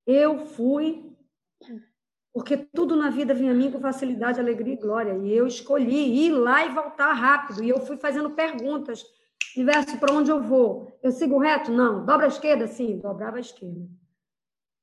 Eu 0.06 0.46
fui, 0.46 1.12
porque 2.34 2.58
tudo 2.58 2.96
na 2.96 3.10
vida 3.10 3.34
vinha 3.34 3.52
a 3.52 3.56
mim 3.56 3.72
com 3.72 3.80
facilidade, 3.80 4.40
alegria 4.40 4.74
e 4.74 4.78
glória. 4.78 5.18
E 5.18 5.32
eu 5.32 5.48
escolhi 5.48 6.26
ir 6.26 6.32
lá 6.32 6.66
e 6.66 6.74
voltar 6.74 7.14
rápido. 7.14 7.64
E 7.64 7.70
eu 7.70 7.80
fui 7.80 7.98
fazendo 7.98 8.32
perguntas. 8.32 9.04
Universo, 9.56 9.98
para 9.98 10.14
onde 10.14 10.30
eu 10.30 10.42
vou? 10.42 11.00
Eu 11.02 11.12
sigo 11.12 11.40
reto? 11.40 11.72
Não. 11.72 12.06
Dobra 12.06 12.26
a 12.26 12.28
esquerda? 12.28 12.68
Sim, 12.68 13.00
dobrava 13.00 13.38
a 13.38 13.40
esquerda. 13.40 13.88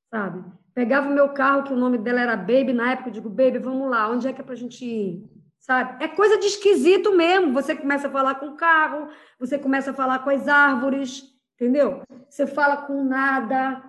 Sabe? 0.09 0.43
Pegava 0.73 1.07
o 1.07 1.13
meu 1.13 1.29
carro, 1.29 1.63
que 1.63 1.73
o 1.73 1.77
nome 1.77 1.99
dela 1.99 2.21
era 2.21 2.35
Baby, 2.35 2.73
na 2.73 2.93
época 2.93 3.09
eu 3.09 3.13
digo, 3.13 3.29
Baby, 3.29 3.59
vamos 3.59 3.89
lá, 3.89 4.09
onde 4.09 4.27
é 4.27 4.33
que 4.33 4.41
é 4.41 4.43
para 4.43 4.53
a 4.53 4.57
gente 4.57 4.83
ir? 4.83 5.29
Sabe? 5.59 6.03
É 6.03 6.07
coisa 6.07 6.37
de 6.39 6.47
esquisito 6.47 7.15
mesmo. 7.15 7.53
Você 7.53 7.75
começa 7.75 8.07
a 8.07 8.11
falar 8.11 8.35
com 8.35 8.47
o 8.47 8.55
carro, 8.55 9.07
você 9.39 9.57
começa 9.57 9.91
a 9.91 9.93
falar 9.93 10.19
com 10.19 10.31
as 10.31 10.47
árvores, 10.47 11.23
entendeu? 11.55 12.01
Você 12.27 12.47
fala 12.47 12.77
com 12.77 13.03
nada, 13.03 13.83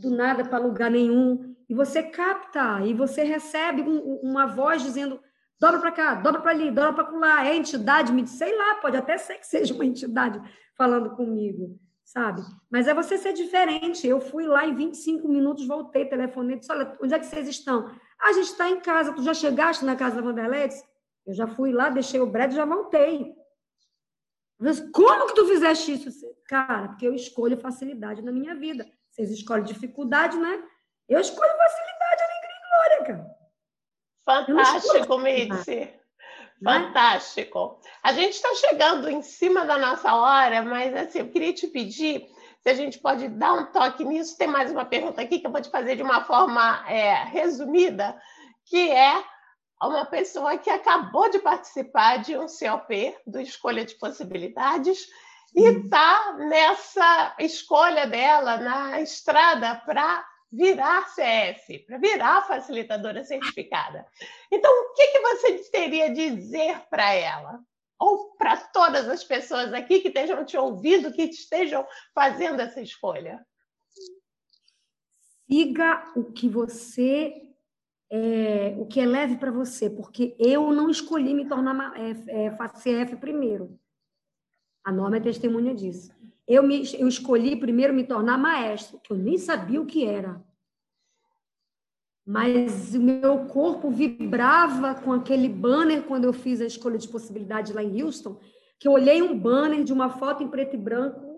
do 0.00 0.10
nada 0.10 0.44
para 0.44 0.58
lugar 0.58 0.90
nenhum, 0.90 1.54
e 1.68 1.74
você 1.74 2.02
capta, 2.02 2.80
e 2.84 2.94
você 2.94 3.22
recebe 3.22 3.82
um, 3.82 4.20
uma 4.22 4.46
voz 4.46 4.82
dizendo: 4.82 5.20
dobra 5.60 5.78
para 5.78 5.92
cá, 5.92 6.14
dobra 6.14 6.40
para 6.40 6.50
ali, 6.50 6.70
dobra 6.70 7.04
para 7.04 7.16
lá, 7.16 7.46
é 7.46 7.54
entidade, 7.54 8.12
me 8.12 8.26
sei 8.26 8.56
lá, 8.56 8.76
pode 8.76 8.96
até 8.96 9.18
ser 9.18 9.36
que 9.38 9.46
seja 9.46 9.74
uma 9.74 9.84
entidade 9.84 10.40
falando 10.76 11.10
comigo, 11.10 11.78
sabe? 12.04 12.42
Mas 12.70 12.88
é 12.88 12.94
você 12.94 13.18
ser 13.18 13.34
diferente. 13.34 14.06
Eu 14.06 14.20
fui 14.20 14.46
lá 14.46 14.66
em 14.66 14.74
25 14.74 15.28
minutos, 15.28 15.66
voltei, 15.66 16.06
telefonei, 16.06 16.56
disse: 16.56 16.72
olha, 16.72 16.96
onde 17.00 17.14
é 17.14 17.18
que 17.18 17.26
vocês 17.26 17.46
estão? 17.48 17.86
Ah, 18.18 18.30
a 18.30 18.32
gente 18.32 18.46
está 18.46 18.68
em 18.68 18.80
casa, 18.80 19.12
tu 19.12 19.22
já 19.22 19.34
chegaste 19.34 19.84
na 19.84 19.94
casa 19.94 20.16
da 20.16 20.22
Vanderlei? 20.22 20.68
Eu 21.26 21.34
já 21.34 21.46
fui 21.46 21.72
lá, 21.72 21.90
deixei 21.90 22.20
o 22.20 22.26
bread 22.26 22.52
e 22.52 22.56
já 22.56 22.64
voltei. 22.64 23.34
Como 24.92 25.26
que 25.26 25.34
tu 25.34 25.46
fizeste 25.46 25.92
isso? 25.92 26.26
Cara, 26.46 26.88
porque 26.88 27.06
eu 27.06 27.14
escolho 27.14 27.56
facilidade 27.56 28.22
na 28.22 28.32
minha 28.32 28.54
vida. 28.54 28.86
Vocês 29.10 29.30
escolhem 29.30 29.64
dificuldade, 29.64 30.36
né? 30.36 30.62
Eu 31.08 31.20
escolho 31.20 31.56
facilidade, 31.56 32.22
alegria 32.22 32.56
e 32.56 32.68
glória, 32.68 33.04
cara. 33.06 33.40
Fantástico, 34.24 35.18
Mitzi. 35.18 36.00
Né? 36.60 36.72
Fantástico. 36.72 37.80
A 38.02 38.12
gente 38.12 38.34
está 38.34 38.54
chegando 38.54 39.08
em 39.08 39.22
cima 39.22 39.64
da 39.64 39.78
nossa 39.78 40.14
hora, 40.14 40.62
mas 40.62 40.94
assim, 40.94 41.20
eu 41.20 41.28
queria 41.28 41.52
te 41.52 41.66
pedir 41.66 42.28
se 42.60 42.68
a 42.68 42.74
gente 42.74 42.98
pode 42.98 43.28
dar 43.28 43.54
um 43.54 43.72
toque 43.72 44.04
nisso. 44.04 44.36
Tem 44.36 44.46
mais 44.46 44.70
uma 44.70 44.84
pergunta 44.84 45.20
aqui 45.22 45.40
que 45.40 45.46
eu 45.46 45.50
vou 45.50 45.60
te 45.60 45.70
fazer 45.70 45.96
de 45.96 46.02
uma 46.02 46.24
forma 46.24 46.84
é, 46.88 47.24
resumida, 47.24 48.20
que 48.66 48.90
é 48.90 49.24
uma 49.82 50.04
pessoa 50.04 50.58
que 50.58 50.68
acabou 50.68 51.30
de 51.30 51.38
participar 51.38 52.18
de 52.18 52.36
um 52.36 52.46
COP, 52.46 53.16
do 53.26 53.40
Escolha 53.40 53.84
de 53.84 53.94
Possibilidades, 53.94 55.06
e 55.54 55.62
está 55.62 56.32
hum. 56.32 56.48
nessa 56.48 57.36
escolha 57.38 58.06
dela 58.06 58.56
na 58.56 59.00
estrada 59.00 59.74
para 59.76 60.26
virar 60.52 61.06
CF, 61.14 61.78
para 61.80 61.98
virar 61.98 62.46
facilitadora 62.46 63.24
certificada. 63.24 64.06
Então, 64.50 64.70
o 64.70 64.94
que, 64.94 65.06
que 65.08 65.20
você 65.20 65.70
teria 65.70 66.06
a 66.06 66.12
dizer 66.12 66.80
para 66.90 67.12
ela? 67.12 67.60
Ou 67.98 68.34
para 68.36 68.56
todas 68.56 69.08
as 69.08 69.22
pessoas 69.22 69.72
aqui 69.72 70.00
que 70.00 70.08
estejam 70.08 70.44
te 70.44 70.56
ouvindo, 70.56 71.12
que 71.12 71.22
estejam 71.22 71.86
fazendo 72.14 72.60
essa 72.60 72.80
escolha? 72.80 73.44
Siga 75.46 76.10
o 76.16 76.32
que 76.32 76.48
você 76.48 77.50
é, 78.10 78.74
o 78.76 78.86
que 78.86 79.00
é 79.00 79.06
leve 79.06 79.36
para 79.36 79.52
você, 79.52 79.88
porque 79.88 80.34
eu 80.38 80.72
não 80.72 80.90
escolhi 80.90 81.32
me 81.32 81.48
tornar 81.48 81.92
é, 81.96 82.46
é, 82.46 82.50
CF 82.50 83.16
primeiro. 83.16 83.78
A 84.84 84.92
norma 84.92 85.18
é 85.18 85.20
testemunha 85.20 85.74
disso. 85.74 86.10
Eu, 86.46 86.62
me, 86.62 86.82
eu 86.98 87.06
escolhi 87.06 87.54
primeiro 87.54 87.94
me 87.94 88.04
tornar 88.04 88.36
maestro, 88.36 88.98
que 88.98 89.12
eu 89.12 89.16
nem 89.16 89.38
sabia 89.38 89.80
o 89.80 89.86
que 89.86 90.04
era. 90.04 90.42
Mas 92.26 92.94
o 92.94 93.00
meu 93.00 93.46
corpo 93.46 93.90
vibrava 93.90 94.94
com 94.94 95.12
aquele 95.12 95.48
banner 95.48 96.04
quando 96.04 96.24
eu 96.24 96.32
fiz 96.32 96.60
a 96.60 96.66
escolha 96.66 96.98
de 96.98 97.08
possibilidade 97.08 97.72
lá 97.72 97.82
em 97.82 98.02
Houston, 98.02 98.38
que 98.78 98.88
eu 98.88 98.92
olhei 98.92 99.22
um 99.22 99.38
banner 99.38 99.84
de 99.84 99.92
uma 99.92 100.10
foto 100.10 100.42
em 100.42 100.48
preto 100.48 100.74
e 100.74 100.78
branco 100.78 101.30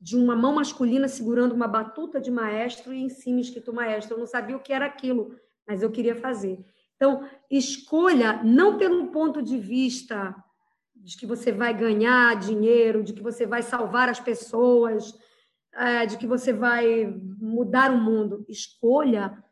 de 0.00 0.16
uma 0.16 0.34
mão 0.34 0.56
masculina 0.56 1.06
segurando 1.06 1.54
uma 1.54 1.68
batuta 1.68 2.20
de 2.20 2.28
maestro 2.28 2.92
e 2.92 3.02
em 3.02 3.08
cima 3.08 3.40
escrito 3.40 3.72
maestro. 3.72 4.14
Eu 4.14 4.18
não 4.18 4.26
sabia 4.26 4.56
o 4.56 4.60
que 4.60 4.72
era 4.72 4.84
aquilo, 4.84 5.36
mas 5.66 5.80
eu 5.80 5.92
queria 5.92 6.16
fazer. 6.16 6.58
Então, 6.96 7.24
escolha 7.48 8.42
não 8.42 8.78
pelo 8.78 9.08
ponto 9.08 9.40
de 9.40 9.58
vista 9.58 10.34
de 11.02 11.16
que 11.16 11.26
você 11.26 11.50
vai 11.50 11.76
ganhar 11.76 12.38
dinheiro, 12.38 13.02
de 13.02 13.12
que 13.12 13.22
você 13.22 13.44
vai 13.44 13.62
salvar 13.62 14.08
as 14.08 14.20
pessoas, 14.20 15.18
é, 15.74 16.06
de 16.06 16.16
que 16.16 16.26
você 16.26 16.52
vai 16.52 17.06
mudar 17.38 17.90
o 17.90 17.98
mundo. 17.98 18.44
Escolha 18.48 19.42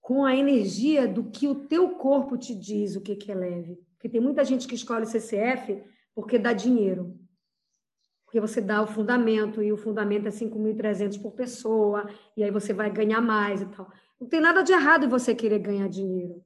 com 0.00 0.24
a 0.24 0.34
energia 0.34 1.06
do 1.06 1.30
que 1.30 1.46
o 1.46 1.66
teu 1.66 1.90
corpo 1.90 2.36
te 2.36 2.54
diz 2.54 2.96
o 2.96 3.00
que, 3.00 3.16
que 3.16 3.30
é 3.30 3.34
leve. 3.34 3.76
Porque 3.92 4.08
tem 4.08 4.20
muita 4.20 4.44
gente 4.44 4.66
que 4.66 4.74
escolhe 4.74 5.06
CCF 5.06 5.82
porque 6.14 6.38
dá 6.38 6.52
dinheiro. 6.52 7.18
Porque 8.24 8.40
você 8.40 8.60
dá 8.60 8.82
o 8.82 8.86
fundamento, 8.86 9.62
e 9.62 9.72
o 9.72 9.76
fundamento 9.76 10.26
é 10.26 10.30
5.300 10.30 11.20
por 11.22 11.32
pessoa, 11.32 12.08
e 12.36 12.42
aí 12.42 12.50
você 12.50 12.72
vai 12.72 12.90
ganhar 12.90 13.20
mais 13.20 13.62
e 13.62 13.66
tal. 13.66 13.90
Não 14.20 14.28
tem 14.28 14.40
nada 14.40 14.62
de 14.62 14.72
errado 14.72 15.04
em 15.04 15.08
você 15.08 15.34
querer 15.34 15.60
ganhar 15.60 15.88
dinheiro. 15.88 16.44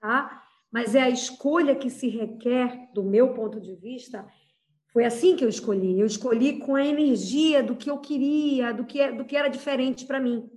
Tá? 0.00 0.42
Mas 0.70 0.94
é 0.94 1.02
a 1.02 1.10
escolha 1.10 1.74
que 1.74 1.90
se 1.90 2.08
requer, 2.08 2.90
do 2.94 3.02
meu 3.02 3.34
ponto 3.34 3.60
de 3.60 3.74
vista, 3.74 4.26
foi 4.92 5.04
assim 5.04 5.36
que 5.36 5.44
eu 5.44 5.48
escolhi. 5.48 5.98
Eu 5.98 6.06
escolhi 6.06 6.58
com 6.58 6.74
a 6.74 6.84
energia 6.84 7.62
do 7.62 7.76
que 7.76 7.90
eu 7.90 7.98
queria, 7.98 8.72
do 8.72 8.84
que, 8.84 9.00
é, 9.00 9.12
do 9.12 9.24
que 9.24 9.36
era 9.36 9.48
diferente 9.48 10.06
para 10.06 10.20
mim. 10.20 10.50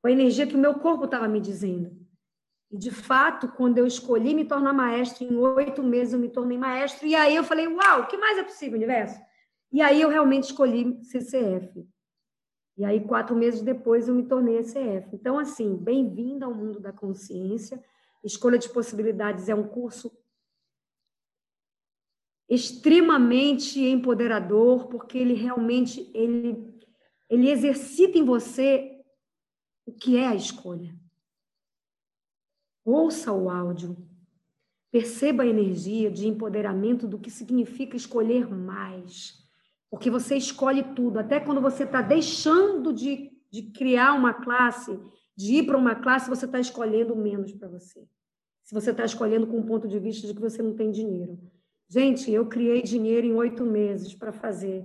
Com 0.00 0.08
a 0.08 0.12
energia 0.12 0.46
que 0.46 0.56
o 0.56 0.58
meu 0.58 0.74
corpo 0.74 1.04
estava 1.04 1.28
me 1.28 1.40
dizendo. 1.40 1.96
E, 2.70 2.76
de 2.76 2.90
fato, 2.90 3.48
quando 3.48 3.78
eu 3.78 3.86
escolhi 3.86 4.34
me 4.34 4.44
tornar 4.44 4.72
maestro, 4.72 5.24
em 5.24 5.36
oito 5.36 5.82
meses 5.82 6.12
eu 6.12 6.18
me 6.18 6.28
tornei 6.28 6.58
maestro. 6.58 7.06
E 7.06 7.14
aí 7.14 7.34
eu 7.34 7.44
falei, 7.44 7.66
uau, 7.66 8.02
o 8.02 8.06
que 8.06 8.16
mais 8.16 8.38
é 8.38 8.42
possível, 8.42 8.76
universo? 8.76 9.20
E 9.72 9.80
aí 9.80 10.00
eu 10.00 10.08
realmente 10.08 10.44
escolhi 10.44 10.98
CCF. 11.04 11.86
E 12.76 12.84
aí, 12.84 13.00
quatro 13.00 13.34
meses 13.34 13.62
depois, 13.62 14.06
eu 14.06 14.14
me 14.14 14.24
tornei 14.24 14.58
ECF. 14.58 15.08
Então, 15.14 15.38
assim, 15.38 15.74
bem-vinda 15.76 16.44
ao 16.44 16.54
mundo 16.54 16.78
da 16.78 16.92
consciência. 16.92 17.82
Escolha 18.24 18.58
de 18.58 18.68
Possibilidades 18.68 19.48
é 19.48 19.54
um 19.54 19.66
curso 19.66 20.10
extremamente 22.48 23.80
empoderador, 23.80 24.86
porque 24.88 25.18
ele 25.18 25.34
realmente 25.34 26.10
ele, 26.14 26.78
ele 27.28 27.50
exercita 27.50 28.18
em 28.18 28.24
você 28.24 29.00
o 29.84 29.92
que 29.92 30.16
é 30.16 30.26
a 30.26 30.34
escolha. 30.34 30.94
Ouça 32.84 33.32
o 33.32 33.50
áudio, 33.50 33.96
perceba 34.92 35.42
a 35.42 35.46
energia 35.46 36.10
de 36.10 36.28
empoderamento 36.28 37.08
do 37.08 37.18
que 37.18 37.30
significa 37.30 37.96
escolher 37.96 38.48
mais. 38.48 39.44
Porque 39.90 40.10
você 40.10 40.36
escolhe 40.36 40.82
tudo, 40.94 41.18
até 41.18 41.40
quando 41.40 41.60
você 41.60 41.82
está 41.82 42.00
deixando 42.00 42.92
de, 42.92 43.32
de 43.50 43.62
criar 43.72 44.12
uma 44.12 44.34
classe, 44.34 44.98
de 45.36 45.56
ir 45.56 45.66
para 45.66 45.76
uma 45.76 45.94
classe, 45.94 46.30
você 46.30 46.46
está 46.46 46.58
escolhendo 46.58 47.14
menos 47.14 47.52
para 47.52 47.68
você 47.68 48.06
se 48.66 48.74
você 48.74 48.90
está 48.90 49.04
escolhendo 49.04 49.46
com 49.46 49.60
o 49.60 49.64
ponto 49.64 49.86
de 49.86 49.96
vista 49.96 50.26
de 50.26 50.34
que 50.34 50.40
você 50.40 50.60
não 50.60 50.74
tem 50.74 50.90
dinheiro. 50.90 51.38
Gente, 51.88 52.32
eu 52.32 52.46
criei 52.46 52.82
dinheiro 52.82 53.24
em 53.24 53.32
oito 53.32 53.64
meses 53.64 54.12
para 54.12 54.32
fazer. 54.32 54.84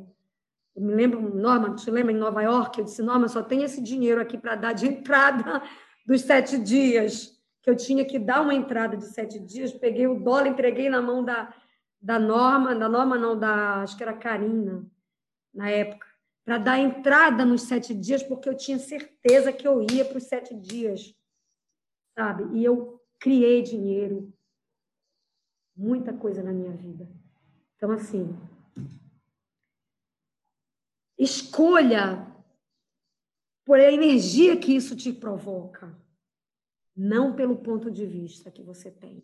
Eu 0.76 0.84
me 0.84 0.94
lembro, 0.94 1.36
Norma, 1.36 1.74
te 1.74 1.90
lembra 1.90 2.12
em 2.12 2.16
Nova 2.16 2.44
York? 2.44 2.78
Eu 2.78 2.86
disse, 2.86 3.02
Norma, 3.02 3.28
só 3.28 3.42
tem 3.42 3.64
esse 3.64 3.82
dinheiro 3.82 4.22
aqui 4.22 4.38
para 4.38 4.56
dar 4.56 4.74
de 4.74 4.86
entrada 4.88 5.64
dos 6.06 6.22
sete 6.22 6.60
dias. 6.60 7.42
que 7.64 7.72
eu 7.72 7.76
tinha 7.76 8.06
que 8.06 8.20
dar 8.20 8.42
uma 8.42 8.54
entrada 8.54 8.96
de 8.96 9.06
sete 9.06 9.40
dias, 9.40 9.74
peguei 9.74 10.06
o 10.06 10.20
dólar, 10.20 10.46
entreguei 10.46 10.88
na 10.88 11.02
mão 11.02 11.24
da, 11.24 11.52
da 12.00 12.20
Norma, 12.20 12.76
da 12.76 12.88
Norma 12.88 13.18
não, 13.18 13.38
da, 13.38 13.82
acho 13.82 13.98
que 13.98 14.04
era 14.04 14.14
Karina, 14.14 14.86
na 15.52 15.72
época, 15.72 16.06
para 16.44 16.58
dar 16.58 16.80
entrada 16.80 17.46
nos 17.46 17.64
sete 17.64 17.94
dias, 17.94 18.24
porque 18.24 18.50
eu 18.50 18.58
tinha 18.58 18.80
certeza 18.80 19.54
que 19.54 19.68
eu 19.68 19.82
ia 19.82 20.04
para 20.04 20.18
os 20.18 20.24
sete 20.24 20.56
dias, 20.56 21.16
sabe? 22.16 22.58
E 22.58 22.64
eu 22.64 23.02
criei 23.20 23.62
dinheiro, 23.62 24.34
muita 25.76 26.14
coisa 26.14 26.42
na 26.42 26.52
minha 26.52 26.72
vida. 26.72 27.08
Então, 27.76 27.92
assim, 27.92 28.36
escolha 31.18 32.28
por 33.64 33.80
a 33.80 33.92
energia 33.92 34.58
que 34.58 34.76
isso 34.76 34.96
te 34.96 35.14
provoca, 35.14 35.96
não 36.96 37.36
pelo 37.36 37.58
ponto 37.58 37.92
de 37.92 38.06
vista 38.06 38.52
que 38.52 38.64
você 38.64 38.92
tem. 38.92 39.24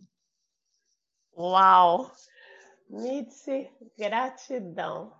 Uau! 1.36 2.12
Mitzi, 2.90 3.70
gratidão. 3.98 5.14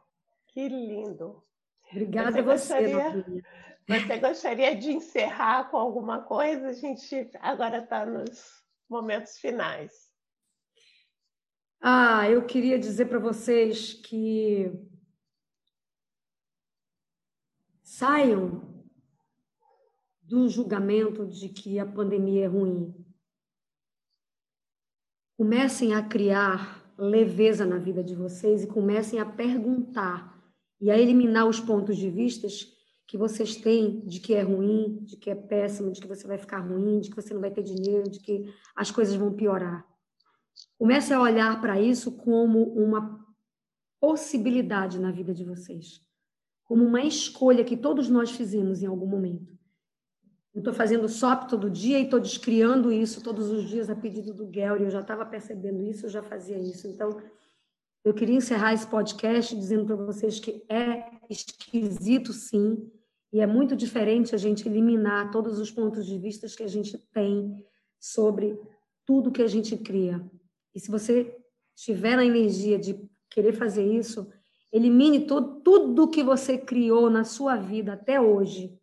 Que 0.48 0.70
lindo. 0.70 1.44
Obrigada 1.92 2.42
você 2.44 2.74
a 2.74 2.82
você, 2.82 2.92
gostaria, 2.92 3.44
Você 3.88 4.20
gostaria 4.20 4.76
de 4.76 4.92
encerrar 4.92 5.70
com 5.70 5.78
alguma 5.78 6.22
coisa? 6.22 6.68
A 6.68 6.74
gente 6.74 7.30
agora 7.40 7.80
está 7.80 8.06
nos 8.06 8.64
momentos 8.90 9.38
finais. 9.38 10.08
Ah, 11.80 12.30
eu 12.30 12.46
queria 12.46 12.78
dizer 12.78 13.06
para 13.06 13.20
vocês 13.20 13.94
que 13.94 14.72
saiam 17.84 18.84
do 20.22 20.50
julgamento 20.50 21.26
de 21.26 21.48
que 21.48 21.80
a 21.80 21.86
pandemia 21.86 22.46
é 22.46 22.48
ruim. 22.48 22.94
Comecem 25.38 25.94
a 25.96 26.06
criar 26.06 26.92
leveza 26.98 27.66
na 27.66 27.78
vida 27.78 28.04
de 28.04 28.16
vocês 28.16 28.64
e 28.64 28.68
comecem 28.68 29.20
a 29.20 29.26
perguntar 29.26 30.37
e 30.80 30.92
a 30.92 30.98
eliminar 30.98 31.48
os 31.48 31.60
pontos 31.60 31.98
de 31.98 32.10
vistas 32.10 32.74
que 33.08 33.18
vocês 33.18 33.56
têm 33.56 34.02
de 34.02 34.20
que 34.20 34.34
é 34.34 34.42
ruim, 34.42 35.00
de 35.04 35.16
que 35.16 35.30
é 35.30 35.36
péssimo, 35.36 35.92
de 35.92 36.02
que 36.02 36.08
você 36.08 36.28
vai 36.28 36.38
ficar 36.38 36.60
ruim, 36.60 37.00
de 37.00 37.10
que 37.10 37.16
você 37.16 37.34
não 37.34 37.42
vai 37.42 37.52
ter 37.52 37.64
dinheiro, 37.64 38.10
de 38.10 38.20
que 38.20 38.54
as 38.76 38.92
coisas 38.92 39.16
vão 39.16 39.34
piorar. 39.34 39.86
Comece 40.78 41.14
a 41.14 41.22
olhar 41.22 41.60
para 41.62 41.80
isso 41.80 42.12
como 42.18 42.64
uma 42.74 43.26
possibilidade 44.00 45.00
na 45.00 45.12
vida 45.12 45.34
de 45.34 45.44
vocês, 45.44 46.02
como 46.66 46.84
uma 46.84 47.02
escolha 47.02 47.64
que 47.64 47.78
todos 47.78 48.10
nós 48.10 48.32
fizemos 48.32 48.84
em 48.84 48.86
algum 48.86 49.08
momento. 49.08 49.58
Eu 50.54 50.60
estou 50.60 50.74
fazendo 50.74 51.08
SOP 51.08 51.48
todo 51.48 51.70
dia 51.70 52.00
e 52.00 52.04
estou 52.04 52.20
descriando 52.20 52.92
isso 52.92 53.24
todos 53.24 53.50
os 53.52 53.70
dias 53.70 53.90
a 53.90 53.96
pedido 53.96 54.34
do 54.34 54.48
Gary. 54.48 54.84
Eu 54.84 54.90
já 54.90 55.02
estava 55.02 55.24
percebendo 55.24 55.84
isso, 55.84 56.08
eu 56.08 56.10
já 56.10 56.24
fazia 56.24 56.58
isso. 56.58 56.88
Então, 56.88 57.22
eu 58.08 58.14
queria 58.14 58.38
encerrar 58.38 58.74
esse 58.74 58.88
podcast 58.88 59.54
dizendo 59.54 59.86
para 59.86 59.98
vocês 59.98 60.40
que 60.40 60.64
é 60.70 61.12
esquisito, 61.30 62.32
sim, 62.32 62.90
e 63.34 63.42
é 63.42 63.46
muito 63.46 63.76
diferente 63.76 64.34
a 64.34 64.38
gente 64.38 64.66
eliminar 64.66 65.30
todos 65.30 65.60
os 65.60 65.70
pontos 65.70 66.06
de 66.06 66.18
vista 66.18 66.48
que 66.48 66.64
a 66.64 66.68
gente 66.68 66.98
tem 67.12 67.66
sobre 68.00 68.58
tudo 69.06 69.30
que 69.30 69.42
a 69.42 69.48
gente 69.48 69.76
cria. 69.76 70.26
E 70.74 70.80
se 70.80 70.90
você 70.90 71.36
tiver 71.76 72.16
na 72.16 72.24
energia 72.24 72.80
de 72.80 72.98
querer 73.30 73.52
fazer 73.52 73.86
isso, 73.86 74.26
elimine 74.72 75.28
todo, 75.28 75.60
tudo 75.60 76.08
que 76.08 76.24
você 76.24 76.58
criou 76.58 77.10
na 77.10 77.26
sua 77.26 77.58
vida 77.58 77.92
até 77.92 78.22
hoje 78.22 78.74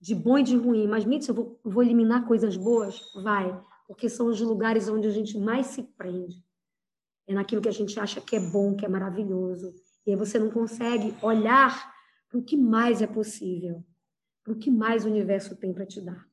de 0.00 0.16
bom 0.16 0.36
e 0.36 0.42
de 0.42 0.56
ruim. 0.56 0.88
Mas, 0.88 1.04
Mitz, 1.04 1.28
eu 1.28 1.34
vou, 1.34 1.60
vou 1.62 1.82
eliminar 1.84 2.26
coisas 2.26 2.56
boas? 2.56 3.00
Vai, 3.22 3.56
porque 3.86 4.08
são 4.08 4.26
os 4.26 4.40
lugares 4.40 4.88
onde 4.88 5.06
a 5.06 5.12
gente 5.12 5.38
mais 5.38 5.66
se 5.66 5.84
prende. 5.84 6.42
É 7.26 7.34
naquilo 7.34 7.62
que 7.62 7.68
a 7.68 7.72
gente 7.72 7.98
acha 7.98 8.20
que 8.20 8.36
é 8.36 8.40
bom, 8.40 8.76
que 8.76 8.84
é 8.84 8.88
maravilhoso. 8.88 9.74
E 10.06 10.10
aí 10.10 10.16
você 10.16 10.38
não 10.38 10.50
consegue 10.50 11.14
olhar 11.22 11.94
para 12.28 12.38
o 12.38 12.44
que 12.44 12.56
mais 12.56 13.00
é 13.00 13.06
possível, 13.06 13.84
para 14.42 14.52
o 14.52 14.58
que 14.58 14.70
mais 14.70 15.04
o 15.04 15.08
universo 15.08 15.56
tem 15.56 15.72
para 15.72 15.86
te 15.86 16.00
dar. 16.00 16.28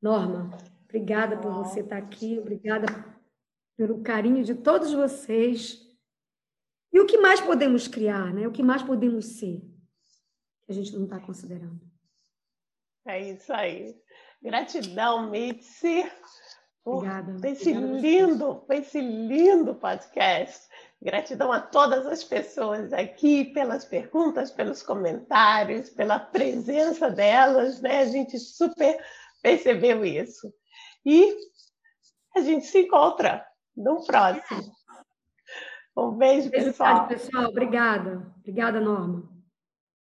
Norma, 0.00 0.50
obrigada 0.84 1.38
por 1.38 1.52
você 1.52 1.80
estar 1.80 1.98
aqui, 1.98 2.38
obrigada 2.38 2.86
pelo 3.76 4.02
carinho 4.02 4.42
de 4.42 4.54
todos 4.54 4.92
vocês. 4.92 5.80
E 6.92 7.00
o 7.00 7.06
que 7.06 7.18
mais 7.18 7.40
podemos 7.40 7.86
criar, 7.86 8.34
né? 8.34 8.46
O 8.46 8.52
que 8.52 8.62
mais 8.62 8.82
podemos 8.82 9.24
ser, 9.38 9.60
que 10.64 10.72
a 10.72 10.74
gente 10.74 10.92
não 10.94 11.04
está 11.04 11.20
considerando. 11.20 11.80
É 13.06 13.32
isso 13.32 13.52
aí. 13.52 13.96
Gratidão, 14.42 15.30
Mitzi, 15.30 16.04
por 16.84 16.96
Obrigada. 16.96 17.48
esse 17.48 17.72
Obrigada 17.72 18.00
lindo, 18.00 18.54
por 18.56 18.74
esse 18.74 19.00
lindo 19.00 19.74
podcast. 19.74 20.68
Gratidão 21.00 21.52
a 21.52 21.60
todas 21.60 22.06
as 22.06 22.22
pessoas 22.22 22.92
aqui 22.92 23.46
pelas 23.46 23.84
perguntas, 23.84 24.50
pelos 24.50 24.82
comentários, 24.82 25.90
pela 25.90 26.18
presença 26.18 27.10
delas, 27.10 27.80
né? 27.80 28.00
A 28.00 28.06
gente 28.06 28.38
super 28.38 28.98
percebeu 29.42 30.04
isso. 30.04 30.52
E 31.04 31.36
a 32.36 32.40
gente 32.40 32.66
se 32.66 32.82
encontra 32.82 33.44
no 33.76 34.04
próximo. 34.04 34.62
Um 35.96 36.12
beijo, 36.12 36.50
beijo 36.50 36.66
pessoal. 36.66 37.06
pessoal. 37.06 37.46
Obrigada. 37.46 38.32
Obrigada, 38.38 38.80
Norma. 38.80 39.31